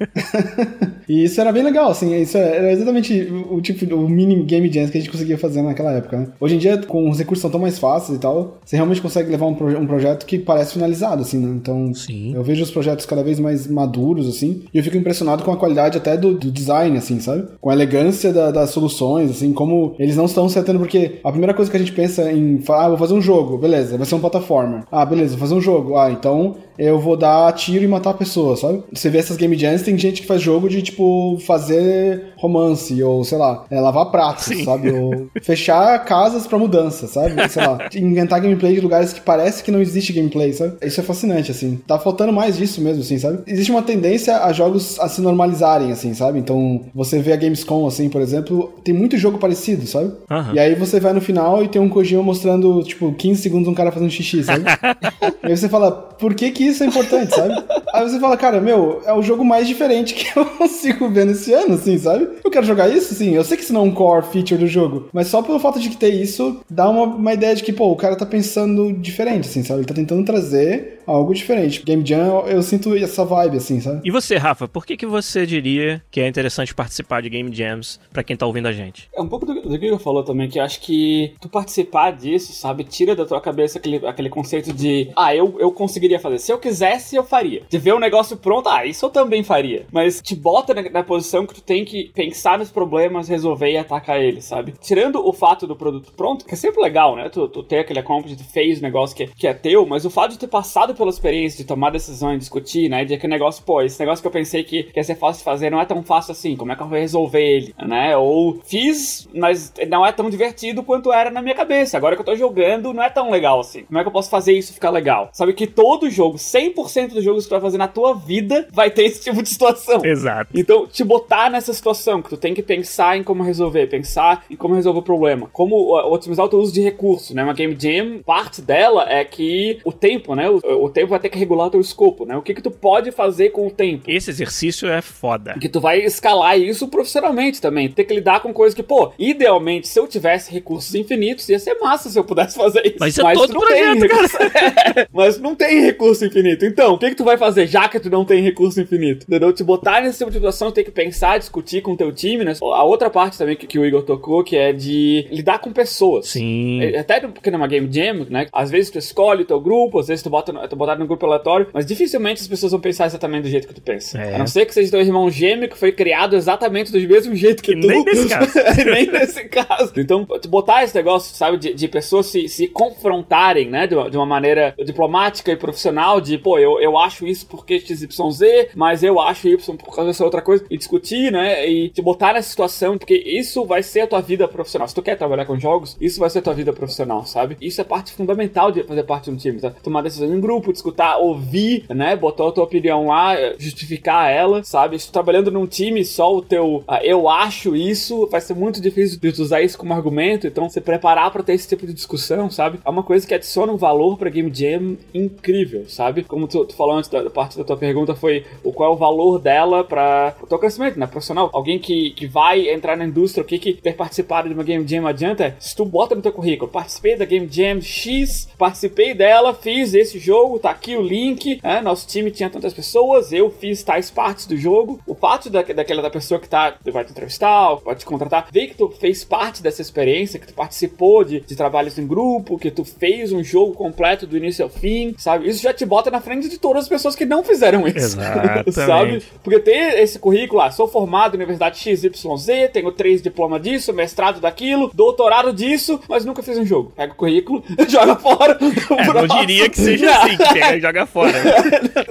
E 1.08 1.24
isso 1.24 1.40
era 1.40 1.50
bem 1.50 1.64
legal, 1.64 1.90
assim, 1.90 2.14
isso 2.20 2.38
era 2.38 2.70
exatamente 2.70 3.12
o, 3.50 3.60
tipo, 3.60 3.92
o 3.96 4.08
mini 4.08 4.44
game 4.44 4.72
jams 4.72 4.90
que 4.90 4.98
a 4.98 5.00
gente 5.00 5.10
conseguia 5.10 5.36
fazer 5.36 5.60
naquela 5.60 5.90
época, 5.92 6.16
né? 6.18 6.28
Hoje 6.38 6.54
em 6.54 6.58
dia, 6.58 6.78
com 6.78 7.10
os 7.10 7.18
recursos 7.18 7.42
são 7.42 7.50
tão 7.50 7.58
mais 7.58 7.80
fáceis 7.80 8.16
e 8.16 8.20
tal, 8.20 8.60
você 8.64 8.76
realmente 8.76 9.00
consegue 9.02 9.28
levar 9.28 9.46
um, 9.46 9.54
proje- 9.54 9.76
um 9.76 9.86
projeto 9.88 10.24
que 10.24 10.38
parece 10.38 10.74
finalizado, 10.74 11.22
assim, 11.22 11.38
né? 11.38 11.52
Então, 11.60 11.92
Sim. 11.94 12.32
eu 12.34 12.44
vejo 12.44 12.62
os 12.62 12.70
projetos 12.70 13.06
cada 13.06 13.24
vez 13.24 13.40
mais 13.40 13.66
maduros, 13.66 14.28
assim, 14.28 14.62
e 14.72 14.78
eu 14.78 14.84
fico 14.84 14.96
impressionado 14.96 15.42
com 15.42 15.50
a 15.50 15.56
qualidade 15.56 15.98
até 15.98 16.16
do, 16.16 16.34
do 16.34 16.48
design, 16.50 16.96
assim, 16.96 17.18
sabe? 17.18 17.44
Com 17.60 17.70
a 17.70 17.74
elegância 17.74 18.32
da- 18.32 18.52
das 18.52 18.70
soluções, 18.70 19.30
assim, 19.32 19.52
como 19.52 19.96
eles 19.98 20.16
não 20.16 20.26
estão 20.26 20.48
setando, 20.48 20.78
porque 20.78 21.18
a 21.24 21.30
primeira 21.32 21.54
coisa 21.54 21.68
que 21.70 21.76
a 21.76 21.80
gente 21.80 21.92
pensa 21.92 22.30
em, 22.30 22.59
ah, 22.68 22.88
vou 22.88 22.98
fazer 22.98 23.14
um 23.14 23.20
jogo, 23.20 23.58
beleza, 23.58 23.96
vai 23.96 24.06
ser 24.06 24.14
um 24.14 24.20
plataforma. 24.20 24.84
Ah, 24.90 25.04
beleza, 25.04 25.30
vou 25.30 25.40
fazer 25.40 25.54
um 25.54 25.60
jogo. 25.60 25.96
Ah, 25.96 26.10
então 26.10 26.56
eu 26.80 26.98
vou 26.98 27.16
dar 27.16 27.52
tiro 27.52 27.84
e 27.84 27.88
matar 27.88 28.10
a 28.10 28.14
pessoa, 28.14 28.56
sabe? 28.56 28.82
Você 28.92 29.10
vê 29.10 29.18
essas 29.18 29.36
game 29.36 29.56
jams, 29.56 29.82
tem 29.82 29.96
gente 29.98 30.22
que 30.22 30.26
faz 30.26 30.40
jogo 30.40 30.68
de, 30.68 30.80
tipo, 30.80 31.38
fazer 31.46 32.32
romance, 32.36 33.02
ou 33.02 33.22
sei 33.22 33.36
lá, 33.36 33.66
é, 33.70 33.78
lavar 33.78 34.10
pratos, 34.10 34.44
Sim. 34.44 34.64
sabe? 34.64 34.90
Ou 34.90 35.28
fechar 35.42 36.02
casas 36.04 36.46
pra 36.46 36.58
mudança, 36.58 37.06
sabe? 37.06 37.48
Sei 37.48 37.62
lá, 37.64 37.78
inventar 37.94 38.40
gameplay 38.40 38.74
de 38.74 38.80
lugares 38.80 39.12
que 39.12 39.20
parece 39.20 39.62
que 39.62 39.70
não 39.70 39.80
existe 39.80 40.12
gameplay, 40.12 40.52
sabe? 40.54 40.76
Isso 40.82 41.00
é 41.00 41.04
fascinante, 41.04 41.50
assim. 41.50 41.78
Tá 41.86 41.98
faltando 41.98 42.32
mais 42.32 42.56
disso 42.56 42.80
mesmo, 42.80 43.02
assim, 43.02 43.18
sabe? 43.18 43.40
Existe 43.46 43.70
uma 43.70 43.82
tendência 43.82 44.38
a 44.38 44.52
jogos 44.52 44.98
a 44.98 45.08
se 45.08 45.20
normalizarem, 45.20 45.92
assim, 45.92 46.14
sabe? 46.14 46.38
Então, 46.38 46.86
você 46.94 47.18
vê 47.18 47.34
a 47.34 47.36
Gamescom, 47.36 47.86
assim, 47.86 48.08
por 48.08 48.22
exemplo, 48.22 48.72
tem 48.82 48.94
muito 48.94 49.18
jogo 49.18 49.36
parecido, 49.38 49.86
sabe? 49.86 50.12
Aham. 50.30 50.54
E 50.54 50.58
aí 50.58 50.74
você 50.74 50.98
vai 50.98 51.12
no 51.12 51.20
final 51.20 51.62
e 51.62 51.68
tem 51.68 51.80
um 51.80 51.90
Kojima 51.90 52.22
mostrando, 52.22 52.82
tipo, 52.84 53.12
15 53.12 53.42
segundos 53.42 53.68
um 53.68 53.74
cara 53.74 53.92
fazendo 53.92 54.10
xixi, 54.10 54.42
sabe? 54.42 54.64
e 55.44 55.46
aí 55.46 55.56
você 55.56 55.68
fala, 55.68 55.90
por 55.90 56.34
que 56.34 56.50
que 56.50 56.69
isso 56.70 56.84
é 56.84 56.86
importante, 56.86 57.34
sabe? 57.34 57.54
Aí 57.92 58.08
você 58.08 58.18
fala, 58.20 58.36
cara, 58.36 58.60
meu, 58.60 59.02
é 59.04 59.12
o 59.12 59.22
jogo 59.22 59.44
mais 59.44 59.66
diferente 59.66 60.14
que 60.14 60.38
eu 60.38 60.44
consigo 60.56 61.08
ver 61.08 61.26
nesse 61.26 61.52
ano, 61.52 61.74
assim, 61.74 61.98
sabe? 61.98 62.28
Eu 62.44 62.50
quero 62.50 62.66
jogar 62.66 62.88
isso, 62.88 63.14
sim. 63.14 63.34
Eu 63.34 63.44
sei 63.44 63.56
que 63.56 63.62
isso 63.62 63.72
não 63.72 63.82
é 63.82 63.84
um 63.84 63.94
core 63.94 64.26
feature 64.26 64.60
do 64.60 64.66
jogo, 64.66 65.08
mas 65.12 65.28
só 65.28 65.42
pelo 65.42 65.58
fato 65.58 65.80
de 65.80 65.88
que 65.88 65.96
ter 65.96 66.14
isso, 66.14 66.60
dá 66.70 66.88
uma, 66.88 67.04
uma 67.04 67.32
ideia 67.32 67.54
de 67.54 67.62
que, 67.62 67.72
pô, 67.72 67.90
o 67.90 67.96
cara 67.96 68.16
tá 68.16 68.26
pensando 68.26 68.92
diferente, 68.92 69.48
assim, 69.48 69.62
sabe? 69.62 69.80
Ele 69.80 69.88
tá 69.88 69.94
tentando 69.94 70.24
trazer 70.24 71.00
algo 71.06 71.34
diferente. 71.34 71.82
Game 71.82 72.06
Jam, 72.06 72.26
eu, 72.26 72.46
eu 72.46 72.62
sinto 72.62 72.94
essa 72.94 73.24
vibe, 73.24 73.56
assim, 73.56 73.80
sabe? 73.80 74.00
E 74.04 74.10
você, 74.10 74.36
Rafa, 74.36 74.68
por 74.68 74.86
que, 74.86 74.96
que 74.96 75.06
você 75.06 75.44
diria 75.44 76.02
que 76.10 76.20
é 76.20 76.28
interessante 76.28 76.74
participar 76.74 77.20
de 77.22 77.28
Game 77.28 77.52
Jams 77.52 77.98
pra 78.12 78.22
quem 78.22 78.36
tá 78.36 78.46
ouvindo 78.46 78.68
a 78.68 78.72
gente? 78.72 79.08
É 79.14 79.20
um 79.20 79.28
pouco 79.28 79.44
do, 79.44 79.60
do 79.62 79.78
que 79.78 79.86
eu 79.86 79.98
falou 79.98 80.22
também, 80.22 80.48
que 80.48 80.58
eu 80.58 80.62
acho 80.62 80.80
que 80.80 81.34
tu 81.40 81.48
participar 81.48 82.12
disso, 82.12 82.52
sabe, 82.52 82.84
tira 82.84 83.16
da 83.16 83.26
tua 83.26 83.40
cabeça 83.40 83.78
aquele, 83.78 84.06
aquele 84.06 84.28
conceito 84.28 84.72
de, 84.72 85.10
ah, 85.16 85.34
eu, 85.34 85.56
eu 85.58 85.72
conseguiria 85.72 86.20
fazer. 86.20 86.38
Se 86.50 86.54
eu 86.54 86.58
quisesse, 86.58 87.14
eu 87.14 87.22
faria. 87.22 87.62
De 87.68 87.78
ver 87.78 87.94
o 87.94 88.00
negócio 88.00 88.36
pronto, 88.36 88.68
ah, 88.68 88.84
isso 88.84 89.06
eu 89.06 89.10
também 89.10 89.44
faria. 89.44 89.86
Mas 89.92 90.20
te 90.20 90.34
bota 90.34 90.74
na, 90.74 90.82
na 90.90 91.04
posição 91.04 91.46
que 91.46 91.54
tu 91.54 91.62
tem 91.62 91.84
que 91.84 92.10
pensar 92.12 92.58
nos 92.58 92.72
problemas, 92.72 93.28
resolver 93.28 93.70
e 93.70 93.76
atacar 93.76 94.20
eles, 94.20 94.46
sabe? 94.46 94.74
Tirando 94.80 95.24
o 95.24 95.32
fato 95.32 95.64
do 95.64 95.76
produto 95.76 96.12
pronto, 96.16 96.44
que 96.44 96.54
é 96.54 96.56
sempre 96.56 96.82
legal, 96.82 97.14
né? 97.14 97.28
Tu, 97.28 97.46
tu 97.46 97.62
ter 97.62 97.78
aquele 97.78 98.00
accomplishment, 98.00 98.44
tu 98.44 98.52
fez 98.52 98.80
o 98.80 98.82
negócio 98.82 99.16
que, 99.16 99.28
que 99.28 99.46
é 99.46 99.54
teu, 99.54 99.86
mas 99.86 100.04
o 100.04 100.10
fato 100.10 100.32
de 100.32 100.40
ter 100.40 100.48
passado 100.48 100.92
pela 100.92 101.10
experiência, 101.10 101.58
de 101.58 101.68
tomar 101.68 101.90
decisões, 101.90 102.40
discutir, 102.40 102.88
né? 102.88 103.04
De 103.04 103.14
aquele 103.14 103.32
negócio, 103.32 103.62
pô, 103.62 103.80
esse 103.80 104.00
negócio 104.00 104.20
que 104.20 104.26
eu 104.26 104.32
pensei 104.32 104.64
que, 104.64 104.82
que 104.82 104.98
ia 104.98 105.04
ser 105.04 105.14
fácil 105.14 105.38
de 105.38 105.44
fazer 105.44 105.70
não 105.70 105.80
é 105.80 105.84
tão 105.84 106.02
fácil 106.02 106.32
assim, 106.32 106.56
como 106.56 106.72
é 106.72 106.74
que 106.74 106.82
eu 106.82 106.88
vou 106.88 106.98
resolver 106.98 107.46
ele, 107.46 107.72
né? 107.78 108.16
Ou 108.16 108.58
fiz, 108.64 109.28
mas 109.32 109.72
não 109.86 110.04
é 110.04 110.10
tão 110.10 110.28
divertido 110.28 110.82
quanto 110.82 111.12
era 111.12 111.30
na 111.30 111.42
minha 111.42 111.54
cabeça. 111.54 111.96
Agora 111.96 112.16
que 112.16 112.22
eu 112.22 112.26
tô 112.26 112.34
jogando, 112.34 112.92
não 112.92 113.04
é 113.04 113.08
tão 113.08 113.30
legal 113.30 113.60
assim. 113.60 113.84
Como 113.84 114.00
é 114.00 114.02
que 114.02 114.08
eu 114.08 114.12
posso 114.12 114.28
fazer 114.28 114.52
isso 114.52 114.74
ficar 114.74 114.90
legal? 114.90 115.28
Sabe 115.32 115.52
que 115.52 115.68
todo 115.68 116.10
jogo, 116.10 116.39
100% 116.40 117.08
dos 117.08 117.24
jogos 117.24 117.44
que 117.44 117.48
tu 117.48 117.52
vai 117.52 117.60
fazer 117.60 117.78
na 117.78 117.88
tua 117.88 118.14
vida, 118.14 118.68
vai 118.72 118.90
ter 118.90 119.04
esse 119.04 119.20
tipo 119.20 119.42
de 119.42 119.48
situação. 119.48 120.04
Exato. 120.04 120.50
Então, 120.54 120.86
te 120.86 121.04
botar 121.04 121.50
nessa 121.50 121.72
situação 121.72 122.22
que 122.22 122.30
tu 122.30 122.36
tem 122.36 122.54
que 122.54 122.62
pensar 122.62 123.16
em 123.16 123.22
como 123.22 123.42
resolver, 123.42 123.86
pensar 123.86 124.44
em 124.50 124.56
como 124.56 124.74
resolver 124.74 125.00
o 125.00 125.02
problema. 125.02 125.48
Como 125.52 125.94
otimizar 126.12 126.46
o 126.46 126.48
teu 126.48 126.58
uso 126.58 126.72
de 126.72 126.80
recurso, 126.80 127.34
né? 127.34 127.44
Uma 127.44 127.54
game 127.54 127.76
jam, 127.78 128.20
parte 128.24 128.62
dela 128.62 129.06
é 129.08 129.24
que 129.24 129.78
o 129.84 129.92
tempo, 129.92 130.34
né? 130.34 130.48
O, 130.48 130.84
o 130.84 130.90
tempo 130.90 131.08
vai 131.08 131.20
ter 131.20 131.28
que 131.28 131.38
regular 131.38 131.68
o 131.68 131.70
teu 131.70 131.80
escopo, 131.80 132.24
né? 132.24 132.36
O 132.36 132.42
que 132.42 132.54
que 132.54 132.62
tu 132.62 132.70
pode 132.70 133.10
fazer 133.10 133.50
com 133.50 133.66
o 133.66 133.70
tempo. 133.70 134.04
Esse 134.08 134.30
exercício 134.30 134.88
é 134.88 135.00
foda. 135.00 135.56
Que 135.60 135.68
tu 135.68 135.80
vai 135.80 136.00
escalar 136.00 136.58
isso 136.58 136.88
profissionalmente 136.88 137.60
também. 137.60 137.88
Ter 137.88 138.04
que 138.04 138.14
lidar 138.14 138.40
com 138.40 138.52
coisas 138.52 138.74
que, 138.74 138.82
pô, 138.82 139.12
idealmente, 139.18 139.88
se 139.88 139.98
eu 139.98 140.06
tivesse 140.06 140.52
recursos 140.52 140.94
infinitos, 140.94 141.48
ia 141.48 141.58
ser 141.58 141.74
massa 141.74 142.08
se 142.08 142.18
eu 142.18 142.24
pudesse 142.24 142.56
fazer 142.56 142.86
isso. 142.86 142.96
Mas 142.98 143.18
é 143.18 143.32
todo 143.32 143.52
tu 143.52 143.54
não 143.54 143.66
tem 143.66 143.98
projeto, 143.98 144.02
recurso. 144.02 144.36
É, 144.50 145.08
mas 145.12 145.38
não 145.38 145.54
tem 145.54 145.80
recurso 145.80 146.24
infinito. 146.30 146.64
Então, 146.64 146.94
o 146.94 146.98
que, 146.98 147.10
que 147.10 147.16
tu 147.16 147.24
vai 147.24 147.36
fazer 147.36 147.66
já 147.66 147.88
que 147.88 148.00
tu 148.00 148.08
não 148.10 148.24
tem 148.24 148.42
recurso 148.42 148.80
infinito? 148.80 149.24
Entendeu? 149.28 149.52
Te 149.52 149.62
botar 149.64 150.00
nesse 150.00 150.18
tipo 150.18 150.30
de 150.30 150.36
situação, 150.36 150.70
tem 150.72 150.84
que 150.84 150.90
pensar, 150.90 151.38
discutir 151.38 151.82
com 151.82 151.92
o 151.92 151.96
teu 151.96 152.12
time, 152.12 152.44
né? 152.44 152.54
A 152.62 152.84
outra 152.84 153.10
parte 153.10 153.36
também 153.38 153.56
que, 153.56 153.66
que 153.66 153.78
o 153.78 153.84
Igor 153.84 154.02
tocou, 154.02 154.42
que 154.44 154.56
é 154.56 154.72
de 154.72 155.26
lidar 155.30 155.58
com 155.58 155.72
pessoas. 155.72 156.28
Sim. 156.28 156.82
É, 156.82 156.98
Até 157.00 157.20
porque 157.20 157.50
numa 157.50 157.66
game 157.66 157.88
jam, 157.92 158.26
né? 158.30 158.46
Às 158.52 158.70
vezes 158.70 158.90
tu 158.90 158.98
escolhe 158.98 159.42
o 159.42 159.46
teu 159.46 159.60
grupo, 159.60 159.98
às 159.98 160.08
vezes 160.08 160.22
tu 160.22 160.30
bota, 160.30 160.52
no- 160.52 160.66
tu 160.68 160.76
botar 160.76 160.96
no 160.96 161.06
grupo 161.06 161.26
aleatório, 161.26 161.66
mas 161.72 161.84
dificilmente 161.86 162.40
as 162.40 162.48
pessoas 162.48 162.72
vão 162.72 162.80
pensar 162.80 163.06
exatamente 163.06 163.42
do 163.42 163.48
jeito 163.50 163.66
que 163.68 163.74
tu 163.74 163.82
pensa. 163.82 164.18
É. 164.18 164.34
A 164.34 164.38
não 164.38 164.46
ser 164.46 164.66
que 164.66 164.74
seja 164.74 164.90
teu 164.90 165.00
irmão 165.00 165.28
gêmeo 165.30 165.68
que 165.68 165.76
foi 165.78 165.92
criado 165.92 166.36
exatamente 166.36 166.92
do 166.92 166.98
mesmo 167.08 167.34
jeito 167.34 167.62
que 167.62 167.72
E 167.72 167.80
tu. 167.80 167.86
nem 167.86 168.04
nesse 168.04 168.28
caso. 168.28 168.52
nem 168.86 169.06
nesse 169.10 169.44
caso. 169.48 169.92
Então, 169.96 170.24
tu 170.24 170.48
botar 170.48 170.84
esse 170.84 170.94
negócio, 170.94 171.34
sabe, 171.34 171.56
de, 171.58 171.74
de 171.74 171.88
pessoas 171.88 172.26
se, 172.26 172.48
se 172.48 172.68
confrontarem, 172.68 173.68
né, 173.68 173.86
de 173.86 173.94
uma, 173.94 174.10
de 174.10 174.16
uma 174.16 174.26
maneira 174.26 174.74
diplomática 174.84 175.50
e 175.50 175.56
profissional, 175.56 176.19
de, 176.20 176.38
pô, 176.38 176.58
eu, 176.58 176.80
eu 176.80 176.98
acho 176.98 177.26
isso 177.26 177.46
porque 177.46 177.80
XYZ, 177.80 178.68
mas 178.74 179.02
eu 179.02 179.20
acho 179.20 179.48
Y 179.48 179.76
por 179.76 179.94
causa 179.94 180.10
dessa 180.10 180.24
outra 180.24 180.42
coisa, 180.42 180.64
e 180.70 180.76
discutir, 180.76 181.32
né, 181.32 181.68
e 181.68 181.88
te 181.88 182.02
botar 182.02 182.34
nessa 182.34 182.50
situação, 182.50 182.98
porque 182.98 183.14
isso 183.14 183.64
vai 183.64 183.82
ser 183.82 184.02
a 184.02 184.06
tua 184.06 184.20
vida 184.20 184.46
profissional. 184.46 184.88
Se 184.88 184.94
tu 184.94 185.02
quer 185.02 185.16
trabalhar 185.16 185.46
com 185.46 185.58
jogos, 185.58 185.96
isso 186.00 186.20
vai 186.20 186.30
ser 186.30 186.40
a 186.40 186.42
tua 186.42 186.54
vida 186.54 186.72
profissional, 186.72 187.24
sabe? 187.26 187.56
Isso 187.60 187.80
é 187.80 187.84
parte 187.84 188.12
fundamental 188.12 188.70
de 188.70 188.82
fazer 188.82 189.02
parte 189.04 189.24
de 189.24 189.30
um 189.30 189.36
time, 189.36 189.60
tá? 189.60 189.70
Tomar 189.70 190.02
decisões 190.02 190.32
em 190.32 190.40
grupo, 190.40 190.72
discutir, 190.72 191.00
ouvir, 191.20 191.84
né, 191.88 192.16
botar 192.16 192.48
a 192.48 192.52
tua 192.52 192.64
opinião 192.64 193.06
lá, 193.06 193.34
eh, 193.38 193.54
justificar 193.58 194.30
ela, 194.30 194.62
sabe? 194.64 194.98
Se 194.98 195.06
tu 195.06 195.12
trabalhando 195.12 195.50
num 195.50 195.66
time, 195.66 196.04
só 196.04 196.34
o 196.34 196.42
teu 196.42 196.82
ah, 196.86 197.04
eu 197.04 197.28
acho 197.28 197.76
isso, 197.76 198.26
vai 198.26 198.40
ser 198.40 198.54
muito 198.54 198.80
difícil 198.80 199.18
de 199.18 199.28
usar 199.40 199.62
isso 199.62 199.78
como 199.78 199.94
argumento, 199.94 200.46
então 200.46 200.68
se 200.68 200.80
preparar 200.80 201.30
pra 201.30 201.42
ter 201.42 201.54
esse 201.54 201.68
tipo 201.68 201.86
de 201.86 201.92
discussão, 201.92 202.50
sabe? 202.50 202.80
É 202.84 202.90
uma 202.90 203.02
coisa 203.02 203.26
que 203.26 203.34
adiciona 203.34 203.72
um 203.72 203.76
valor 203.76 204.18
pra 204.18 204.28
Game 204.28 204.52
Jam 204.52 204.96
incrível, 205.14 205.84
sabe? 205.88 206.09
Como 206.28 206.46
tu, 206.46 206.64
tu 206.64 206.74
falou 206.74 206.96
antes 206.96 207.10
da, 207.10 207.28
parte 207.30 207.56
da 207.56 207.64
tua 207.64 207.76
pergunta 207.76 208.14
foi 208.14 208.44
o 208.62 208.72
qual 208.72 208.92
é 208.92 208.94
o 208.94 208.98
valor 208.98 209.38
dela 209.38 209.84
para 209.84 210.34
o 210.42 210.46
teu 210.46 210.58
crescimento, 210.58 210.98
né, 210.98 211.06
profissional. 211.06 211.50
Alguém 211.52 211.78
que, 211.78 212.10
que 212.10 212.26
vai 212.26 212.68
entrar 212.68 212.96
na 212.96 213.04
indústria, 213.04 213.42
o 213.42 213.46
que 213.46 213.58
que 213.58 213.74
ter 213.74 213.94
participado 213.94 214.48
de 214.48 214.54
uma 214.54 214.64
Game 214.64 214.86
Jam 214.86 215.06
adianta? 215.06 215.56
Se 215.58 215.74
tu 215.74 215.84
bota 215.84 216.14
no 216.14 216.22
teu 216.22 216.32
currículo, 216.32 216.70
participei 216.70 217.16
da 217.16 217.24
Game 217.24 217.48
Jam 217.50 217.80
X, 217.80 218.48
participei 218.58 219.14
dela, 219.14 219.54
fiz 219.54 219.94
esse 219.94 220.18
jogo, 220.18 220.58
tá 220.58 220.70
aqui 220.70 220.96
o 220.96 221.02
link, 221.02 221.60
né? 221.62 221.80
Nosso 221.80 222.06
time 222.06 222.30
tinha 222.30 222.50
tantas 222.50 222.72
pessoas, 222.72 223.32
eu 223.32 223.50
fiz 223.50 223.82
tais 223.82 224.10
partes 224.10 224.46
do 224.46 224.56
jogo. 224.56 225.00
O 225.06 225.14
fato 225.14 225.50
da, 225.50 225.62
daquela 225.62 226.02
da 226.02 226.10
pessoa 226.10 226.40
que 226.40 226.48
tá, 226.48 226.74
vai 226.92 227.04
te 227.04 227.10
entrevistar, 227.10 227.76
pode 227.76 228.00
te 228.00 228.06
contratar, 228.06 228.48
ver 228.50 228.68
que 228.68 228.74
tu 228.74 228.88
fez 228.88 229.24
parte 229.24 229.62
dessa 229.62 229.82
experiência, 229.82 230.38
que 230.38 230.46
tu 230.46 230.54
participou 230.54 231.24
de, 231.24 231.40
de 231.40 231.56
trabalhos 231.56 231.98
em 231.98 232.06
grupo, 232.06 232.58
que 232.58 232.70
tu 232.70 232.84
fez 232.84 233.32
um 233.32 233.42
jogo 233.42 233.74
completo 233.74 234.26
do 234.26 234.36
início 234.36 234.64
ao 234.64 234.70
fim, 234.70 235.14
sabe? 235.18 235.48
Isso 235.48 235.62
já 235.62 235.72
te 235.72 235.84
bota 235.84 235.99
na 236.08 236.20
frente 236.20 236.48
de 236.48 236.58
todas 236.58 236.84
as 236.84 236.88
pessoas 236.88 237.16
que 237.16 237.24
não 237.24 237.42
fizeram 237.42 237.86
isso. 237.88 238.16
Exatamente. 238.20 238.72
sabe? 238.72 239.22
Porque 239.42 239.58
ter 239.58 239.98
esse 240.00 240.18
currículo, 240.18 240.60
ah, 240.60 240.70
sou 240.70 240.86
formado 240.86 241.32
na 241.32 241.38
Universidade 241.38 241.78
XYZ, 241.78 242.70
tenho 242.72 242.92
três 242.92 243.20
diplomas 243.20 243.60
disso, 243.60 243.92
mestrado 243.92 244.40
daquilo, 244.40 244.90
doutorado 244.94 245.52
disso, 245.52 246.00
mas 246.08 246.24
nunca 246.24 246.42
fiz 246.42 246.56
um 246.58 246.64
jogo. 246.64 246.92
Pega 246.94 247.12
o 247.12 247.16
currículo, 247.16 247.64
joga 247.88 248.14
fora. 248.16 248.56
É, 248.60 249.12
não 249.12 249.26
diria 249.40 249.68
que 249.68 249.78
seja 249.78 250.10
assim, 250.10 250.36
que 250.38 250.54
pega 250.54 250.76
e 250.76 250.80
joga 250.80 251.06
fora. 251.06 251.32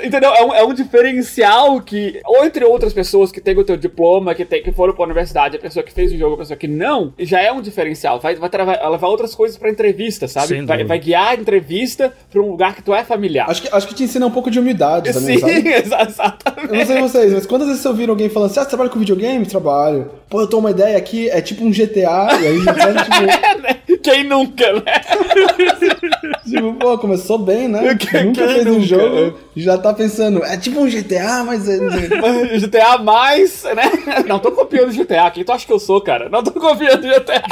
Entendeu? 0.03 0.33
É 0.33 0.43
um, 0.43 0.53
é 0.53 0.63
um 0.65 0.73
diferencial 0.73 1.79
que, 1.81 2.19
ou 2.25 2.43
entre 2.43 2.65
outras 2.65 2.91
pessoas 2.91 3.31
que 3.31 3.39
têm 3.39 3.57
o 3.57 3.63
teu 3.63 3.77
diploma, 3.77 4.35
que, 4.35 4.43
tem, 4.43 4.61
que 4.61 4.71
foram 4.71 4.93
pra 4.93 5.05
universidade, 5.05 5.55
a 5.55 5.59
pessoa 5.59 5.83
que 5.83 5.91
fez 5.91 6.11
o 6.11 6.17
jogo, 6.17 6.35
a 6.35 6.37
pessoa 6.39 6.57
que 6.57 6.67
não, 6.67 7.13
já 7.19 7.41
é 7.41 7.51
um 7.51 7.61
diferencial. 7.61 8.19
Vai, 8.19 8.35
vai 8.35 8.49
levar 8.89 9.07
outras 9.07 9.33
coisas 9.35 9.57
pra 9.57 9.69
entrevista, 9.69 10.27
sabe? 10.27 10.61
Vai, 10.61 10.83
vai 10.83 10.99
guiar 10.99 11.29
a 11.29 11.35
entrevista 11.35 12.13
pra 12.29 12.41
um 12.41 12.49
lugar 12.51 12.75
que 12.75 12.81
tu 12.81 12.93
é 12.93 13.03
familiar. 13.03 13.49
Acho 13.49 13.61
que, 13.61 13.69
acho 13.79 13.87
que 13.87 13.95
te 13.95 14.03
ensina 14.03 14.25
um 14.27 14.31
pouco 14.31 14.51
de 14.51 14.59
humildade 14.59 15.11
também, 15.11 15.35
Sim, 15.37 15.41
sabe? 15.41 15.67
exa- 15.73 15.97
Eu 16.01 16.07
exatamente. 16.07 16.73
não 16.77 16.85
sei 16.85 17.01
vocês, 17.01 17.33
mas 17.33 17.45
quantas 17.47 17.67
vezes 17.67 17.81
vocês 17.81 17.91
ouviram 17.91 18.11
alguém 18.13 18.29
falando 18.29 18.51
assim, 18.51 18.59
ah, 18.59 18.63
você 18.63 18.69
trabalha 18.69 18.89
com 18.91 18.99
videogame? 18.99 19.45
Trabalho. 19.45 20.11
Pô, 20.29 20.41
eu 20.41 20.47
tô 20.47 20.59
uma 20.59 20.69
ideia 20.71 20.97
aqui, 20.97 21.27
é 21.29 21.41
tipo 21.41 21.65
um 21.65 21.71
GTA, 21.71 22.29
e 22.41 22.47
aí 22.47 22.59
já 22.63 22.73
tá, 22.73 22.93
tipo, 23.03 23.99
Quem 24.03 24.23
nunca, 24.23 24.71
né? 24.73 24.81
tipo, 26.49 26.73
pô, 26.73 26.97
começou 26.97 27.37
bem, 27.37 27.67
né? 27.67 27.95
Quem- 27.99 28.25
nunca 28.25 28.47
fez 28.47 28.65
um 28.67 28.73
nunca, 28.73 28.85
jogo, 28.85 29.37
já 29.55 29.77
tá 29.77 29.93
pensando, 29.93 30.43
é 30.43 30.57
tipo 30.57 30.79
um 30.79 30.89
GTA, 30.89 31.43
mas... 31.43 31.67
É... 31.67 31.77
Mas 31.79 32.61
GTA 32.63 32.97
mais, 32.97 33.63
né? 33.63 34.23
Não 34.27 34.39
tô 34.39 34.51
copiando 34.51 34.91
GTA. 34.93 35.29
Quem 35.31 35.43
tu 35.43 35.51
acha 35.51 35.65
que 35.65 35.73
eu 35.73 35.79
sou, 35.79 36.01
cara? 36.01 36.29
Não 36.29 36.43
tô 36.43 36.51
copiando 36.51 37.01
GTA. 37.01 37.43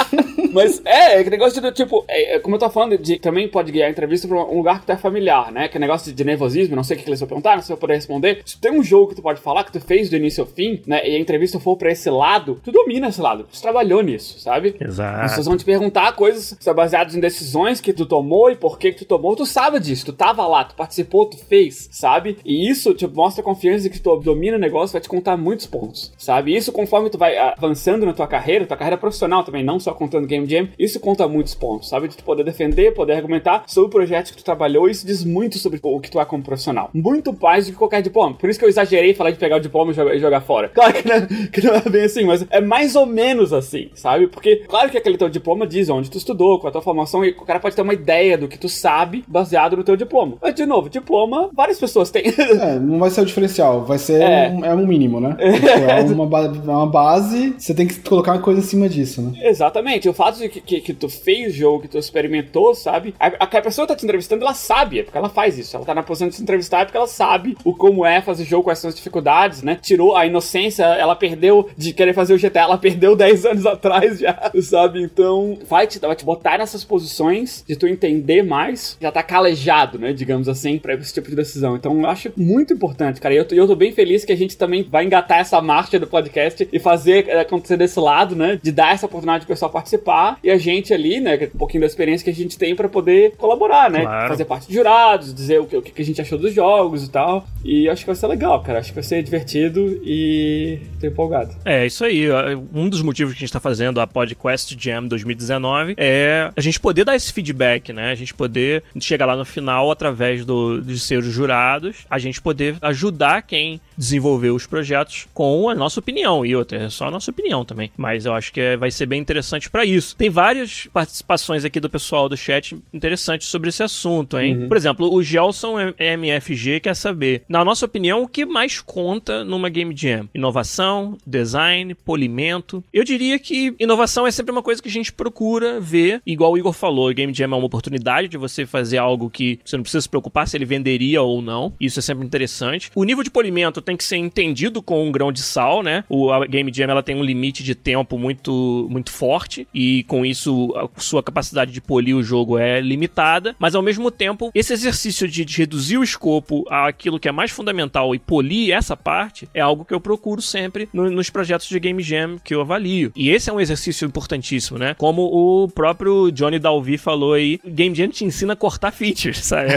Mas 0.54 0.82
é, 0.86 1.20
é 1.20 1.24
que 1.24 1.30
negócio 1.30 1.62
de, 1.62 1.72
tipo, 1.72 2.04
é, 2.08 2.36
é 2.36 2.40
como 2.40 2.56
eu 2.56 2.60
tô 2.60 2.70
falando, 2.70 2.98
de, 2.98 3.20
também 3.20 3.48
pode 3.48 3.72
guiar 3.72 3.88
a 3.88 3.92
entrevista 3.92 4.28
pra 4.28 4.38
um 4.38 4.58
lugar 4.58 4.80
que 4.80 4.86
tu 4.86 4.92
é 4.92 4.98
familiar, 4.98 5.52
né? 5.52 5.68
Que 5.68 5.78
é 5.78 5.80
negócio 5.80 6.12
de, 6.12 6.24
nervosismo, 6.24 6.76
não 6.76 6.84
sei 6.84 6.96
o 6.96 6.98
que, 6.98 7.04
que 7.04 7.10
eles 7.10 7.20
vão 7.20 7.28
perguntar, 7.28 7.52
não 7.52 7.58
sei 7.58 7.68
se 7.68 7.72
eu 7.74 7.76
vou 7.76 7.82
poder 7.82 7.96
responder. 7.96 8.42
Se 8.46 8.56
tu 8.56 8.62
tem 8.62 8.72
um 8.72 8.84
jogo 8.84 9.10
que 9.10 9.16
tu 9.16 9.22
pode 9.22 9.40
falar, 9.40 9.64
que 9.64 9.72
tu 9.72 9.80
fez 9.80 10.10
do 10.10 10.16
início 10.16 10.42
ao 10.42 10.48
fim, 10.48 10.82
né? 10.88 11.08
E 11.08 11.16
a 11.16 11.20
entrevista 11.20 11.60
for 11.60 11.76
pra 11.78 11.92
esse 11.92 12.10
lado, 12.10 12.60
tu 12.64 12.72
domina 12.72 13.08
esse 13.08 13.22
lado. 13.22 13.46
Tu 13.52 13.62
trabalhou 13.62 14.02
nisso, 14.02 14.40
sabe? 14.40 14.70
As 14.70 14.78
pessoas 14.78 15.32
Exato. 15.32 15.44
vão 15.44 15.58
te 15.58 15.66
perguntar 15.66 16.12
coisas 16.14 16.54
que 16.54 16.74
baseadas 16.74 17.16
em 17.16 17.20
decisões 17.20 17.82
que 17.82 17.92
tu 17.92 18.06
tomou 18.06 18.52
e 18.52 18.56
por 18.56 18.78
que 18.78 18.87
porquê 18.88 18.92
que 18.92 19.00
tu 19.00 19.06
tomou, 19.06 19.36
tu 19.36 19.46
sabe 19.46 19.80
disso, 19.80 20.06
tu 20.06 20.14
tava 20.14 20.46
lá, 20.48 20.64
tu 20.64 20.76
participou, 20.76 21.26
tu 21.26 21.38
fez, 21.38 21.90
sabe? 21.92 22.38
E 22.46 22.70
isso 22.70 22.94
te 22.94 23.08
mostra 23.08 23.44
confiança 23.44 23.90
que 23.90 24.00
tu 24.00 24.16
domina 24.18 24.58
o 24.58 24.60
negócio, 24.60 24.94
vai 24.94 25.02
te 25.02 25.10
contar 25.10 25.38
muitos 25.38 25.66
pontos, 25.66 26.14
sabe? 26.18 26.56
Isso 26.56 26.72
conforme 26.72 27.10
tu 27.10 27.18
vai 27.18 27.38
avançando 27.38 28.06
na 28.06 28.14
tua 28.14 28.28
carreira, 28.28 28.66
tua 28.66 28.78
carreira 28.78 28.98
profissional 28.98 29.44
também, 29.44 29.64
não 29.64 29.80
só 29.80 29.94
contando 29.94 30.28
Game 30.28 30.48
Jam, 30.48 30.70
isso 30.78 31.00
conta 31.00 31.28
muitos 31.28 31.56
pontos, 31.56 31.90
sabe? 31.90 32.08
De 32.08 32.18
tu 32.18 32.24
poder 32.24 32.44
defender, 32.44 32.94
poder 32.94 33.14
argumentar 33.14 33.64
sobre 33.68 33.88
o 33.88 33.92
projeto 33.92 34.32
que 34.32 34.38
tu 34.38 34.44
trabalhou, 34.44 34.90
isso 34.90 35.06
diz 35.06 35.24
muito 35.24 35.58
sobre 35.58 35.80
o 35.82 36.00
que 36.00 36.12
tu 36.12 36.20
é 36.20 36.26
como 36.26 36.44
profissional. 36.44 36.90
Muito 36.94 37.36
mais 37.40 37.66
do 37.66 37.74
que 37.74 37.78
qualquer 37.78 38.02
diploma. 38.02 38.36
Por 38.36 38.50
isso 38.50 38.60
que 38.60 38.66
eu 38.66 38.70
exagerei 38.70 39.14
falar 39.14 39.32
de 39.32 39.38
pegar 39.38 39.58
o 39.58 39.60
diploma 39.60 39.92
e 39.92 40.20
jogar, 40.20 40.42
fora. 40.42 40.72
Claro 40.78 40.94
que 40.94 41.08
não, 41.08 41.28
que 41.28 41.62
não, 41.62 41.74
é 41.74 41.90
bem 41.90 42.04
assim, 42.04 42.24
mas 42.24 42.46
é 42.52 42.62
mais 42.62 42.96
ou 42.96 43.06
menos 43.06 43.52
assim, 43.52 43.90
sabe? 43.96 44.28
Porque, 44.28 44.58
claro 44.68 44.92
que 44.92 44.98
aquele 44.98 45.18
teu 45.18 45.28
diploma 45.28 45.66
diz 45.66 45.90
onde 45.90 46.10
tu 46.10 46.18
estudou, 46.18 46.60
qual 46.60 46.70
a 46.70 46.72
tua 46.72 46.82
formação, 46.82 47.26
e 47.26 47.30
o 47.30 47.46
cara 47.46 47.60
pode 47.60 47.76
ter 47.76 47.82
uma 47.82 47.94
ideia 47.94 48.38
do 48.38 48.48
que 48.48 48.58
tu 48.58 48.70
sabe 48.78 49.24
baseado 49.28 49.78
no 49.78 49.84
teu 49.84 49.96
diploma. 49.96 50.38
Mas, 50.42 50.56
de 50.56 50.66
novo, 50.66 50.90
diploma, 50.90 51.50
várias 51.54 51.80
pessoas 51.80 52.12
têm. 52.12 52.24
É, 52.28 52.80
não 52.80 53.00
vai 53.00 53.10
ser 53.10 53.22
o 53.22 53.26
diferencial, 53.26 53.86
vai 53.86 53.98
ser 53.98 54.22
é. 54.22 54.50
Um, 54.50 54.66
é 54.66 54.74
um 54.74 54.86
mínimo, 54.86 55.20
né? 55.20 55.36
É, 55.88 56.02
uma, 56.02 56.26
uma 56.26 56.88
base, 56.88 57.56
você 57.58 57.74
tem 57.74 57.88
que 57.88 58.00
colocar 58.00 58.34
uma 58.34 58.42
coisa 58.42 58.60
em 58.60 58.64
cima 58.64 58.90
disso, 58.90 59.22
né? 59.22 59.34
Exatamente. 59.44 60.10
O 60.10 60.14
fato 60.14 60.38
de 60.38 60.50
que, 60.50 60.62
que, 60.62 60.82
que 60.82 60.94
tu 60.94 61.10
fez 61.10 61.54
o 61.54 61.58
jogo, 61.58 61.82
que 61.82 61.88
tu 61.88 61.98
experimentou, 61.98 62.74
sabe? 62.74 63.14
A, 63.20 63.28
a, 63.28 63.44
a 63.44 63.62
pessoa 63.62 63.86
que 63.86 63.94
tá 63.94 63.98
te 63.98 64.06
entrevistando, 64.06 64.44
ela 64.44 64.54
sabe, 64.54 65.00
é 65.00 65.04
porque 65.04 65.18
ela 65.18 65.30
faz 65.30 65.58
isso. 65.58 65.76
Ela 65.76 65.86
tá 65.86 65.94
na 65.94 66.04
posição 66.04 66.28
de 66.28 66.36
se 66.36 66.42
entrevistar 66.42 66.82
é 66.82 66.86
porque 66.86 66.98
ela 66.98 67.08
sabe 67.08 67.58
o 67.64 67.74
como 67.74 68.06
é 68.06 68.22
fazer 68.22 68.44
jogo, 68.44 68.64
quais 68.64 68.80
são 68.80 68.90
as 68.90 68.96
dificuldades, 68.96 69.62
né? 69.62 69.78
Tirou 69.82 70.16
a 70.16 70.26
inocência, 70.26 70.84
ela 70.84 71.16
perdeu 71.16 71.70
de 71.78 71.94
querer 71.94 72.14
fazer 72.14 72.34
o 72.34 72.40
GTA, 72.40 72.62
ela 72.62 72.78
perdeu 72.78 73.16
10 73.18 73.46
anos 73.46 73.66
atrás 73.66 74.20
já, 74.20 74.52
sabe? 74.62 75.02
Então, 75.02 75.58
vai 75.68 75.88
te, 75.88 76.00
vai 76.00 76.16
te 76.16 76.26
botar 76.26 76.58
nessas 76.58 76.84
posições 76.84 77.64
de 77.68 77.76
tu 77.76 77.88
entender 77.88 78.44
mais, 78.44 78.67
já 79.00 79.12
tá 79.12 79.24
calejado, 79.24 80.00
né? 80.00 80.14
Digamos 80.14 80.48
assim, 80.50 80.78
pra 80.78 80.94
esse 80.94 81.14
tipo 81.14 81.30
de 81.30 81.36
decisão. 81.36 81.76
Então, 81.76 82.00
eu 82.00 82.08
acho 82.08 82.32
muito 82.36 82.74
importante, 82.74 83.22
cara. 83.22 83.34
E 83.34 83.38
eu, 83.38 83.46
tô, 83.46 83.56
eu 83.56 83.68
tô 83.68 83.76
bem 83.76 83.92
feliz 83.92 84.26
que 84.26 84.32
a 84.32 84.38
gente 84.38 84.58
também 84.58 84.88
vai 84.90 85.06
engatar 85.06 85.40
essa 85.40 85.62
marcha 85.62 86.00
do 86.00 86.08
podcast 86.08 86.68
e 86.72 86.80
fazer 86.80 87.28
é, 87.28 87.42
acontecer 87.42 87.78
desse 87.78 88.00
lado, 88.00 88.36
né? 88.36 88.60
De 88.62 88.72
dar 88.72 88.94
essa 88.94 89.06
oportunidade 89.06 89.46
pro 89.46 89.54
pessoal 89.54 89.72
participar 89.72 90.40
e 90.44 90.50
a 90.50 90.58
gente 90.58 90.94
ali, 90.94 91.20
né? 91.20 91.50
Um 91.54 91.58
pouquinho 91.58 91.82
da 91.82 91.88
experiência 91.88 92.24
que 92.24 92.30
a 92.30 92.34
gente 92.34 92.58
tem 92.58 92.76
para 92.76 92.90
poder 92.90 93.34
colaborar, 93.38 93.90
né? 93.90 94.02
Claro. 94.02 94.28
Fazer 94.30 94.46
parte 94.46 94.68
de 94.68 94.74
jurados, 94.74 95.34
dizer 95.34 95.60
o 95.60 95.66
que, 95.66 95.78
o 95.78 95.82
que 95.82 96.02
a 96.02 96.06
gente 96.06 96.22
achou 96.22 96.38
dos 96.38 96.54
jogos 96.54 97.06
e 97.06 97.10
tal. 97.10 97.48
E 97.64 97.90
acho 97.90 98.02
que 98.02 98.08
vai 98.08 98.16
ser 98.16 98.28
legal, 98.28 98.62
cara. 98.62 98.80
Acho 98.80 98.90
que 98.90 98.96
vai 98.96 99.04
ser 99.04 99.22
divertido 99.24 100.00
e 100.04 100.80
tô 101.00 101.08
empolgado. 101.08 101.56
É, 101.66 101.86
isso 101.86 102.04
aí. 102.04 102.28
Um 102.74 102.90
dos 102.90 103.02
motivos 103.02 103.34
que 103.34 103.40
a 103.40 103.42
gente 103.42 103.54
tá 103.54 103.60
fazendo 103.60 104.00
a 104.00 104.08
Podcast 104.08 104.76
Jam 104.80 105.08
2019 105.08 105.96
é 105.98 106.52
a 106.56 106.62
gente 106.62 106.80
poder 106.80 107.04
dar 107.04 107.16
esse 107.16 107.32
feedback, 107.32 107.94
né? 107.94 108.12
A 108.12 108.16
gente 108.16 108.34
poder 108.34 108.57
chegar 109.00 109.26
lá 109.26 109.36
no 109.36 109.46
final 109.46 109.92
através 109.92 110.46
do, 110.46 110.82
de 110.82 111.00
ser 111.00 111.20
os 111.20 111.26
jurados, 111.26 112.06
a 112.10 112.20
gente 112.20 112.42
poder 112.42 112.76
ajudar 112.82 113.42
quem 113.42 113.80
desenvolveu 113.98 114.56
os 114.56 114.68
projetos 114.68 115.28
com 115.34 115.70
a 115.70 115.76
nossa 115.76 116.00
opinião. 116.00 116.46
E 116.46 116.56
outra, 116.56 116.78
é 116.78 116.90
só 116.90 117.08
a 117.08 117.12
nossa 117.12 117.32
opinião 117.32 117.66
também. 117.66 117.92
Mas 117.98 118.26
eu 118.26 118.34
acho 118.34 118.54
que 118.54 118.62
é, 118.62 118.78
vai 118.78 118.92
ser 118.92 119.06
bem 119.06 119.20
interessante 119.20 119.70
para 119.70 119.86
isso. 119.86 120.16
Tem 120.16 120.30
várias 120.30 120.88
participações 120.94 121.66
aqui 121.66 121.80
do 121.80 121.90
pessoal 121.90 122.30
do 122.30 122.38
chat 122.38 122.78
interessantes 122.94 123.48
sobre 123.48 123.70
esse 123.70 123.84
assunto, 123.84 124.38
hein? 124.38 124.58
Uhum. 124.58 124.68
Por 124.68 124.78
exemplo, 124.78 125.14
o 125.14 125.24
Gelson 125.24 125.76
MFG 125.98 126.80
quer 126.82 126.96
saber, 126.96 127.44
na 127.50 127.64
nossa 127.64 127.86
opinião, 127.86 128.22
o 128.22 128.28
que 128.28 128.46
mais 128.46 128.80
conta 128.80 129.44
numa 129.44 129.70
Game 129.70 129.96
Jam? 129.96 130.30
Inovação, 130.34 131.18
design, 131.26 131.94
polimento. 131.96 132.84
Eu 132.94 133.04
diria 133.04 133.40
que 133.40 133.76
inovação 133.80 134.28
é 134.28 134.32
sempre 134.32 134.52
uma 134.52 134.64
coisa 134.64 134.82
que 134.82 134.90
a 134.90 134.92
gente 134.92 135.12
procura 135.12 135.80
ver, 135.80 136.22
igual 136.26 136.52
o 136.52 136.58
Igor 136.58 136.74
falou, 136.74 137.14
Game 137.14 137.34
Jam 137.34 137.54
é 137.54 137.56
uma 137.56 137.66
oportunidade 137.66 138.28
de 138.28 138.37
você 138.38 138.66
fazer 138.66 138.98
algo 138.98 139.30
que 139.30 139.60
você 139.64 139.76
não 139.76 139.84
precisa 139.84 140.02
se 140.02 140.10
preocupar 140.10 140.48
se 140.48 140.58
ele 140.58 140.66
venderia 140.66 141.22
ou 141.22 141.42
não. 141.42 141.74
Isso 141.80 142.00
é 142.00 142.02
sempre 142.02 142.26
interessante. 142.26 142.92
O 142.96 143.04
nível 143.04 143.24
de 143.24 143.32
polimento 143.32 143.82
tem 143.82 143.98
que 143.98 144.04
ser 144.04 144.18
entendido 144.18 144.82
com 144.82 145.08
um 145.08 145.12
grão 145.12 145.32
de 145.32 145.42
sal, 145.42 145.82
né? 145.84 146.04
O 146.10 146.32
a 146.32 146.46
Game 146.46 146.72
Jam 146.74 146.90
ela 146.90 147.04
tem 147.04 147.16
um 147.16 147.24
limite 147.24 147.64
de 147.64 147.76
tempo 147.76 148.18
muito 148.18 148.88
muito 148.90 149.12
forte 149.12 149.68
e 149.74 150.04
com 150.04 150.26
isso 150.26 150.74
a 150.76 151.00
sua 151.00 151.24
capacidade 151.24 151.72
de 151.72 151.82
polir 151.82 152.16
o 152.16 152.24
jogo 152.24 152.58
é 152.58 152.80
limitada, 152.80 153.56
mas 153.60 153.76
ao 153.76 153.82
mesmo 153.82 154.12
tempo 154.12 154.52
esse 154.54 154.74
exercício 154.74 155.28
de, 155.28 155.44
de 155.44 155.58
reduzir 155.58 155.98
o 155.98 156.04
escopo 156.04 156.66
àquilo 156.70 157.20
que 157.20 157.28
é 157.28 157.32
mais 157.32 157.52
fundamental 157.52 158.14
e 158.14 158.20
polir 158.20 158.74
essa 158.74 158.96
parte 158.96 159.48
é 159.54 159.62
algo 159.62 159.86
que 159.86 159.94
eu 159.94 160.00
procuro 160.00 160.42
sempre 160.42 160.90
no, 160.94 161.10
nos 161.10 161.30
projetos 161.30 161.68
de 161.68 161.80
Game 161.80 162.02
Jam 162.02 162.38
que 162.44 162.54
eu 162.54 162.62
avalio. 162.62 163.12
E 163.16 163.30
esse 163.30 163.50
é 163.50 163.54
um 163.54 163.60
exercício 163.60 164.06
importantíssimo, 164.06 164.78
né? 164.78 164.94
Como 164.98 165.22
o 165.24 165.68
próprio 165.68 166.32
Johnny 166.32 166.60
Dalvi 166.60 166.98
falou 166.98 167.34
aí, 167.34 167.60
Game 167.66 167.96
Jam 167.96 168.10
te 168.10 168.26
ensina 168.28 168.54
a 168.54 168.56
cortar 168.56 168.92
features, 168.92 169.44
sabe? 169.44 169.74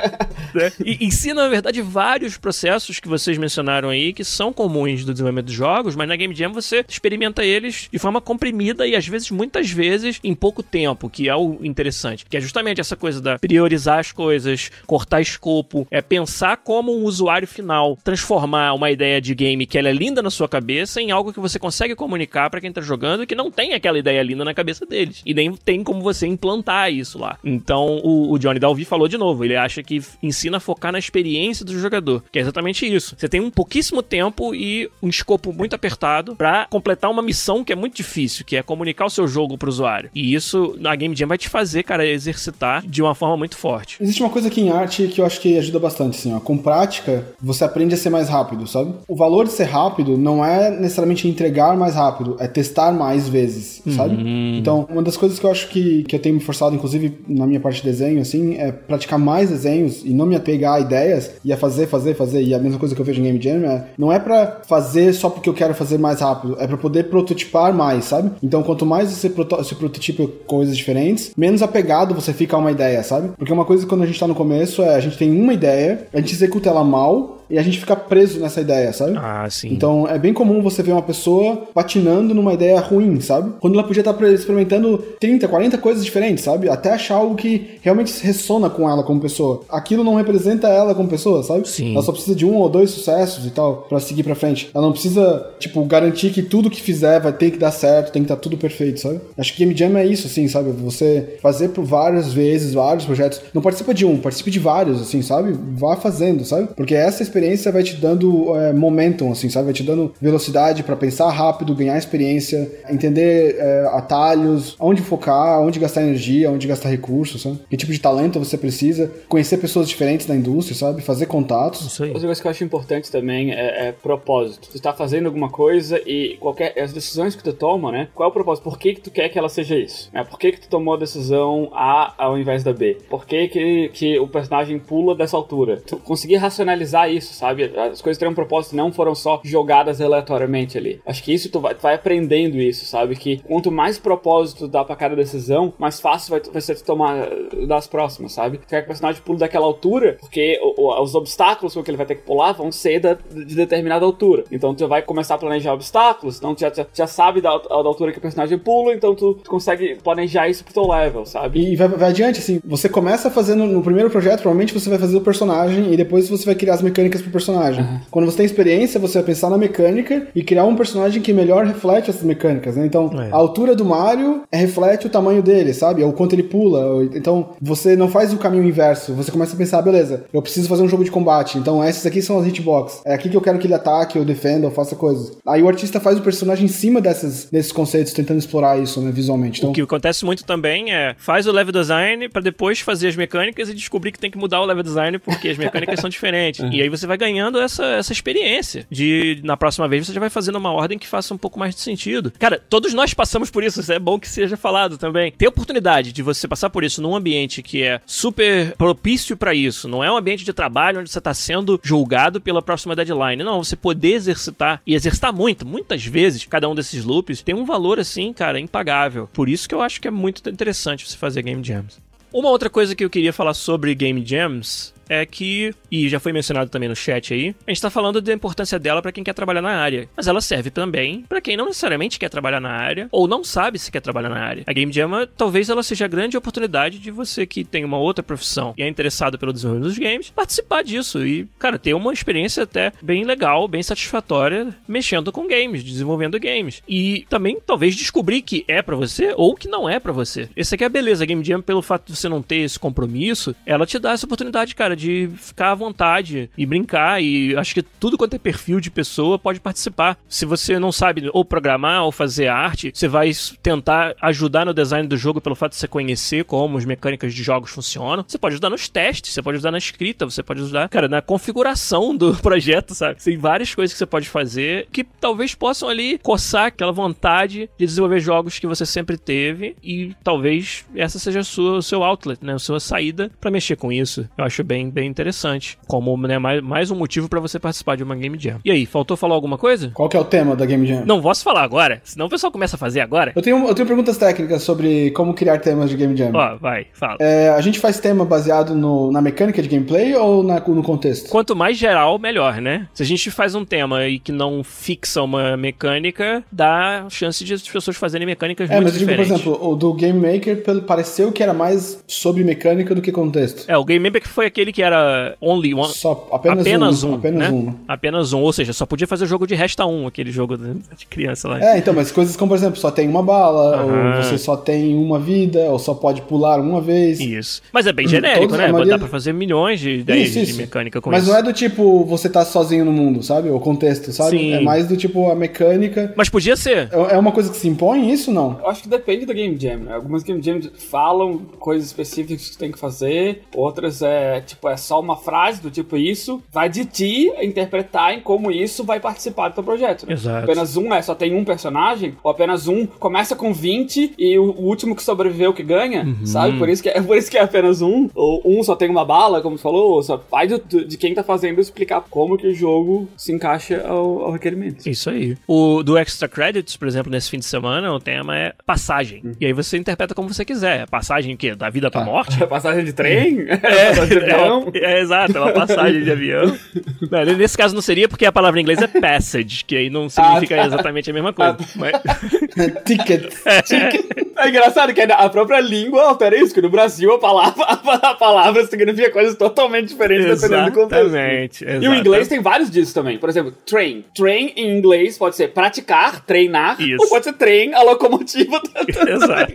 né? 0.54 0.72
E 0.84 1.04
ensina, 1.04 1.42
na 1.42 1.48
verdade, 1.48 1.82
vários 1.82 2.36
processos 2.36 3.00
que 3.00 3.08
vocês 3.08 3.36
mencionaram 3.38 3.88
aí 3.88 4.12
que 4.12 4.24
são 4.24 4.52
comuns 4.52 5.04
do 5.04 5.12
desenvolvimento 5.12 5.46
de 5.46 5.54
jogos, 5.54 5.96
mas 5.96 6.08
na 6.08 6.16
Game 6.16 6.34
Jam 6.34 6.52
você 6.52 6.84
experimenta 6.88 7.44
eles 7.44 7.88
de 7.90 7.98
forma 7.98 8.20
comprimida 8.20 8.86
e 8.86 8.94
às 8.94 9.06
vezes, 9.06 9.30
muitas 9.30 9.70
vezes, 9.70 10.20
em 10.22 10.34
pouco 10.34 10.62
tempo, 10.62 11.08
que 11.10 11.28
é 11.28 11.34
o 11.34 11.58
interessante. 11.62 12.24
Que 12.26 12.36
é 12.36 12.40
justamente 12.40 12.80
essa 12.80 12.96
coisa 12.96 13.20
da 13.20 13.38
priorizar 13.38 13.98
as 13.98 14.12
coisas, 14.12 14.70
cortar 14.86 15.20
escopo, 15.20 15.86
é 15.90 16.00
pensar 16.00 16.56
como 16.58 16.96
um 16.96 17.04
usuário 17.04 17.46
final, 17.46 17.98
transformar 18.02 18.72
uma 18.74 18.90
ideia 18.90 19.20
de 19.20 19.34
game 19.34 19.66
que 19.66 19.78
ela 19.78 19.88
é 19.88 19.92
linda 19.92 20.22
na 20.22 20.30
sua 20.30 20.48
cabeça 20.48 21.00
em 21.00 21.10
algo 21.10 21.32
que 21.32 21.40
você 21.40 21.58
consegue 21.58 21.94
comunicar 21.94 22.50
para 22.50 22.60
quem 22.60 22.72
tá 22.72 22.80
jogando 22.80 23.22
e 23.22 23.26
que 23.26 23.34
não 23.34 23.50
tem 23.50 23.74
aquela 23.74 23.98
ideia 23.98 24.22
linda 24.22 24.44
na 24.44 24.54
cabeça 24.54 24.86
deles. 24.86 25.22
E 25.24 25.34
nem 25.34 25.52
tem 25.54 25.82
como 25.82 26.00
você 26.00 26.26
implantar 26.26 26.92
isso 26.92 27.18
lá. 27.18 27.38
Então, 27.44 27.93
o, 28.02 28.32
o 28.32 28.38
Johnny 28.38 28.58
Dalvi 28.58 28.84
falou 28.84 29.08
de 29.08 29.18
novo, 29.18 29.44
ele 29.44 29.56
acha 29.56 29.82
que 29.82 30.02
ensina 30.22 30.56
a 30.56 30.60
focar 30.60 30.92
na 30.92 30.98
experiência 30.98 31.64
do 31.64 31.78
jogador, 31.78 32.22
que 32.30 32.38
é 32.38 32.42
exatamente 32.42 32.86
isso. 32.86 33.14
Você 33.18 33.28
tem 33.28 33.40
um 33.40 33.50
pouquíssimo 33.50 34.02
tempo 34.02 34.54
e 34.54 34.90
um 35.02 35.08
escopo 35.08 35.52
muito 35.52 35.74
apertado 35.74 36.36
para 36.36 36.66
completar 36.70 37.10
uma 37.10 37.22
missão 37.22 37.64
que 37.64 37.72
é 37.72 37.76
muito 37.76 37.96
difícil, 37.96 38.44
que 38.44 38.56
é 38.56 38.62
comunicar 38.62 39.06
o 39.06 39.10
seu 39.10 39.26
jogo 39.26 39.58
pro 39.58 39.68
usuário. 39.68 40.10
E 40.14 40.34
isso 40.34 40.76
na 40.78 40.94
Game 40.94 41.14
Jam 41.14 41.28
vai 41.28 41.38
te 41.38 41.48
fazer, 41.48 41.82
cara, 41.82 42.06
exercitar 42.06 42.84
de 42.86 43.02
uma 43.02 43.14
forma 43.14 43.36
muito 43.36 43.56
forte. 43.56 43.96
Existe 44.00 44.22
uma 44.22 44.30
coisa 44.30 44.48
aqui 44.48 44.60
em 44.60 44.70
arte 44.70 45.08
que 45.08 45.20
eu 45.20 45.26
acho 45.26 45.40
que 45.40 45.56
ajuda 45.58 45.78
bastante, 45.78 46.18
assim, 46.18 46.34
ó. 46.34 46.40
Com 46.40 46.56
prática, 46.56 47.26
você 47.40 47.64
aprende 47.64 47.94
a 47.94 47.98
ser 47.98 48.10
mais 48.10 48.28
rápido, 48.28 48.66
sabe? 48.66 48.94
O 49.08 49.16
valor 49.16 49.44
de 49.44 49.52
ser 49.52 49.64
rápido 49.64 50.16
não 50.16 50.44
é 50.44 50.70
necessariamente 50.70 51.28
entregar 51.28 51.76
mais 51.76 51.94
rápido, 51.94 52.36
é 52.38 52.48
testar 52.48 52.92
mais 52.92 53.28
vezes, 53.28 53.82
uhum. 53.86 53.92
sabe? 53.92 54.16
Então, 54.58 54.86
uma 54.90 55.02
das 55.02 55.16
coisas 55.16 55.38
que 55.38 55.46
eu 55.46 55.50
acho 55.50 55.68
que, 55.68 56.04
que 56.04 56.16
eu 56.16 56.20
tenho 56.20 56.34
me 56.34 56.40
forçado, 56.40 56.74
inclusive 56.74 57.18
na 57.28 57.46
minha 57.46 57.60
parte 57.60 57.83
desenho, 57.84 58.20
assim, 58.20 58.56
é 58.56 58.72
praticar 58.72 59.18
mais 59.18 59.50
desenhos 59.50 60.02
e 60.04 60.10
não 60.10 60.26
me 60.26 60.34
apegar 60.34 60.74
a 60.74 60.80
ideias 60.80 61.30
e 61.44 61.52
a 61.52 61.56
fazer, 61.56 61.86
fazer, 61.86 62.14
fazer. 62.14 62.42
E 62.42 62.54
a 62.54 62.58
mesma 62.58 62.78
coisa 62.78 62.94
que 62.94 63.00
eu 63.00 63.04
vejo 63.04 63.20
em 63.20 63.24
Game 63.24 63.40
Jam 63.40 63.64
é, 63.64 63.84
não 63.96 64.12
é 64.12 64.18
para 64.18 64.62
fazer 64.66 65.12
só 65.12 65.28
porque 65.30 65.48
eu 65.48 65.54
quero 65.54 65.74
fazer 65.74 65.98
mais 65.98 66.20
rápido, 66.20 66.56
é 66.58 66.66
para 66.66 66.76
poder 66.76 67.04
prototipar 67.04 67.72
mais, 67.72 68.06
sabe? 68.06 68.32
Então, 68.42 68.62
quanto 68.62 68.84
mais 68.84 69.10
você, 69.10 69.28
proto 69.28 69.56
você 69.56 69.74
prototipa 69.74 70.26
coisas 70.46 70.76
diferentes, 70.76 71.32
menos 71.36 71.62
apegado 71.62 72.14
você 72.14 72.32
fica 72.32 72.56
a 72.56 72.58
uma 72.58 72.72
ideia, 72.72 73.02
sabe? 73.02 73.30
Porque 73.36 73.52
uma 73.52 73.64
coisa 73.64 73.86
quando 73.86 74.02
a 74.02 74.06
gente 74.06 74.18
tá 74.18 74.26
no 74.26 74.34
começo 74.34 74.82
é 74.82 74.94
a 74.94 75.00
gente 75.00 75.18
tem 75.18 75.30
uma 75.30 75.52
ideia, 75.52 76.06
a 76.12 76.18
gente 76.18 76.34
executa 76.34 76.68
ela 76.68 76.84
mal, 76.84 77.43
e 77.48 77.58
a 77.58 77.62
gente 77.62 77.78
fica 77.78 77.96
preso 77.96 78.40
nessa 78.40 78.60
ideia, 78.60 78.92
sabe? 78.92 79.16
Ah, 79.16 79.46
sim. 79.50 79.68
Então 79.72 80.08
é 80.08 80.18
bem 80.18 80.32
comum 80.32 80.62
você 80.62 80.82
ver 80.82 80.92
uma 80.92 81.02
pessoa 81.02 81.68
patinando 81.74 82.34
numa 82.34 82.52
ideia 82.52 82.80
ruim, 82.80 83.20
sabe? 83.20 83.52
Quando 83.60 83.74
ela 83.74 83.84
podia 83.84 84.00
estar 84.00 84.20
experimentando 84.32 84.98
30, 85.20 85.48
40 85.48 85.78
coisas 85.78 86.04
diferentes, 86.04 86.44
sabe? 86.44 86.68
Até 86.68 86.92
achar 86.92 87.16
algo 87.16 87.34
que 87.34 87.78
realmente 87.82 88.12
ressona 88.22 88.70
com 88.70 88.88
ela 88.88 89.02
como 89.02 89.20
pessoa. 89.20 89.62
Aquilo 89.68 90.04
não 90.04 90.14
representa 90.14 90.68
ela 90.68 90.94
como 90.94 91.08
pessoa, 91.08 91.42
sabe? 91.42 91.68
Sim. 91.68 91.92
Ela 91.92 92.02
só 92.02 92.12
precisa 92.12 92.34
de 92.34 92.46
um 92.46 92.56
ou 92.56 92.68
dois 92.68 92.90
sucessos 92.90 93.46
e 93.46 93.50
tal 93.50 93.86
para 93.88 94.00
seguir 94.00 94.22
para 94.22 94.34
frente. 94.34 94.70
Ela 94.74 94.84
não 94.84 94.92
precisa, 94.92 95.54
tipo, 95.58 95.84
garantir 95.84 96.30
que 96.30 96.42
tudo 96.42 96.70
que 96.70 96.80
fizer 96.80 97.20
vai 97.20 97.32
ter 97.32 97.50
que 97.50 97.58
dar 97.58 97.70
certo, 97.70 98.12
tem 98.12 98.22
que 98.22 98.26
estar 98.26 98.40
tudo 98.40 98.56
perfeito, 98.56 99.00
sabe? 99.00 99.20
Acho 99.36 99.52
que 99.52 99.64
Game 99.64 99.76
Jam 99.76 99.96
é 99.98 100.06
isso, 100.06 100.26
assim, 100.26 100.48
sabe? 100.48 100.70
Você 100.70 101.36
fazer 101.42 101.68
por 101.68 101.84
várias 101.84 102.32
vezes, 102.32 102.74
vários 102.74 103.04
projetos. 103.04 103.40
Não 103.52 103.62
participa 103.62 103.92
de 103.92 104.04
um, 104.04 104.18
participe 104.18 104.50
de 104.50 104.58
vários, 104.58 105.00
assim, 105.00 105.22
sabe? 105.22 105.56
Vá 105.72 105.96
fazendo, 105.96 106.44
sabe? 106.44 106.68
Porque 106.76 106.94
essa 106.94 107.22
experiência 107.34 107.72
vai 107.72 107.82
te 107.82 107.96
dando 107.96 108.54
é, 108.56 108.72
momentum, 108.72 109.32
assim, 109.32 109.48
sabe? 109.48 109.66
Vai 109.66 109.74
te 109.74 109.82
dando 109.82 110.14
velocidade 110.20 110.82
para 110.84 110.94
pensar 110.94 111.28
rápido, 111.30 111.74
ganhar 111.74 111.98
experiência, 111.98 112.70
entender 112.88 113.56
é, 113.58 113.86
atalhos, 113.92 114.76
onde 114.78 115.02
focar, 115.02 115.60
onde 115.60 115.80
gastar 115.80 116.02
energia, 116.02 116.50
onde 116.50 116.68
gastar 116.68 116.88
recursos, 116.88 117.42
sabe? 117.42 117.58
Que 117.68 117.76
tipo 117.76 117.92
de 117.92 117.98
talento 117.98 118.38
você 118.38 118.56
precisa, 118.56 119.10
conhecer 119.28 119.58
pessoas 119.58 119.88
diferentes 119.88 120.26
da 120.26 120.34
indústria, 120.34 120.76
sabe? 120.76 121.02
Fazer 121.02 121.26
contatos. 121.26 121.86
Isso 121.86 122.04
aí. 122.04 122.10
Outra 122.10 122.26
coisa 122.26 122.40
que 122.40 122.46
eu 122.46 122.50
acho 122.50 122.64
importante 122.64 123.10
também 123.10 123.52
é, 123.52 123.88
é 123.88 123.92
propósito. 123.92 124.68
Tu 124.70 124.76
está 124.76 124.92
fazendo 124.92 125.26
alguma 125.26 125.50
coisa 125.50 126.00
e 126.06 126.36
qualquer 126.38 126.78
as 126.78 126.92
decisões 126.92 127.34
que 127.34 127.42
tu 127.42 127.52
toma, 127.52 127.90
né? 127.90 128.08
Qual 128.14 128.28
é 128.28 128.30
o 128.30 128.32
propósito? 128.32 128.64
Por 128.64 128.78
que 128.78 128.94
que 128.94 129.00
tu 129.00 129.10
quer 129.10 129.28
que 129.28 129.38
ela 129.38 129.48
seja 129.48 129.76
isso? 129.76 130.08
É, 130.12 130.22
por 130.22 130.38
que 130.38 130.52
que 130.52 130.60
tu 130.60 130.68
tomou 130.68 130.94
a 130.94 130.98
decisão 130.98 131.70
A 131.72 132.14
ao 132.18 132.38
invés 132.38 132.62
da 132.62 132.72
B? 132.72 132.98
Por 133.08 133.26
que 133.26 133.48
que, 133.48 133.88
que 133.92 134.18
o 134.18 134.28
personagem 134.28 134.78
pula 134.78 135.14
dessa 135.14 135.36
altura? 135.36 135.82
Tu 135.86 135.96
conseguir 135.96 136.36
racionalizar 136.36 137.10
isso 137.10 137.23
isso, 137.24 137.34
sabe? 137.34 137.72
As 137.76 138.00
coisas 138.00 138.18
teriam 138.18 138.32
um 138.32 138.34
propósito, 138.34 138.76
não 138.76 138.92
foram 138.92 139.14
só 139.14 139.40
jogadas 139.44 140.00
aleatoriamente 140.00 140.78
ali. 140.78 141.00
Acho 141.06 141.22
que 141.22 141.32
isso 141.32 141.50
tu 141.50 141.60
vai, 141.60 141.74
tu 141.74 141.82
vai 141.82 141.94
aprendendo 141.94 142.56
isso, 142.56 142.84
sabe? 142.84 143.16
Que 143.16 143.38
quanto 143.38 143.70
mais 143.70 143.98
propósito 143.98 144.68
dá 144.68 144.84
pra 144.84 144.96
cada 144.96 145.16
decisão, 145.16 145.72
mais 145.78 146.00
fácil 146.00 146.30
vai, 146.30 146.40
vai 146.52 146.60
ser 146.60 146.76
tu 146.76 146.84
tomar 146.84 147.28
das 147.66 147.86
próximas, 147.86 148.32
sabe? 148.32 148.58
Tu 148.58 148.66
quer 148.66 148.80
que 148.80 148.84
o 148.84 148.88
personagem 148.88 149.22
pule 149.22 149.38
daquela 149.38 149.66
altura, 149.66 150.16
porque 150.20 150.58
o, 150.62 150.82
o, 150.82 151.02
os 151.02 151.14
obstáculos 151.14 151.74
que 151.74 151.90
ele 151.90 151.96
vai 151.96 152.06
ter 152.06 152.16
que 152.16 152.22
pular 152.22 152.52
vão 152.52 152.70
ser 152.70 153.00
da, 153.00 153.14
de 153.14 153.54
determinada 153.54 154.04
altura. 154.04 154.44
Então 154.50 154.74
tu 154.74 154.86
vai 154.86 155.02
começar 155.02 155.34
a 155.34 155.38
planejar 155.38 155.72
obstáculos, 155.72 156.38
então 156.38 156.54
tu 156.54 156.60
já, 156.60 156.72
já, 156.72 156.86
já 156.92 157.06
sabe 157.06 157.40
da, 157.40 157.56
da, 157.56 157.74
altura 157.74 158.12
que 158.12 158.18
o 158.18 158.20
personagem 158.20 158.58
pula, 158.58 158.94
então 158.94 159.14
tu, 159.14 159.34
tu 159.34 159.50
consegue 159.50 159.96
planejar 160.02 160.48
isso 160.48 160.64
pro 160.64 160.74
teu 160.74 160.88
level, 160.88 161.26
sabe? 161.26 161.72
E 161.72 161.76
vai, 161.76 161.88
vai 161.88 162.08
adiante, 162.10 162.38
assim, 162.38 162.60
você 162.64 162.88
começa 162.88 163.30
fazendo 163.30 163.66
no 163.66 163.82
primeiro 163.82 164.10
projeto, 164.10 164.42
provavelmente 164.42 164.74
você 164.74 164.88
vai 164.88 164.98
fazer 164.98 165.16
o 165.16 165.20
personagem 165.20 165.92
e 165.92 165.96
depois 165.96 166.28
você 166.28 166.44
vai 166.44 166.54
criar 166.54 166.74
as 166.74 166.82
mecânicas 166.82 167.13
pro 167.22 167.30
personagem. 167.30 167.82
Uhum. 167.82 168.00
Quando 168.10 168.26
você 168.26 168.38
tem 168.38 168.46
experiência, 168.46 169.00
você 169.00 169.18
vai 169.18 169.26
pensar 169.26 169.50
na 169.50 169.58
mecânica 169.58 170.26
e 170.34 170.42
criar 170.42 170.64
um 170.64 170.76
personagem 170.76 171.22
que 171.22 171.32
melhor 171.32 171.64
reflete 171.64 172.10
essas 172.10 172.22
mecânicas, 172.22 172.76
né? 172.76 172.86
Então, 172.86 173.10
é. 173.20 173.30
a 173.30 173.36
altura 173.36 173.74
do 173.74 173.84
Mario 173.84 174.42
reflete 174.52 175.06
o 175.06 175.10
tamanho 175.10 175.42
dele, 175.42 175.72
sabe? 175.72 176.02
Ou 176.02 176.12
quanto 176.12 176.34
ele 176.34 176.42
pula. 176.42 177.04
Então, 177.14 177.50
você 177.60 177.96
não 177.96 178.08
faz 178.08 178.32
o 178.32 178.38
caminho 178.38 178.64
inverso. 178.64 179.14
Você 179.14 179.30
começa 179.30 179.54
a 179.54 179.58
pensar, 179.58 179.82
beleza, 179.82 180.24
eu 180.32 180.42
preciso 180.42 180.68
fazer 180.68 180.82
um 180.82 180.88
jogo 180.88 181.04
de 181.04 181.10
combate. 181.10 181.58
Então, 181.58 181.82
essas 181.82 182.06
aqui 182.06 182.22
são 182.22 182.38
as 182.38 182.46
hitbox. 182.46 183.02
É 183.04 183.14
aqui 183.14 183.28
que 183.28 183.36
eu 183.36 183.40
quero 183.40 183.58
que 183.58 183.66
ele 183.66 183.74
ataque, 183.74 184.18
ou 184.18 184.24
defenda, 184.24 184.66
ou 184.66 184.72
faça 184.72 184.96
coisas. 184.96 185.36
Aí 185.46 185.62
o 185.62 185.68
artista 185.68 186.00
faz 186.00 186.18
o 186.18 186.22
personagem 186.22 186.64
em 186.64 186.68
cima 186.68 187.00
dessas, 187.00 187.46
desses 187.50 187.72
conceitos, 187.72 188.12
tentando 188.12 188.38
explorar 188.38 188.78
isso, 188.78 189.00
né, 189.00 189.10
visualmente. 189.10 189.60
Então, 189.60 189.70
o 189.70 189.74
que 189.74 189.80
acontece 189.80 190.24
muito 190.24 190.44
também 190.44 190.92
é 190.92 191.14
faz 191.18 191.46
o 191.46 191.52
level 191.52 191.72
design 191.72 192.28
para 192.28 192.42
depois 192.42 192.80
fazer 192.80 193.08
as 193.08 193.16
mecânicas 193.16 193.68
e 193.68 193.74
descobrir 193.74 194.12
que 194.12 194.18
tem 194.18 194.30
que 194.30 194.38
mudar 194.38 194.60
o 194.60 194.64
level 194.64 194.82
design 194.82 195.18
porque 195.18 195.48
as 195.48 195.56
mecânicas 195.56 196.00
são 196.00 196.08
diferentes. 196.10 196.64
E 196.72 196.82
aí 196.82 196.88
você 196.88 197.03
vai 197.06 197.16
ganhando 197.16 197.60
essa, 197.60 197.84
essa 197.84 198.12
experiência 198.12 198.86
de 198.90 199.40
na 199.42 199.56
próxima 199.56 199.88
vez 199.88 200.06
você 200.06 200.12
já 200.12 200.20
vai 200.20 200.30
fazendo 200.30 200.56
uma 200.56 200.72
ordem 200.72 200.98
que 200.98 201.06
faça 201.06 201.34
um 201.34 201.38
pouco 201.38 201.58
mais 201.58 201.74
de 201.74 201.80
sentido. 201.80 202.32
Cara, 202.38 202.60
todos 202.68 202.94
nós 202.94 203.14
passamos 203.14 203.50
por 203.50 203.62
isso, 203.62 203.80
isso 203.80 203.92
é 203.92 203.98
bom 203.98 204.18
que 204.18 204.28
seja 204.28 204.56
falado 204.56 204.98
também. 204.98 205.32
Ter 205.32 205.48
oportunidade 205.48 206.12
de 206.12 206.22
você 206.22 206.48
passar 206.48 206.70
por 206.70 206.84
isso 206.84 207.02
num 207.02 207.14
ambiente 207.14 207.62
que 207.62 207.82
é 207.82 208.00
super 208.06 208.74
propício 208.76 209.36
para 209.36 209.54
isso, 209.54 209.88
não 209.88 210.02
é 210.02 210.10
um 210.10 210.16
ambiente 210.16 210.44
de 210.44 210.52
trabalho 210.52 211.00
onde 211.00 211.10
você 211.10 211.20
tá 211.20 211.34
sendo 211.34 211.80
julgado 211.82 212.40
pela 212.40 212.62
próxima 212.62 212.96
deadline. 212.96 213.42
Não, 213.42 213.62
você 213.62 213.76
poder 213.76 214.14
exercitar 214.14 214.80
e 214.86 214.94
exercitar 214.94 215.32
muito, 215.32 215.66
muitas 215.66 216.04
vezes, 216.04 216.44
cada 216.44 216.68
um 216.68 216.74
desses 216.74 217.04
loops 217.04 217.42
tem 217.42 217.54
um 217.54 217.64
valor 217.64 217.98
assim, 217.98 218.32
cara, 218.32 218.60
impagável. 218.60 219.28
Por 219.32 219.48
isso 219.48 219.68
que 219.68 219.74
eu 219.74 219.82
acho 219.82 220.00
que 220.00 220.08
é 220.08 220.10
muito 220.10 220.48
interessante 220.48 221.08
você 221.08 221.16
fazer 221.16 221.42
game 221.42 221.62
jams. 221.62 221.98
Uma 222.32 222.48
outra 222.48 222.68
coisa 222.68 222.96
que 222.96 223.04
eu 223.04 223.10
queria 223.10 223.32
falar 223.32 223.54
sobre 223.54 223.94
game 223.94 224.24
jams 224.24 224.93
é 225.08 225.24
que, 225.26 225.74
e 225.90 226.08
já 226.08 226.18
foi 226.18 226.32
mencionado 226.32 226.70
também 226.70 226.88
no 226.88 226.96
chat 226.96 227.32
aí, 227.32 227.54
a 227.66 227.70
gente 227.70 227.80
tá 227.80 227.90
falando 227.90 228.20
da 228.20 228.32
importância 228.32 228.78
dela 228.78 229.02
para 229.02 229.12
quem 229.12 229.24
quer 229.24 229.34
trabalhar 229.34 229.62
na 229.62 229.76
área, 229.76 230.08
mas 230.16 230.26
ela 230.26 230.40
serve 230.40 230.70
também 230.70 231.24
para 231.28 231.40
quem 231.40 231.56
não 231.56 231.66
necessariamente 231.66 232.18
quer 232.18 232.28
trabalhar 232.28 232.60
na 232.60 232.70
área 232.70 233.08
ou 233.10 233.28
não 233.28 233.44
sabe 233.44 233.78
se 233.78 233.90
quer 233.90 234.00
trabalhar 234.00 234.28
na 234.28 234.40
área. 234.40 234.64
A 234.66 234.72
Game 234.72 234.92
Jam, 234.92 235.10
talvez 235.36 235.68
ela 235.68 235.82
seja 235.82 236.04
a 236.04 236.08
grande 236.08 236.36
oportunidade 236.36 236.98
de 236.98 237.10
você 237.10 237.46
que 237.46 237.64
tem 237.64 237.84
uma 237.84 237.98
outra 237.98 238.22
profissão 238.22 238.74
e 238.76 238.82
é 238.82 238.88
interessado 238.88 239.38
pelo 239.38 239.52
desenvolvimento 239.52 239.88
dos 239.88 239.98
games, 239.98 240.30
participar 240.30 240.82
disso 240.82 241.26
e, 241.26 241.46
cara, 241.58 241.78
ter 241.78 241.94
uma 241.94 242.12
experiência 242.12 242.62
até 242.62 242.92
bem 243.02 243.24
legal, 243.24 243.68
bem 243.68 243.82
satisfatória 243.82 244.74
mexendo 244.86 245.32
com 245.32 245.46
games, 245.46 245.84
desenvolvendo 245.84 246.38
games. 246.38 246.82
E 246.88 247.26
também 247.28 247.58
talvez 247.64 247.94
descobrir 247.94 248.42
que 248.42 248.64
é 248.68 248.82
para 248.82 248.96
você 248.96 249.34
ou 249.36 249.54
que 249.54 249.68
não 249.68 249.88
é 249.88 249.98
para 249.98 250.12
você. 250.12 250.48
Essa 250.56 250.74
aqui 250.74 250.84
é 250.84 250.86
a 250.86 250.90
beleza, 250.90 251.24
a 251.24 251.26
Game 251.26 251.44
Jam, 251.44 251.60
pelo 251.60 251.82
fato 251.82 252.06
de 252.06 252.16
você 252.16 252.28
não 252.28 252.42
ter 252.42 252.56
esse 252.56 252.78
compromisso, 252.78 253.54
ela 253.66 253.86
te 253.86 253.98
dá 253.98 254.12
essa 254.12 254.26
oportunidade, 254.26 254.74
cara, 254.74 254.93
de 254.94 255.30
ficar 255.36 255.72
à 255.72 255.74
vontade 255.74 256.50
e 256.56 256.66
brincar. 256.66 257.22
E 257.22 257.56
acho 257.56 257.74
que 257.74 257.82
tudo 257.82 258.18
quanto 258.18 258.34
é 258.34 258.38
perfil 258.38 258.80
de 258.80 258.90
pessoa 258.90 259.38
pode 259.38 259.60
participar. 259.60 260.16
Se 260.28 260.44
você 260.44 260.78
não 260.78 260.92
sabe 260.92 261.28
ou 261.32 261.44
programar 261.44 262.04
ou 262.04 262.12
fazer 262.12 262.48
arte, 262.48 262.90
você 262.94 263.08
vai 263.08 263.30
tentar 263.62 264.14
ajudar 264.20 264.64
no 264.64 264.74
design 264.74 265.08
do 265.08 265.16
jogo 265.16 265.40
pelo 265.40 265.54
fato 265.54 265.72
de 265.72 265.78
você 265.78 265.88
conhecer 265.88 266.44
como 266.44 266.78
as 266.78 266.84
mecânicas 266.84 267.34
de 267.34 267.42
jogos 267.42 267.70
funcionam. 267.70 268.24
Você 268.26 268.38
pode 268.38 268.54
ajudar 268.54 268.70
nos 268.70 268.88
testes, 268.88 269.32
você 269.32 269.42
pode 269.42 269.56
ajudar 269.56 269.70
na 269.70 269.78
escrita, 269.78 270.24
você 270.24 270.42
pode 270.42 270.62
ajudar, 270.62 270.88
cara, 270.88 271.08
na 271.08 271.22
configuração 271.22 272.16
do 272.16 272.34
projeto, 272.40 272.94
sabe? 272.94 273.22
Tem 273.22 273.36
várias 273.36 273.74
coisas 273.74 273.92
que 273.92 273.98
você 273.98 274.06
pode 274.06 274.28
fazer 274.28 274.86
que 274.92 275.04
talvez 275.04 275.54
possam 275.54 275.88
ali 275.88 276.18
coçar 276.18 276.66
aquela 276.66 276.92
vontade 276.92 277.68
de 277.78 277.86
desenvolver 277.86 278.20
jogos 278.20 278.58
que 278.58 278.66
você 278.66 278.86
sempre 278.86 279.16
teve 279.16 279.76
e 279.82 280.14
talvez 280.22 280.84
essa 280.94 281.18
seja 281.18 281.42
sua, 281.42 281.78
o 281.78 281.82
seu 281.82 282.02
outlet, 282.02 282.44
né? 282.44 282.54
A 282.54 282.58
sua 282.58 282.80
saída 282.80 283.30
para 283.40 283.50
mexer 283.50 283.76
com 283.76 283.92
isso. 283.92 284.28
Eu 284.36 284.44
acho 284.44 284.62
bem, 284.64 284.83
bem 284.90 285.08
interessante. 285.08 285.78
Como 285.86 286.16
né, 286.16 286.38
mais, 286.38 286.60
mais 286.62 286.90
um 286.90 286.96
motivo 286.96 287.28
para 287.28 287.40
você 287.40 287.58
participar 287.58 287.96
de 287.96 288.02
uma 288.02 288.14
Game 288.14 288.38
Jam. 288.38 288.60
E 288.64 288.70
aí, 288.70 288.86
faltou 288.86 289.16
falar 289.16 289.34
alguma 289.34 289.58
coisa? 289.58 289.90
Qual 289.94 290.08
que 290.08 290.16
é 290.16 290.20
o 290.20 290.24
tema 290.24 290.56
da 290.56 290.64
Game 290.66 290.86
Jam? 290.86 291.04
Não 291.04 291.20
posso 291.20 291.42
falar 291.42 291.62
agora, 291.62 292.00
senão 292.04 292.26
o 292.26 292.30
pessoal 292.30 292.52
começa 292.52 292.76
a 292.76 292.78
fazer 292.78 293.00
agora. 293.00 293.32
Eu 293.34 293.42
tenho, 293.42 293.66
eu 293.66 293.74
tenho 293.74 293.86
perguntas 293.86 294.16
técnicas 294.16 294.62
sobre 294.62 295.10
como 295.12 295.34
criar 295.34 295.58
temas 295.58 295.90
de 295.90 295.96
Game 295.96 296.16
Jam. 296.16 296.30
Ó, 296.34 296.56
vai, 296.56 296.86
fala. 296.92 297.16
É, 297.20 297.48
a 297.50 297.60
gente 297.60 297.78
faz 297.78 297.98
tema 297.98 298.24
baseado 298.24 298.74
no, 298.74 299.10
na 299.10 299.20
mecânica 299.20 299.62
de 299.62 299.68
gameplay 299.68 300.14
ou 300.14 300.42
na, 300.42 300.60
no 300.60 300.82
contexto? 300.82 301.28
Quanto 301.28 301.54
mais 301.56 301.76
geral, 301.76 302.18
melhor, 302.18 302.60
né? 302.60 302.88
Se 302.94 303.02
a 303.02 303.06
gente 303.06 303.30
faz 303.30 303.54
um 303.54 303.64
tema 303.64 304.06
e 304.06 304.18
que 304.18 304.32
não 304.32 304.62
fixa 304.62 305.22
uma 305.22 305.56
mecânica, 305.56 306.42
dá 306.50 307.06
chance 307.10 307.44
de 307.44 307.54
as 307.54 307.62
pessoas 307.62 307.96
fazerem 307.96 308.26
mecânicas 308.26 308.70
é, 308.70 308.74
muito 308.74 308.84
mas, 308.86 308.98
diferentes. 308.98 309.36
Tipo, 309.36 309.42
por 309.42 309.50
exemplo, 309.50 309.72
o 309.72 309.76
do 309.76 309.94
Game 309.94 310.18
Maker 310.18 310.82
pareceu 310.82 311.32
que 311.32 311.42
era 311.42 311.54
mais 311.54 312.02
sobre 312.06 312.44
mecânica 312.44 312.94
do 312.94 313.02
que 313.02 313.12
contexto. 313.12 313.64
É, 313.68 313.76
o 313.76 313.84
Game 313.84 314.08
Maker 314.08 314.28
foi 314.28 314.46
aquele 314.46 314.72
que 314.74 314.82
era 314.82 315.36
only 315.40 315.72
one. 315.72 315.92
Só 315.92 316.28
apenas, 316.32 316.60
apenas 316.60 317.04
um, 317.04 317.10
um. 317.10 317.14
Apenas 317.14 317.38
né? 317.38 317.50
um. 317.50 317.74
Apenas 317.86 318.32
um. 318.32 318.40
Ou 318.40 318.52
seja, 318.52 318.72
só 318.72 318.84
podia 318.84 319.06
fazer 319.06 319.24
o 319.24 319.26
jogo 319.28 319.46
de 319.46 319.54
resta 319.54 319.86
um, 319.86 320.06
aquele 320.06 320.32
jogo 320.32 320.56
de 320.56 321.06
criança 321.06 321.48
lá. 321.48 321.62
É, 321.62 321.78
então, 321.78 321.94
mas 321.94 322.10
coisas 322.10 322.36
como, 322.36 322.50
por 322.50 322.56
exemplo, 322.56 322.76
só 322.76 322.90
tem 322.90 323.08
uma 323.08 323.22
bala, 323.22 323.84
ou 323.84 324.22
você 324.22 324.36
só 324.36 324.56
tem 324.56 324.96
uma 324.96 325.18
vida, 325.18 325.60
ou 325.70 325.78
só 325.78 325.94
pode 325.94 326.22
pular 326.22 326.58
uma 326.60 326.80
vez. 326.80 327.20
Isso. 327.20 327.62
Mas 327.72 327.86
é 327.86 327.92
bem 327.92 328.08
genérico, 328.08 328.48
Todos, 328.48 328.58
né? 328.58 328.72
Maioria... 328.72 328.94
Dá 328.94 328.98
pra 328.98 329.08
fazer 329.08 329.32
milhões 329.32 329.80
de 329.80 329.98
ideias 329.98 330.30
isso, 330.30 330.38
isso. 330.40 330.52
de 330.52 330.58
mecânica 330.58 331.00
com 331.00 331.10
mas 331.10 331.22
isso. 331.22 331.32
Mas 331.32 331.42
não 331.42 331.48
é 331.48 331.52
do 331.52 331.56
tipo 331.56 332.04
você 332.04 332.28
tá 332.28 332.44
sozinho 332.44 332.84
no 332.84 332.92
mundo, 332.92 333.22
sabe? 333.22 333.50
O 333.50 333.60
contexto, 333.60 334.12
sabe? 334.12 334.38
Sim. 334.38 334.52
É 334.54 334.60
mais 334.60 334.88
do 334.88 334.96
tipo 334.96 335.30
a 335.30 335.34
mecânica. 335.34 336.12
Mas 336.16 336.28
podia 336.28 336.56
ser. 336.56 336.88
É, 336.92 337.14
é 337.14 337.18
uma 337.18 337.32
coisa 337.32 337.50
que 337.50 337.56
se 337.56 337.68
impõe 337.68 338.12
isso 338.12 338.32
não? 338.32 338.58
Eu 338.60 338.68
acho 338.68 338.82
que 338.82 338.88
depende 338.88 339.24
da 339.24 339.32
Game 339.32 339.56
Jam, 339.58 339.78
né? 339.78 339.94
Algumas 339.94 340.22
Game 340.22 340.42
Jams 340.42 340.70
falam 340.76 341.38
coisas 341.58 341.86
específicas 341.86 342.50
que 342.50 342.58
tem 342.58 342.72
que 342.72 342.78
fazer, 342.78 343.42
outras 343.54 344.02
é 344.02 344.40
tipo, 344.40 344.63
é 344.68 344.76
só 344.76 345.00
uma 345.00 345.16
frase 345.16 345.60
do 345.60 345.70
tipo 345.70 345.96
isso, 345.96 346.42
vai 346.52 346.68
de 346.68 346.84
ti 346.84 347.32
interpretar 347.42 348.14
em 348.14 348.20
como 348.20 348.50
isso 348.50 348.84
vai 348.84 349.00
participar 349.00 349.48
do 349.48 349.54
teu 349.54 349.64
projeto. 349.64 350.06
Né? 350.06 350.14
Exato. 350.14 350.44
Apenas 350.44 350.76
um 350.76 350.92
é 350.92 351.02
só 351.02 351.14
tem 351.14 351.34
um 351.34 351.44
personagem, 351.44 352.16
ou 352.22 352.30
apenas 352.30 352.68
um 352.68 352.86
começa 352.86 353.36
com 353.36 353.52
20 353.52 354.14
e 354.18 354.38
o, 354.38 354.44
o 354.44 354.64
último 354.64 354.94
que 354.94 355.02
sobreviveu 355.02 355.52
que 355.52 355.62
ganha, 355.62 356.04
uhum. 356.04 356.26
sabe? 356.26 356.58
Por 356.58 356.68
isso 356.68 356.82
que 356.82 356.88
é 356.88 357.00
por 357.02 357.16
isso 357.16 357.30
que 357.30 357.38
é 357.38 357.42
apenas 357.42 357.82
um, 357.82 358.08
ou 358.14 358.42
um 358.44 358.62
só 358.62 358.74
tem 358.74 358.88
uma 358.88 359.04
bala, 359.04 359.40
como 359.40 359.56
você 359.56 359.62
falou, 359.62 360.02
só 360.02 360.20
vai 360.30 360.46
do, 360.46 360.58
de 360.58 360.96
quem 360.96 361.14
tá 361.14 361.22
fazendo 361.22 361.60
explicar 361.60 362.02
como 362.08 362.36
que 362.36 362.46
o 362.46 362.54
jogo 362.54 363.08
se 363.16 363.32
encaixa 363.32 363.84
ao, 363.86 364.24
ao 364.24 364.32
requerimento. 364.32 364.88
Isso 364.88 365.10
aí. 365.10 365.36
O 365.46 365.82
do 365.82 365.96
Extra 365.98 366.28
Credits, 366.28 366.76
por 366.76 366.88
exemplo, 366.88 367.10
nesse 367.10 367.30
fim 367.30 367.38
de 367.38 367.44
semana, 367.44 367.92
o 367.92 368.00
tema 368.00 368.36
é 368.36 368.52
passagem. 368.64 369.20
Uhum. 369.24 369.32
E 369.40 369.46
aí 369.46 369.52
você 369.52 369.76
interpreta 369.76 370.14
como 370.14 370.32
você 370.32 370.44
quiser. 370.44 370.88
Passagem 370.88 371.36
que 371.36 371.54
da 371.54 371.70
vida 371.70 371.90
pra 371.90 372.02
ah. 372.02 372.04
morte? 372.04 372.38
passagem 372.46 372.84
de 372.84 372.92
trem? 372.92 373.46
É, 373.48 373.56
passagem 373.90 374.18
de 374.18 374.26
avião? 374.58 374.70
É, 374.74 374.78
é, 374.98 375.00
exato, 375.00 375.36
é 375.36 375.40
uma 375.40 375.52
passagem 375.52 376.02
de 376.02 376.10
avião. 376.10 376.56
Não, 377.10 377.24
nesse 377.36 377.56
caso 377.56 377.74
não 377.74 377.82
seria 377.82 378.08
porque 378.08 378.26
a 378.26 378.32
palavra 378.32 378.58
em 378.58 378.62
inglês 378.62 378.80
é 378.80 378.86
passage, 378.86 379.64
que 379.64 379.76
aí 379.76 379.90
não 379.90 380.08
significa 380.08 380.60
ah, 380.60 380.66
exatamente 380.66 381.10
a 381.10 381.14
mesma 381.14 381.32
coisa. 381.32 381.56
Ah, 381.60 381.66
mas... 381.76 381.92
Ticket. 382.84 383.32
É. 383.44 384.44
é 384.44 384.48
engraçado 384.48 384.92
que 384.92 385.00
a 385.00 385.28
própria 385.28 385.60
língua 385.60 386.02
altera 386.04 386.36
isso, 386.36 386.54
que 386.54 386.60
no 386.60 386.70
Brasil 386.70 387.12
a 387.12 387.18
palavra, 387.18 387.64
a 387.64 388.14
palavra 388.14 388.66
significa 388.66 389.10
coisas 389.10 389.36
totalmente 389.36 389.88
diferentes 389.88 390.26
exatamente, 390.26 390.70
dependendo 390.70 390.70
do 390.70 390.82
contexto. 390.82 391.06
Exatamente. 391.06 391.64
E 391.84 391.88
o 391.88 391.94
inglês 391.94 392.28
tem 392.28 392.40
vários 392.40 392.70
disso 392.70 392.94
também. 392.94 393.18
Por 393.18 393.28
exemplo, 393.28 393.52
train. 393.66 394.04
Train 394.14 394.52
em 394.56 394.78
inglês 394.78 395.18
pode 395.18 395.36
ser 395.36 395.48
praticar, 395.48 396.24
treinar, 396.24 396.80
isso. 396.80 397.02
ou 397.02 397.08
pode 397.08 397.24
ser 397.24 397.34
train, 397.34 397.74
a 397.74 397.82
locomotiva. 397.82 398.60
Exato. 399.08 399.54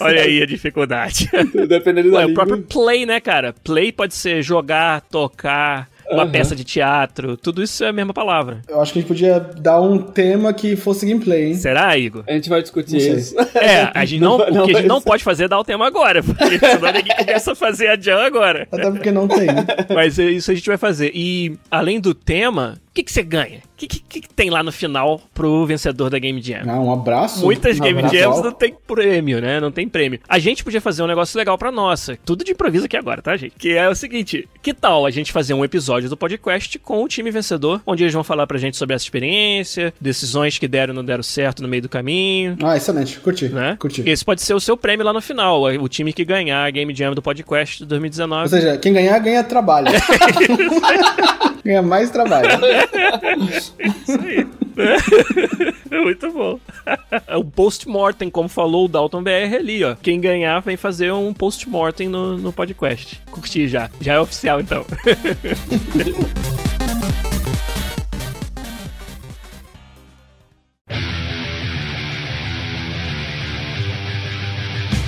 Olha 0.00 0.22
aí 0.22 0.42
a 0.42 0.46
dificuldade. 0.46 1.28
Dependendo 1.68 2.10
da 2.10 2.18
Ué, 2.18 2.26
língua. 2.26 2.42
O 2.42 2.46
próprio 2.46 2.62
play, 2.62 3.06
né, 3.06 3.20
cara? 3.20 3.54
Play 3.64 3.92
pode 3.92 4.14
ser 4.14 4.25
jogar, 4.42 5.00
tocar, 5.02 5.88
uma 6.10 6.24
uhum. 6.24 6.30
peça 6.30 6.54
de 6.54 6.64
teatro, 6.64 7.36
tudo 7.36 7.62
isso 7.62 7.84
é 7.84 7.88
a 7.88 7.92
mesma 7.92 8.14
palavra. 8.14 8.62
Eu 8.68 8.80
acho 8.80 8.92
que 8.92 8.98
a 8.98 9.02
gente 9.02 9.08
podia 9.08 9.40
dar 9.40 9.80
um 9.80 9.98
tema 9.98 10.52
que 10.52 10.76
fosse 10.76 11.06
gameplay, 11.06 11.48
hein? 11.48 11.54
Será, 11.54 11.96
Igor? 11.98 12.22
A 12.26 12.32
gente 12.32 12.48
vai 12.48 12.62
discutir 12.62 12.96
isso. 12.96 13.34
É, 13.56 13.90
a 13.94 14.04
gente 14.04 14.20
não, 14.20 14.38
não, 14.38 14.50
não 14.50 14.64
o 14.64 14.66
que 14.66 14.72
a 14.72 14.78
gente 14.80 14.88
não 14.88 15.00
pode 15.00 15.24
fazer 15.24 15.44
é 15.44 15.48
dar 15.48 15.58
o 15.58 15.64
tema 15.64 15.86
agora, 15.86 16.22
porque 16.22 16.58
senão 16.58 16.92
ninguém 16.92 17.16
começa 17.16 17.52
a 17.52 17.54
fazer 17.54 17.88
a 17.88 17.96
jam 17.98 18.20
agora. 18.20 18.68
Até 18.70 18.90
porque 18.90 19.10
não 19.10 19.26
tem. 19.26 19.46
Mas 19.94 20.18
é 20.18 20.24
isso 20.24 20.50
a 20.50 20.54
gente 20.54 20.66
vai 20.66 20.76
fazer. 20.76 21.10
E 21.14 21.58
além 21.70 21.98
do 21.98 22.14
tema, 22.14 22.78
que, 22.96 23.02
que 23.02 23.12
você 23.12 23.22
ganha? 23.22 23.58
O 23.58 23.76
que, 23.76 23.86
que, 23.86 24.20
que 24.22 24.34
tem 24.34 24.48
lá 24.48 24.62
no 24.62 24.72
final 24.72 25.20
pro 25.34 25.66
vencedor 25.66 26.08
da 26.08 26.18
Game 26.18 26.40
Jam? 26.40 26.62
Ah, 26.66 26.80
um 26.80 26.90
abraço. 26.90 27.44
Muitas 27.44 27.78
um 27.78 27.82
Game 27.82 27.98
abraço. 27.98 28.16
Jams 28.16 28.42
não 28.42 28.52
tem 28.52 28.74
prêmio, 28.86 29.38
né? 29.38 29.60
Não 29.60 29.70
tem 29.70 29.86
prêmio. 29.86 30.18
A 30.26 30.38
gente 30.38 30.64
podia 30.64 30.80
fazer 30.80 31.02
um 31.02 31.06
negócio 31.06 31.36
legal 31.36 31.58
pra 31.58 31.70
nossa. 31.70 32.18
Tudo 32.24 32.42
de 32.42 32.52
improviso 32.52 32.86
aqui 32.86 32.96
agora, 32.96 33.20
tá, 33.20 33.36
gente? 33.36 33.52
Que 33.58 33.74
é 33.76 33.86
o 33.86 33.94
seguinte: 33.94 34.48
que 34.62 34.72
tal 34.72 35.04
a 35.04 35.10
gente 35.10 35.30
fazer 35.30 35.52
um 35.52 35.62
episódio 35.62 36.08
do 36.08 36.16
podcast 36.16 36.78
com 36.78 37.02
o 37.02 37.08
time 37.08 37.30
vencedor, 37.30 37.82
onde 37.86 38.02
eles 38.02 38.14
vão 38.14 38.24
falar 38.24 38.46
pra 38.46 38.56
gente 38.56 38.78
sobre 38.78 38.94
essa 38.96 39.04
experiência, 39.04 39.92
decisões 40.00 40.58
que 40.58 40.66
deram 40.66 40.92
ou 40.92 40.96
não 40.96 41.04
deram 41.04 41.22
certo 41.22 41.62
no 41.62 41.68
meio 41.68 41.82
do 41.82 41.88
caminho. 41.88 42.56
Ah, 42.62 42.78
excelente. 42.78 43.20
Curti. 43.20 43.50
Né? 43.50 43.76
Curti. 43.78 44.02
Esse 44.06 44.24
pode 44.24 44.40
ser 44.40 44.54
o 44.54 44.60
seu 44.60 44.76
prêmio 44.76 45.04
lá 45.04 45.12
no 45.12 45.20
final, 45.20 45.64
o 45.64 45.88
time 45.88 46.14
que 46.14 46.24
ganhar 46.24 46.64
a 46.64 46.70
Game 46.70 46.94
Jam 46.94 47.14
do 47.14 47.20
podcast 47.20 47.76
de 47.76 47.82
Ou 47.84 47.88
2019. 47.88 48.48
seja, 48.48 48.78
quem 48.78 48.94
ganhar, 48.94 49.18
ganha 49.18 49.44
trabalho. 49.44 49.88
ganha 51.62 51.82
mais 51.82 52.08
trabalho. 52.10 52.48
Isso 53.78 54.20
aí. 54.20 54.46
Muito 55.90 56.30
bom. 56.32 56.60
o 57.36 57.44
post-mortem, 57.44 58.30
como 58.30 58.48
falou 58.48 58.84
o 58.86 58.88
Dalton 58.88 59.22
BR 59.22 59.56
ali, 59.56 59.84
ó. 59.84 59.94
Quem 59.94 60.20
ganhar 60.20 60.60
vem 60.60 60.76
fazer 60.76 61.12
um 61.12 61.32
post-mortem 61.32 62.08
no, 62.08 62.36
no 62.36 62.52
podcast. 62.52 63.20
Curti 63.30 63.68
já. 63.68 63.90
Já 64.00 64.14
é 64.14 64.20
oficial, 64.20 64.60
então. 64.60 64.84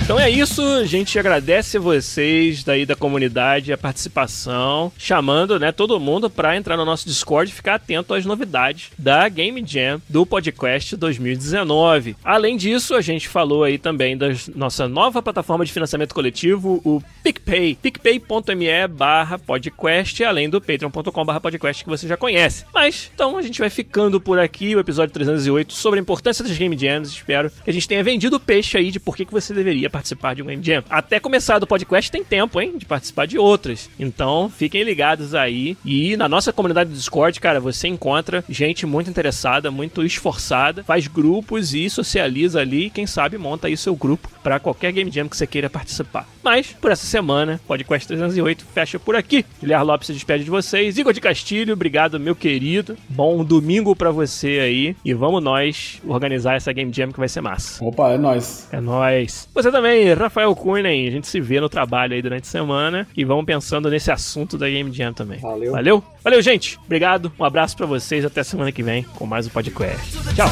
Então 0.09 0.19
é 0.19 0.27
isso, 0.27 0.63
a 0.63 0.85
gente 0.85 1.19
agradece 1.19 1.77
vocês 1.77 2.63
daí 2.63 2.83
da 2.83 2.95
comunidade 2.95 3.71
a 3.71 3.77
participação, 3.77 4.91
chamando, 4.97 5.59
né, 5.59 5.71
todo 5.71 5.99
mundo 5.99 6.31
para 6.31 6.57
entrar 6.57 6.75
no 6.75 6.83
nosso 6.83 7.07
Discord 7.07 7.51
e 7.51 7.53
ficar 7.53 7.75
atento 7.75 8.15
às 8.15 8.25
novidades 8.25 8.89
da 8.97 9.29
Game 9.29 9.63
Jam 9.63 10.01
do 10.09 10.25
podcast 10.25 10.97
2019. 10.97 12.15
Além 12.23 12.57
disso, 12.57 12.95
a 12.95 13.01
gente 13.01 13.27
falou 13.27 13.63
aí 13.63 13.77
também 13.77 14.17
da 14.17 14.29
nossa 14.55 14.87
nova 14.87 15.21
plataforma 15.21 15.63
de 15.63 15.71
financiamento 15.71 16.15
coletivo, 16.15 16.81
o 16.83 17.03
PicPay, 17.21 17.75
picpay.me 17.75 18.87
barra 18.87 19.37
podcast, 19.37 20.23
além 20.23 20.49
do 20.49 20.59
patreon.com 20.59 21.23
barra 21.23 21.39
podcast 21.39 21.83
que 21.83 21.89
você 21.89 22.07
já 22.07 22.17
conhece. 22.17 22.65
Mas, 22.73 23.11
então, 23.13 23.37
a 23.37 23.43
gente 23.43 23.59
vai 23.59 23.69
ficando 23.69 24.19
por 24.19 24.39
aqui, 24.39 24.75
o 24.75 24.79
episódio 24.79 25.13
308, 25.13 25.71
sobre 25.71 25.99
a 25.99 26.01
importância 26.01 26.43
das 26.43 26.57
Game 26.57 26.75
Jams. 26.75 27.11
Espero 27.11 27.51
que 27.51 27.69
a 27.69 27.73
gente 27.73 27.87
tenha 27.87 28.03
vendido 28.03 28.37
o 28.37 28.39
peixe 28.39 28.75
aí 28.75 28.89
de 28.89 28.99
por 28.99 29.15
que 29.15 29.23
que 29.23 29.31
você 29.31 29.53
deveria 29.53 29.87
participar 29.87 29.98
de 30.35 30.43
um 30.43 30.45
Game 30.45 30.63
Jam. 30.63 30.83
Até 30.89 31.19
começar 31.19 31.59
do 31.59 31.67
podcast 31.67 32.11
tem 32.11 32.23
tempo, 32.23 32.59
hein, 32.59 32.77
de 32.77 32.85
participar 32.85 33.25
de 33.25 33.37
outras. 33.37 33.89
Então, 33.99 34.49
fiquem 34.49 34.83
ligados 34.83 35.33
aí. 35.35 35.77
E 35.85 36.15
na 36.17 36.27
nossa 36.29 36.53
comunidade 36.53 36.89
do 36.89 36.95
Discord, 36.95 37.39
cara, 37.39 37.59
você 37.59 37.87
encontra 37.87 38.43
gente 38.49 38.85
muito 38.85 39.09
interessada, 39.09 39.71
muito 39.71 40.03
esforçada, 40.03 40.83
faz 40.83 41.07
grupos 41.07 41.73
e 41.73 41.89
socializa 41.89 42.59
ali. 42.59 42.85
E 42.85 42.89
quem 42.89 43.05
sabe 43.05 43.37
monta 43.37 43.67
aí 43.67 43.75
seu 43.75 43.95
grupo 43.95 44.29
para 44.43 44.59
qualquer 44.59 44.91
Game 44.91 45.11
Jam 45.11 45.27
que 45.27 45.35
você 45.35 45.45
queira 45.45 45.69
participar. 45.69 46.27
Mas, 46.43 46.67
por 46.79 46.91
essa 46.91 47.05
semana, 47.05 47.59
Podcast 47.67 48.07
308 48.07 48.65
fecha 48.73 48.99
por 48.99 49.15
aqui. 49.15 49.45
Guilherme 49.59 49.85
Lopes 49.85 50.07
se 50.07 50.13
despede 50.13 50.43
de 50.43 50.49
vocês. 50.49 50.97
Igor 50.97 51.13
de 51.13 51.21
Castilho, 51.21 51.73
obrigado, 51.73 52.19
meu 52.19 52.35
querido. 52.35 52.97
Bom 53.09 53.43
domingo 53.43 53.95
pra 53.95 54.11
você 54.11 54.59
aí. 54.59 54.95
E 55.03 55.13
vamos 55.13 55.43
nós 55.43 56.01
organizar 56.07 56.55
essa 56.55 56.71
Game 56.71 56.91
Jam 56.93 57.11
que 57.11 57.19
vai 57.19 57.27
ser 57.27 57.41
massa. 57.41 57.83
Opa, 57.83 58.11
é 58.11 58.17
nóis. 58.17 58.67
É 58.71 58.79
nóis. 58.79 59.49
Você 59.53 59.71
também, 59.71 59.88
Rafael 60.17 60.55
Cunha, 60.55 60.89
a 60.89 61.11
gente 61.11 61.27
se 61.27 61.39
vê 61.39 61.59
no 61.59 61.69
trabalho 61.69 62.13
aí 62.13 62.21
durante 62.21 62.43
a 62.43 62.51
semana 62.51 63.07
e 63.15 63.23
vamos 63.23 63.45
pensando 63.45 63.89
nesse 63.89 64.11
assunto 64.11 64.57
da 64.57 64.69
Game 64.69 64.91
Jam 64.91 65.13
também. 65.13 65.39
Valeu. 65.39 65.71
Valeu? 65.71 66.03
Valeu, 66.23 66.41
gente. 66.41 66.77
Obrigado. 66.85 67.31
Um 67.39 67.43
abraço 67.43 67.75
pra 67.75 67.85
vocês. 67.85 68.25
Até 68.25 68.43
semana 68.43 68.71
que 68.71 68.83
vem 68.83 69.03
com 69.03 69.25
mais 69.25 69.47
um 69.47 69.49
podcast. 69.49 69.99
Tchau. 70.35 70.49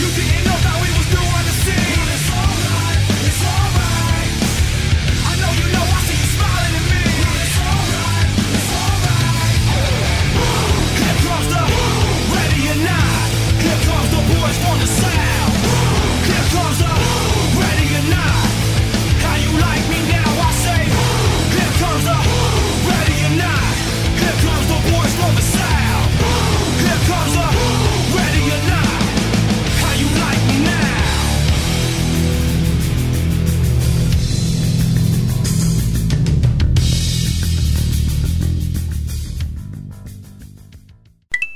you 0.00 0.06
just 0.06 0.64
in 0.64 0.69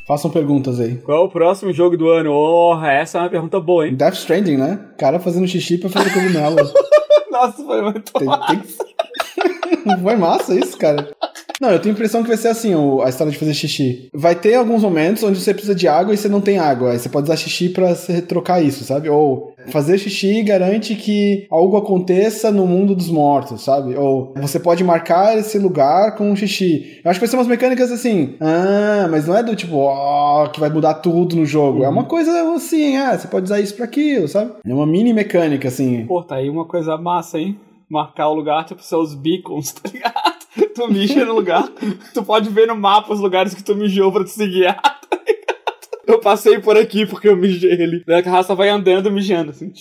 Façam 0.07 0.31
perguntas 0.31 0.81
aí. 0.81 0.97
Qual 0.99 1.25
o 1.25 1.31
próximo 1.31 1.73
jogo 1.73 1.97
do 1.97 2.11
ano? 2.11 2.31
Oh, 2.31 2.85
essa 2.85 3.17
é 3.17 3.21
uma 3.23 3.31
pergunta 3.31 3.59
boa, 3.59 3.87
hein? 3.89 3.95
Death 3.95 4.15
Stranding, 4.15 4.59
né? 4.59 4.79
Cara 4.99 5.19
fazendo 5.19 5.49
xixi 5.49 5.79
pra 5.79 5.89
fazer 5.89 6.13
cogumelo. 6.13 6.57
Nossa, 7.33 7.65
foi 7.65 7.83
muito 7.83 8.13
tem, 8.13 8.29
tem 8.29 8.61
que... 8.61 8.85
Foi 10.03 10.17
massa 10.17 10.55
isso, 10.55 10.79
cara. 10.79 11.11
Não, 11.65 11.71
eu 11.73 11.79
tenho 11.79 11.95
a 11.95 11.97
impressão 11.97 12.23
que 12.23 12.29
vai 12.29 12.37
ser 12.37 12.49
assim 12.49 12.75
o- 12.75 13.01
a 13.01 13.09
história 13.09 13.33
de 13.33 13.39
fazer 13.39 13.55
xixi. 13.55 14.09
Vai 14.12 14.35
ter 14.35 14.55
alguns 14.55 14.83
momentos 14.83 15.23
onde 15.23 15.41
você 15.41 15.53
precisa 15.55 15.75
de 15.75 15.89
água 15.89 16.12
e 16.12 16.17
você 16.17 16.29
não 16.29 16.41
tem 16.41 16.59
água. 16.59 16.93
Aí 16.93 16.99
você 16.99 17.09
pode 17.09 17.25
usar 17.25 17.37
xixi 17.37 17.71
pra 17.71 17.95
trocar 18.29 18.62
isso, 18.62 18.85
sabe? 18.85 19.09
Ou 19.09 19.55
fazer 19.69 19.97
xixi 19.97 20.43
garante 20.43 20.95
que 20.95 21.47
algo 21.51 21.77
aconteça 21.79 22.51
no 22.51 22.67
mundo 22.67 22.95
dos 22.95 23.09
mortos, 23.09 23.62
sabe? 23.62 23.97
Ou 23.97 24.35
você 24.37 24.61
pode 24.61 24.85
marcar 24.85 25.39
esse 25.39 25.59
lugar 25.59 26.17
com 26.17 26.31
um 26.31 26.37
xixi. 26.37 27.01
Eu 27.03 27.11
acho 27.11 27.19
que 27.19 27.25
vai 27.25 27.31
ser 27.31 27.37
umas 27.37 27.47
mecânicas 27.47 27.91
assim. 27.91 28.35
Ah, 28.41 29.09
mas 29.11 29.27
não 29.27 29.35
é 29.35 29.43
do 29.43 29.57
tipo, 29.57 29.77
ó, 29.77 30.47
que 30.49 30.61
vai 30.61 30.69
mudar 30.69 30.95
tudo 30.95 31.35
no 31.35 31.47
jogo. 31.47 31.83
É 31.83 31.89
uma 31.89 32.05
coisa 32.05 32.31
assim, 32.55 32.97
ah, 32.99 33.17
você 33.17 33.27
pode 33.27 33.45
usar 33.47 33.61
isso 33.61 33.75
pra 33.75 33.87
aquilo, 33.87 34.29
sabe? 34.29 34.53
É 34.67 34.75
uma 34.75 34.87
mini 34.87 35.15
mecânica, 35.15 35.69
assim. 35.69 36.05
Pô, 36.07 36.23
tá 36.23 36.37
aí 36.37 36.51
uma 36.51 36.67
coisa 36.67 36.99
massa, 36.99 37.39
hein? 37.39 37.59
Marcar 37.89 38.29
o 38.29 38.35
lugar, 38.35 38.65
tipo, 38.65 38.83
seus 38.83 39.15
beacons, 39.15 39.73
tá 39.81 39.89
ligado? 39.91 40.44
Tu 40.75 40.89
mija 40.89 41.25
no 41.25 41.35
lugar, 41.35 41.69
tu 42.13 42.23
pode 42.23 42.49
ver 42.51 42.67
no 42.67 42.77
mapa 42.77 43.13
os 43.13 43.21
lugares 43.21 43.55
que 43.55 43.63
tu 43.63 43.75
mijou 43.75 44.13
pra 44.13 44.25
te 44.25 44.31
se 44.31 44.47
guiar, 44.47 44.81
tá? 44.83 44.99
Eu 46.07 46.21
passei 46.21 46.59
por 46.59 46.77
aqui 46.77 47.07
porque 47.07 47.29
eu 47.29 47.37
mijei 47.37 47.73
ali. 47.83 48.05
Daí 48.07 48.23
a 48.25 48.31
raça 48.31 48.55
vai 48.55 48.69
andando, 48.69 49.11
mijando, 49.11 49.51
assim. 49.51 49.73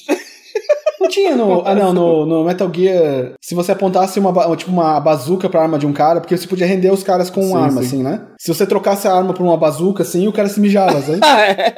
Não 0.99 1.09
tinha 1.09 1.35
no. 1.35 1.67
Ah, 1.67 1.75
não, 1.75 1.91
no, 1.91 2.25
no 2.25 2.43
Metal 2.45 2.71
Gear. 2.73 3.33
Se 3.41 3.53
você 3.53 3.73
apontasse 3.73 4.19
uma, 4.19 4.55
tipo, 4.55 4.71
uma 4.71 4.99
bazuca 5.01 5.49
pra 5.49 5.61
arma 5.63 5.77
de 5.77 5.85
um 5.85 5.91
cara, 5.91 6.21
porque 6.21 6.37
você 6.37 6.47
podia 6.47 6.65
render 6.65 6.91
os 6.91 7.03
caras 7.03 7.29
com 7.29 7.41
Sim, 7.41 7.49
uma 7.49 7.59
arma, 7.65 7.81
sim. 7.81 7.87
assim, 7.87 8.03
né? 8.03 8.21
Se 8.39 8.47
você 8.53 8.65
trocasse 8.65 9.05
a 9.05 9.13
arma 9.13 9.33
por 9.33 9.43
uma 9.43 9.57
bazuca, 9.57 10.03
assim, 10.03 10.27
o 10.29 10.31
cara 10.31 10.47
se 10.47 10.61
mijava, 10.61 11.01
sabe? 11.01 11.19
Ah, 11.23 11.41
é. 11.41 11.75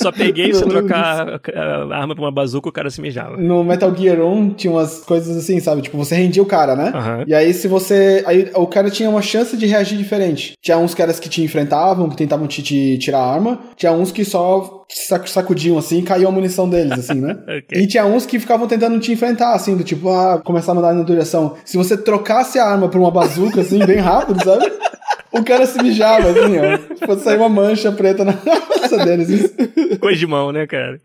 Só 0.00 0.12
peguei, 0.12 0.52
se 0.54 0.64
trocar 0.64 1.40
a 1.54 1.96
arma 1.96 2.14
pra 2.14 2.24
uma 2.24 2.32
bazuca, 2.32 2.68
o 2.68 2.72
cara 2.72 2.90
se 2.90 3.00
mijava. 3.00 3.36
No 3.36 3.62
Metal 3.62 3.94
Gear 3.94 4.20
1 4.20 4.50
tinha 4.50 4.72
umas 4.72 5.00
coisas 5.00 5.36
assim, 5.36 5.60
sabe? 5.60 5.82
Tipo, 5.82 5.98
você 5.98 6.14
rendia 6.14 6.42
o 6.42 6.46
cara, 6.46 6.74
né? 6.74 6.92
Aham. 6.94 7.24
E 7.26 7.34
aí, 7.34 7.52
se 7.52 7.68
você. 7.68 8.22
Aí 8.26 8.50
o 8.54 8.66
cara 8.66 8.90
tinha 8.90 9.10
uma 9.10 9.22
chance 9.22 9.56
de 9.56 9.66
reagir 9.66 9.98
diferente. 9.98 10.54
Tinha 10.62 10.78
uns 10.78 10.94
caras 10.94 11.20
que 11.20 11.28
te 11.28 11.42
enfrentavam, 11.42 12.08
que 12.08 12.16
tentavam 12.16 12.46
te, 12.46 12.62
te 12.62 12.98
tirar 12.98 13.18
a 13.18 13.32
arma. 13.32 13.60
Tinha 13.76 13.92
uns 13.92 14.10
que 14.10 14.24
só 14.24 14.80
sacudiam 15.26 15.78
assim 15.78 15.98
e 15.98 16.02
caiu 16.02 16.28
a 16.28 16.32
munição 16.32 16.68
deles, 16.68 16.92
assim, 16.92 17.20
né? 17.20 17.36
Ok. 17.60 17.80
E 17.80 17.86
tinha 17.86 18.04
uns 18.06 18.26
que 18.26 18.38
ficavam 18.38 18.66
tentando 18.66 18.98
te 18.98 19.12
enfrentar, 19.12 19.54
assim, 19.54 19.76
do 19.76 19.84
tipo, 19.84 20.08
ah, 20.08 20.40
começar 20.44 20.72
a 20.72 20.74
mandar 20.74 20.94
na 20.94 21.02
direção. 21.02 21.56
Se 21.64 21.76
você 21.76 21.96
trocasse 21.96 22.58
a 22.58 22.66
arma 22.66 22.88
por 22.88 23.00
uma 23.00 23.10
bazuca, 23.10 23.60
assim, 23.60 23.78
bem 23.84 23.98
rápido, 23.98 24.42
sabe? 24.42 24.70
O 25.32 25.44
cara 25.44 25.66
se 25.66 25.80
mijava, 25.82 26.30
assim, 26.30 26.56
ó. 26.58 27.06
Fosse 27.06 27.24
sair 27.24 27.36
uma 27.36 27.48
mancha 27.48 27.92
preta 27.92 28.24
na 28.24 28.32
cabeça 28.36 29.04
deles. 29.04 29.28
Isso. 29.28 29.54
Coisa 30.00 30.18
de 30.18 30.26
mão, 30.26 30.50
né, 30.52 30.66
cara? 30.66 31.00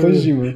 Coisa 0.00 0.20
de 0.20 0.32
mano. 0.32 0.54